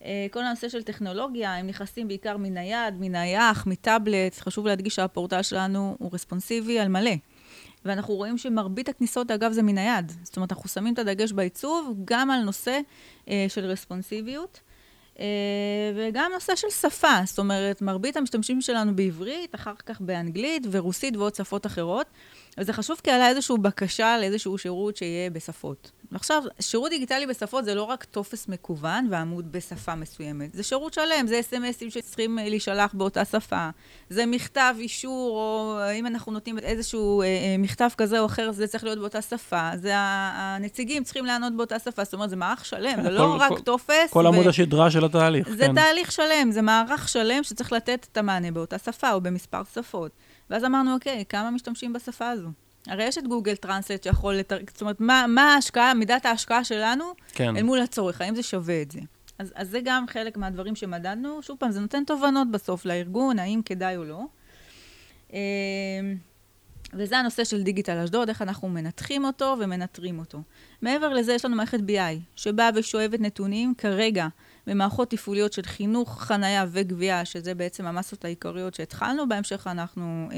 אה, 0.03 0.28
כל 0.32 0.43
הנושא 0.43 0.70
של 0.70 0.84
טכנולוגיה, 0.84 1.55
הם 1.55 1.68
נכנסים 1.68 2.07
בעיקר 2.07 2.38
מנייד, 2.38 2.93
מנייח, 2.99 3.68
מטאבלט. 3.68 4.39
חשוב 4.39 4.68
להדגיש 4.68 4.95
שהפורטל 4.95 5.41
שלנו 5.41 5.95
הוא 5.99 6.09
רספונסיבי 6.14 6.80
על 6.80 6.88
מלא. 6.88 7.12
ואנחנו 7.86 8.14
רואים 8.14 8.38
שמרבית 8.38 8.89
הכניסות, 8.89 9.32
אגב, 9.32 9.51
זה 9.51 9.64
מנייד. 9.64 10.12
זאת 10.24 10.36
אומרת, 10.36 10.51
אנחנו 10.51 10.70
שמים 10.70 10.93
את 10.93 10.99
הדגש 10.99 11.32
בעיצוב 11.32 11.95
גם 12.05 12.32
על 12.32 12.43
נושא 12.43 12.80
אה, 13.30 13.45
של 13.49 13.66
רספונסיביות. 13.66 14.59
אה, 15.20 15.26
וגם 15.95 16.32
נושא 16.34 16.55
של 16.55 16.70
שפה, 16.70 17.20
זאת 17.26 17.39
אומרת, 17.39 17.82
מרבית 17.82 18.18
המשתמשים 18.18 18.62
שלנו 18.62 18.95
בעברית, 18.95 19.55
אחר 19.55 19.74
כך 19.86 20.01
באנגלית 20.01 20.68
ורוסית 20.72 21.18
ועוד 21.18 21.36
שפות 21.36 21.66
אחרות, 21.66 22.07
וזה 22.58 22.74
חשוב 22.74 22.99
כי 23.04 23.12
עלה 23.12 23.30
איזושהי 23.30 23.56
בקשה 23.62 24.18
לאיזשהו 24.20 24.58
שירות 24.58 24.97
שיהיה 24.97 25.30
בשפות. 25.30 25.91
ועכשיו, 26.12 26.43
שירות 26.60 26.89
דיגיטלי 26.89 27.28
בשפות 27.28 27.66
זה 27.66 27.76
לא 27.76 27.84
רק 27.84 28.04
טופס 28.04 28.47
מקוון 28.47 29.08
ועמוד 29.12 29.52
בשפה 29.52 29.95
מסוימת, 29.95 30.54
זה 30.54 30.64
שירות 30.64 30.93
שלם, 30.93 31.28
זה 31.28 31.39
אס.אם.אסים 31.39 31.89
שצריכים 31.89 32.39
אה, 32.39 32.49
להישלח 32.49 32.93
באותה 32.93 33.26
שפה, 33.26 33.70
זה 34.10 34.26
מכתב 34.26 34.76
אישור, 34.80 35.38
או 35.38 35.80
אם 35.99 36.06
אנחנו 36.08 36.32
נותנים 36.32 36.60
איזשהו 36.60 37.22
אה, 37.22 37.26
אה, 37.28 37.56
מכתב 37.60 37.89
כזה 37.97 38.20
או 38.20 38.26
אחר, 38.26 38.52
זה 38.52 38.68
צריך 38.68 38.84
להיות 38.84 38.99
באותה 38.99 39.22
שפה, 39.22 39.70
זה 39.76 39.91
הנציגים 39.95 41.04
צריכים 41.04 41.26
לענות 41.26 41.56
באותה 41.58 41.80
שפה, 41.80 42.04
זאת 42.04 42.14
אומרת, 42.14 42.30
זה 42.30 42.36
מערך 42.36 42.66
שלם, 42.66 43.02
זה 43.04 43.10
לא 43.20 43.20
כל- 43.34 43.38
רק 43.41 43.49
כל- 43.49 43.60
טופס. 43.60 44.10
כל 44.10 44.20
ו- 44.20 44.28
עמוד 44.28 44.47
השדרה 44.47 44.91
של 44.91 45.06
התהליך, 45.06 45.49
זה 45.49 45.66
כן. 45.68 45.76
תהליך 45.76 46.12
שלם, 46.12 46.52
זה 46.52 46.62
מערך 46.62 47.10
שלם 47.10 47.43
שצריך 47.43 47.72
לתת 47.74 48.08
את 48.12 48.18
המענה 48.18 48.52
באותה 48.52 48.78
שפה 48.78 49.12
או 49.12 49.22
במספר 49.22 49.62
שפות. 49.76 50.12
ואז 50.52 50.66
אמרנו, 50.66 50.93
אוקיי, 50.93 51.24
כמה 51.30 51.52
משתמשים 51.52 51.93
בשפה 51.93 52.30
הזו? 52.30 52.47
הרי 52.88 53.04
יש 53.04 53.18
את 53.18 53.28
גוגל 53.28 53.56
טרנסלט 53.56 54.04
שיכול 54.04 54.36
לתרגם, 54.36 54.66
זאת 54.72 54.82
אומרת, 54.82 54.99
מה, 54.99 55.26
מה 55.28 55.54
ההשקעה, 55.54 55.93
מידת 55.93 56.26
ההשקעה 56.26 56.64
שלנו 56.64 57.14
כן. 57.34 57.58
אל 57.58 57.64
מול 57.64 57.80
הצורך, 57.82 58.22
האם 58.22 58.36
זה 58.36 58.43
שווה 58.43 58.82
את 58.82 58.91
זה? 58.91 58.99
אז, 59.39 59.54
אז 59.56 59.70
זה 59.70 59.80
גם 59.84 60.06
חלק 60.08 60.38
מהדברים 60.38 60.76
שמדדנו. 60.76 61.41
שוב 61.41 61.58
פעם, 61.60 61.72
זה 61.72 61.80
נותן 61.80 62.04
תובנות 62.04 62.52
בסוף 62.52 62.86
לארגון, 62.86 63.39
האם 63.39 63.62
כדאי 63.66 63.97
או 63.97 64.04
לא. 64.04 64.22
אמ, 65.34 65.38
וזה 66.93 67.18
הנושא 67.18 67.43
של 67.43 67.64
דיגיטל 67.64 67.97
אשדוד, 67.97 68.30
איך 68.30 68.41
אנחנו 68.41 68.70
מנתחים 68.70 69.26
אותו 69.26 69.56
ומנטרים 69.60 70.20
אותו. 70.20 70.41
מעבר 70.82 71.14
לזה, 71.14 71.34
יש 71.34 71.45
לנו 71.45 71.56
מערכת 71.56 71.80
BI, 71.80 72.20
שבאה 72.36 72.70
ושואבת 72.76 73.20
נתונים 73.20 73.74
כרגע 73.78 74.28
במערכות 74.72 75.09
תפעוליות 75.09 75.53
של 75.53 75.61
חינוך, 75.61 76.22
חנייה 76.22 76.65
וגבייה, 76.72 77.26
שזה 77.26 77.55
בעצם 77.55 77.86
המסות 77.86 78.26
העיקריות 78.26 78.74
שהתחלנו, 78.74 79.30
בהמשך 79.30 79.67
אנחנו 79.67 80.30
אה, 80.32 80.38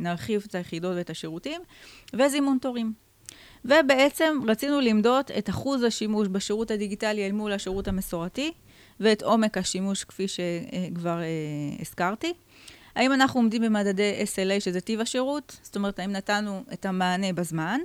נרחיב 0.00 0.44
את 0.48 0.54
היחידות 0.54 0.96
ואת 0.96 1.10
השירותים, 1.10 1.60
וזימון 2.14 2.58
תורים. 2.60 2.92
ובעצם 3.64 4.38
רצינו 4.48 4.80
למדוד 4.80 5.24
את 5.38 5.50
אחוז 5.50 5.82
השימוש 5.82 6.28
בשירות 6.28 6.70
הדיגיטלי 6.70 7.26
אל 7.26 7.32
מול 7.32 7.52
השירות 7.52 7.88
המסורתי, 7.88 8.52
ואת 9.00 9.22
עומק 9.22 9.58
השימוש, 9.58 10.04
כפי 10.04 10.26
שכבר 10.28 11.20
אה, 11.20 11.26
הזכרתי. 11.80 12.32
האם 12.94 13.12
אנחנו 13.12 13.40
עומדים 13.40 13.62
במדדי 13.62 14.24
SLA, 14.24 14.60
שזה 14.60 14.80
טיב 14.80 15.00
השירות? 15.00 15.58
זאת 15.62 15.76
אומרת, 15.76 15.98
האם 15.98 16.12
נתנו 16.12 16.62
את 16.72 16.86
המענה 16.86 17.32
בזמן? 17.32 17.80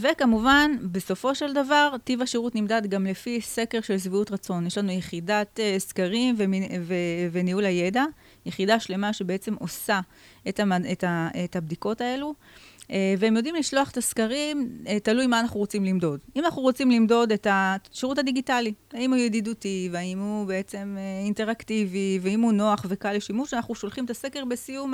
וכמובן, 0.00 0.70
בסופו 0.92 1.34
של 1.34 1.52
דבר, 1.52 1.90
טיב 2.04 2.22
השירות 2.22 2.54
נמדד 2.54 2.86
גם 2.86 3.06
לפי 3.06 3.40
סקר 3.40 3.80
של 3.80 3.98
שביעות 3.98 4.30
רצון. 4.30 4.66
יש 4.66 4.78
לנו 4.78 4.92
יחידת 4.92 5.60
uh, 5.60 5.78
סקרים 5.78 6.34
ומין, 6.38 6.62
ו, 6.82 6.94
וניהול 7.32 7.64
הידע, 7.64 8.04
יחידה 8.46 8.80
שלמה 8.80 9.12
שבעצם 9.12 9.54
עושה 9.54 10.00
את, 10.48 10.60
המד, 10.60 10.86
את, 10.92 11.04
ה, 11.04 11.28
את 11.44 11.56
הבדיקות 11.56 12.00
האלו. 12.00 12.34
Uh, 12.82 12.88
והם 13.18 13.36
יודעים 13.36 13.54
לשלוח 13.54 13.90
את 13.90 13.96
הסקרים, 13.96 14.78
uh, 14.84 14.88
תלוי 15.02 15.26
מה 15.26 15.40
אנחנו 15.40 15.60
רוצים 15.60 15.84
למדוד. 15.84 16.20
אם 16.36 16.44
אנחנו 16.44 16.62
רוצים 16.62 16.90
למדוד 16.90 17.32
את 17.32 17.46
השירות 17.50 18.18
הדיגיטלי, 18.18 18.72
האם 18.92 19.12
הוא 19.12 19.20
ידידותי, 19.20 19.88
והאם 19.92 20.18
הוא 20.18 20.46
בעצם 20.46 20.96
uh, 20.96 21.24
אינטראקטיבי, 21.24 22.18
ואם 22.22 22.40
הוא 22.40 22.52
נוח 22.52 22.86
וקל 22.88 23.12
לשימוש, 23.12 23.54
אנחנו 23.54 23.74
שולחים 23.74 24.04
את 24.04 24.10
הסקר 24.10 24.44
בסיום 24.44 24.92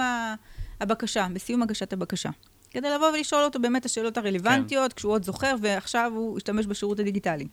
הבקשה, 0.80 1.26
בסיום 1.32 1.62
הגשת 1.62 1.92
הבקשה. 1.92 2.30
כדי 2.72 2.90
לבוא 2.90 3.06
ולשאול 3.06 3.44
אותו 3.44 3.58
באמת 3.60 3.84
השאלות 3.84 4.18
הרלוונטיות, 4.18 4.92
כן. 4.92 4.96
כשהוא 4.96 5.12
עוד 5.12 5.24
זוכר, 5.24 5.54
ועכשיו 5.60 6.12
הוא 6.14 6.38
ישתמש 6.38 6.66
בשירות 6.66 7.00
הדיגיטלי. 7.00 7.46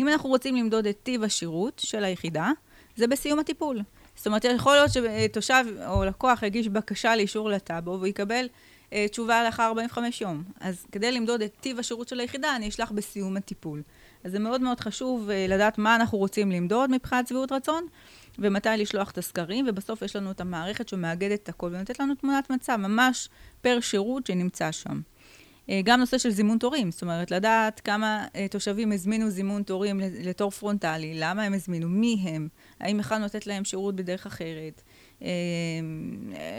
אם 0.00 0.08
אנחנו 0.08 0.28
רוצים 0.28 0.56
למדוד 0.56 0.86
את 0.86 0.96
טיב 1.02 1.22
השירות 1.24 1.82
של 1.84 2.04
היחידה, 2.04 2.50
זה 2.96 3.06
בסיום 3.06 3.38
הטיפול. 3.38 3.82
זאת 4.16 4.26
אומרת, 4.26 4.44
יכול 4.44 4.72
להיות 4.72 4.90
שתושב 4.90 5.64
או 5.86 6.04
לקוח 6.04 6.42
יגיש 6.42 6.68
בקשה 6.68 7.16
לאישור 7.16 7.50
לטאבו 7.50 7.90
והוא 7.90 8.06
יקבל 8.06 8.46
אה, 8.92 9.06
תשובה 9.10 9.44
לאחר 9.44 9.62
45 9.62 10.20
יום. 10.20 10.42
אז 10.60 10.86
כדי 10.92 11.12
למדוד 11.12 11.42
את 11.42 11.52
טיב 11.60 11.78
השירות 11.78 12.08
של 12.08 12.20
היחידה, 12.20 12.56
אני 12.56 12.68
אשלח 12.68 12.90
בסיום 12.90 13.36
הטיפול. 13.36 13.82
אז 14.24 14.32
זה 14.32 14.38
מאוד 14.38 14.60
מאוד 14.60 14.80
חשוב 14.80 15.30
אה, 15.30 15.46
לדעת 15.48 15.78
מה 15.78 15.96
אנחנו 15.96 16.18
רוצים 16.18 16.50
למדוד 16.50 16.90
מבחינת 16.90 17.26
שביעות 17.26 17.52
רצון, 17.52 17.86
ומתי 18.38 18.68
לשלוח 18.78 19.10
את 19.10 19.18
הסקרים, 19.18 19.66
ובסוף 19.68 20.02
יש 20.02 20.16
לנו 20.16 20.30
את 20.30 20.40
המערכת 20.40 20.88
שמאגדת 20.88 21.42
את 21.42 21.48
הכל 21.48 21.66
ונותנת 21.66 22.00
לנו 22.00 22.14
תמונת 22.14 22.50
מצב, 22.50 22.76
ממש 22.76 23.28
פר 23.62 23.80
שירות 23.80 24.26
שנמצא 24.26 24.72
שם. 24.72 25.00
אה, 25.70 25.80
גם 25.84 26.00
נושא 26.00 26.18
של 26.18 26.30
זימון 26.30 26.58
תורים, 26.58 26.90
זאת 26.90 27.02
אומרת, 27.02 27.30
לדעת 27.30 27.80
כמה 27.80 28.26
אה, 28.36 28.48
תושבים 28.48 28.92
הזמינו 28.92 29.30
זימון 29.30 29.62
תורים 29.62 30.00
לתור 30.00 30.50
פרונטלי, 30.50 31.12
למה 31.14 31.42
הם 31.42 31.54
הזמינו, 31.54 31.88
מי 31.88 32.16
הם, 32.22 32.48
האם 32.80 33.00
יכולנו 33.00 33.24
לתת 33.24 33.46
להם 33.46 33.64
שירות 33.64 33.96
בדרך 33.96 34.26
אחרת, 34.26 34.82
אה, 35.22 35.28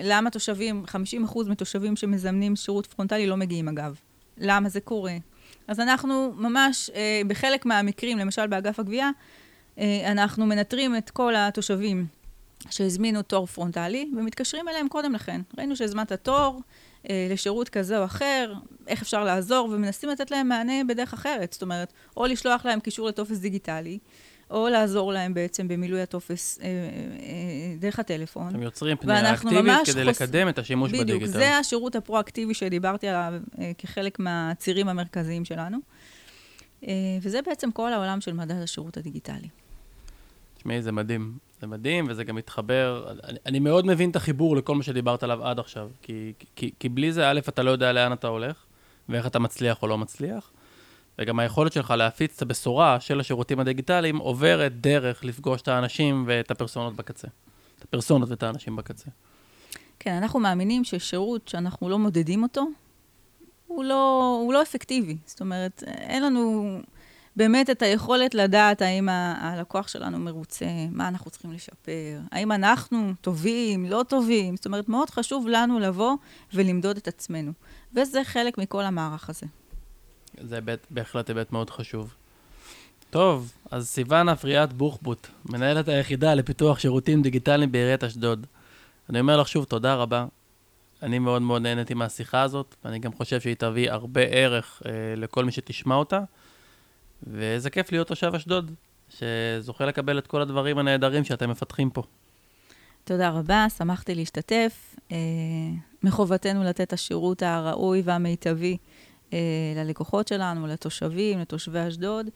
למה 0.04 0.30
תושבים, 0.30 0.84
50% 0.88 1.50
מתושבים 1.50 1.96
שמזמנים 1.96 2.56
שירות 2.56 2.86
פרונטלי 2.86 3.28
לא 3.28 3.38
מגיעים 3.38 3.68
אגב, 3.68 4.00
למה 4.38 4.70
זה 4.70 4.80
קורה. 4.80 5.18
אז 5.68 5.80
אנחנו 5.80 6.34
ממש, 6.38 6.90
בחלק 7.28 7.66
מהמקרים, 7.66 8.18
למשל 8.18 8.48
באגף 8.48 8.80
הגבייה, 8.80 9.10
אנחנו 10.06 10.46
מנטרים 10.46 10.98
את 10.98 11.10
כל 11.10 11.36
התושבים 11.36 12.08
שהזמינו 12.70 13.22
תור 13.22 13.46
פרונטלי 13.46 14.12
ומתקשרים 14.18 14.70
אליהם 14.70 14.88
קודם 14.88 15.14
לכן. 15.14 15.42
ראינו 15.58 15.76
שהזמנת 15.76 16.12
תור, 16.14 16.62
אה, 17.10 17.28
לשירות 17.30 17.70
כזה 17.70 18.00
או 18.00 18.06
אחר, 18.06 18.54
איך 18.88 19.02
אפשר 19.02 19.24
לעזור, 19.24 19.70
ומנסים 19.70 20.10
לתת 20.10 20.32
להם 20.32 20.50
מענה 20.50 20.84
בדרך 20.88 21.14
אחרת. 21.14 21.54
זאת 21.54 21.62
אומרת, 21.62 21.94
או 22.18 22.26
לשלוח 22.26 22.66
להם 22.66 22.80
קישור 22.80 23.08
לטופס 23.08 23.38
דיגיטלי, 23.38 24.00
או 24.50 24.68
לעזור 24.70 25.14
להם 25.14 25.34
בעצם 25.34 25.68
במילוי 25.68 26.02
הטופס 26.02 26.60
אה, 26.62 26.66
אה, 26.66 26.72
דרך 27.80 28.00
הטלפון. 28.00 28.56
הם 28.56 28.62
יוצרים 28.62 28.98
פנייה 28.98 29.34
אקטיבית 29.34 29.74
כדי 29.86 30.06
חוס... 30.06 30.22
לקדם 30.22 30.50
את 30.50 30.60
השימוש 30.60 30.90
בדיוק, 30.92 31.04
בדיגיטל. 31.04 31.28
בדיוק, 31.28 31.44
זה 31.44 31.58
השירות 31.58 31.96
הפרואקטיבי 31.96 32.54
שדיברתי 32.54 33.08
עליו 33.08 33.34
אה, 33.60 33.72
כחלק 33.78 34.20
מהצירים 34.20 34.88
המרכזיים 34.88 35.46
שלנו. 35.46 35.78
אה, 36.88 36.94
וזה 37.22 37.40
בעצם 37.42 37.72
כל 37.72 37.94
העולם 37.94 38.22
של 38.22 38.34
מדד 38.34 38.62
השירות 38.64 38.98
הדיגיטלי. 38.98 39.50
תשמעי, 40.66 40.82
זה 40.82 40.92
מדהים. 40.92 41.38
זה 41.62 41.68
מדהים, 41.68 42.06
וזה 42.10 42.24
גם 42.24 42.36
מתחבר. 42.36 43.14
אני, 43.24 43.38
אני 43.46 43.60
מאוד 43.60 43.86
מבין 43.86 44.10
את 44.10 44.16
החיבור 44.16 44.56
לכל 44.56 44.76
מה 44.76 44.84
שדיברת 44.84 45.24
עליו 45.24 45.44
עד 45.44 45.60
עכשיו. 45.60 45.90
כי, 46.02 46.34
כי, 46.56 46.72
כי 46.80 46.90
בלי 46.90 47.12
זה, 47.14 47.30
א', 47.30 47.40
אתה 47.50 47.64
לא 47.64 47.72
יודע 47.72 47.94
לאן 47.94 48.14
אתה 48.14 48.28
הולך, 48.28 48.66
ואיך 49.10 49.28
אתה 49.28 49.40
מצליח 49.40 49.82
או 49.82 49.88
לא 49.88 49.98
מצליח. 49.98 50.52
וגם 51.20 51.40
היכולת 51.40 51.74
שלך 51.74 51.92
להפיץ 51.92 52.36
את 52.36 52.42
הבשורה 52.42 53.00
של 53.00 53.20
השירותים 53.20 53.60
הדיגיטליים 53.60 54.18
עוברת 54.18 54.82
דרך 54.82 55.24
לפגוש 55.24 55.62
את 55.62 55.68
האנשים 55.68 56.24
ואת 56.28 56.52
הפרסונות 56.52 56.96
בקצה. 56.96 57.28
את 57.80 57.84
הפרסונות 57.84 58.30
ואת 58.30 58.44
האנשים 58.44 58.76
בקצה. 58.76 59.10
כן, 60.00 60.14
אנחנו 60.14 60.40
מאמינים 60.40 60.84
ששירות 60.84 61.48
שאנחנו 61.48 61.90
לא 61.90 62.00
מודדים 62.00 62.44
אותו, 62.44 62.66
הוא 63.68 63.84
לא, 63.84 64.38
הוא 64.44 64.54
לא 64.54 64.62
אפקטיבי. 64.62 65.18
זאת 65.26 65.42
אומרת, 65.42 65.84
אין 65.88 66.24
לנו 66.24 66.78
באמת 67.36 67.70
את 67.70 67.82
היכולת 67.82 68.36
לדעת 68.36 68.82
האם 68.82 69.10
הלקוח 69.10 69.88
שלנו 69.88 70.20
מרוצה, 70.20 70.66
מה 70.92 71.08
אנחנו 71.08 71.32
צריכים 71.32 71.52
לשפר, 71.52 72.20
האם 72.32 72.52
אנחנו 72.52 73.14
טובים, 73.22 73.86
לא 73.86 74.06
טובים. 74.08 74.56
זאת 74.56 74.66
אומרת, 74.66 74.90
מאוד 74.90 75.10
חשוב 75.10 75.48
לנו 75.48 75.80
לבוא 75.80 76.14
ולמדוד 76.54 76.98
את 76.98 77.08
עצמנו. 77.08 77.52
וזה 77.94 78.24
חלק 78.24 78.58
מכל 78.58 78.84
המערך 78.84 79.30
הזה. 79.30 79.46
זה 80.42 80.62
בית, 80.62 80.80
בהחלט 80.90 81.30
היבט 81.30 81.52
מאוד 81.52 81.70
חשוב. 81.70 82.14
טוב, 83.10 83.52
אז 83.72 83.88
סיוון 83.88 84.30
אפריאט 84.30 84.74
בוחבוט, 84.74 85.28
מנהלת 85.46 85.88
היחידה 85.88 86.34
לפיתוח 86.34 86.80
שירותים 86.80 87.22
דיגיטליים 87.22 87.72
בעיריית 87.72 88.04
אשדוד. 88.04 88.48
אני 89.10 89.20
אומר 89.20 89.38
לך 89.38 89.48
שוב, 89.48 89.66
תודה 89.66 89.96
רבה. 89.96 90.26
אני 91.04 91.20
מאוד 91.20 91.42
מאוד 91.42 91.62
נהניתי 91.62 91.94
מהשיחה 91.94 92.42
הזאת, 92.42 92.76
ואני 92.86 93.00
גם 93.00 93.14
חושב 93.14 93.42
שהיא 93.42 93.56
תביא 93.56 93.92
הרבה 93.92 94.22
ערך 94.22 94.82
אה, 94.86 94.92
לכל 95.18 95.46
מי 95.46 95.52
שתשמע 95.52 95.96
אותה. 95.96 96.20
ואיזה 97.24 97.70
כיף 97.70 97.92
להיות 97.92 98.08
תושב 98.08 98.32
אשדוד, 98.36 98.72
שזוכה 99.10 99.86
לקבל 99.86 100.18
את 100.18 100.28
כל 100.28 100.42
הדברים 100.42 100.78
הנהדרים 100.78 101.24
שאתם 101.24 101.50
מפתחים 101.50 101.90
פה. 101.90 102.04
תודה 103.04 103.30
רבה, 103.30 103.68
שמחתי 103.78 104.16
להשתתף. 104.16 104.96
אה, 105.12 105.18
מחובתנו 106.04 106.64
לתת 106.64 106.94
השירות 106.94 107.44
הראוי 107.44 108.02
והמיטבי 108.06 108.78
אה, 109.34 109.40
ללקוחות 109.76 110.28
שלנו, 110.28 110.68
לתושבים, 110.68 111.40
לתושבי 111.40 111.88
אשדוד, 111.88 112.30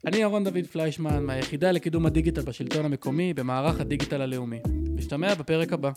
אני 0.06 0.18
ירון 0.18 0.44
דוד 0.44 0.66
פליישמן 0.72 1.24
מהיחידה 1.24 1.72
לקידום 1.72 2.06
הדיגיטל 2.06 2.42
בשלטון 2.42 2.86
המקומי 2.86 3.34
במערך 3.34 3.82
הדיגיטל 3.82 4.22
הלאומי. 4.22 4.60
נשתמע 4.96 5.36
בפרק 5.36 5.74
הבא. 5.74 5.92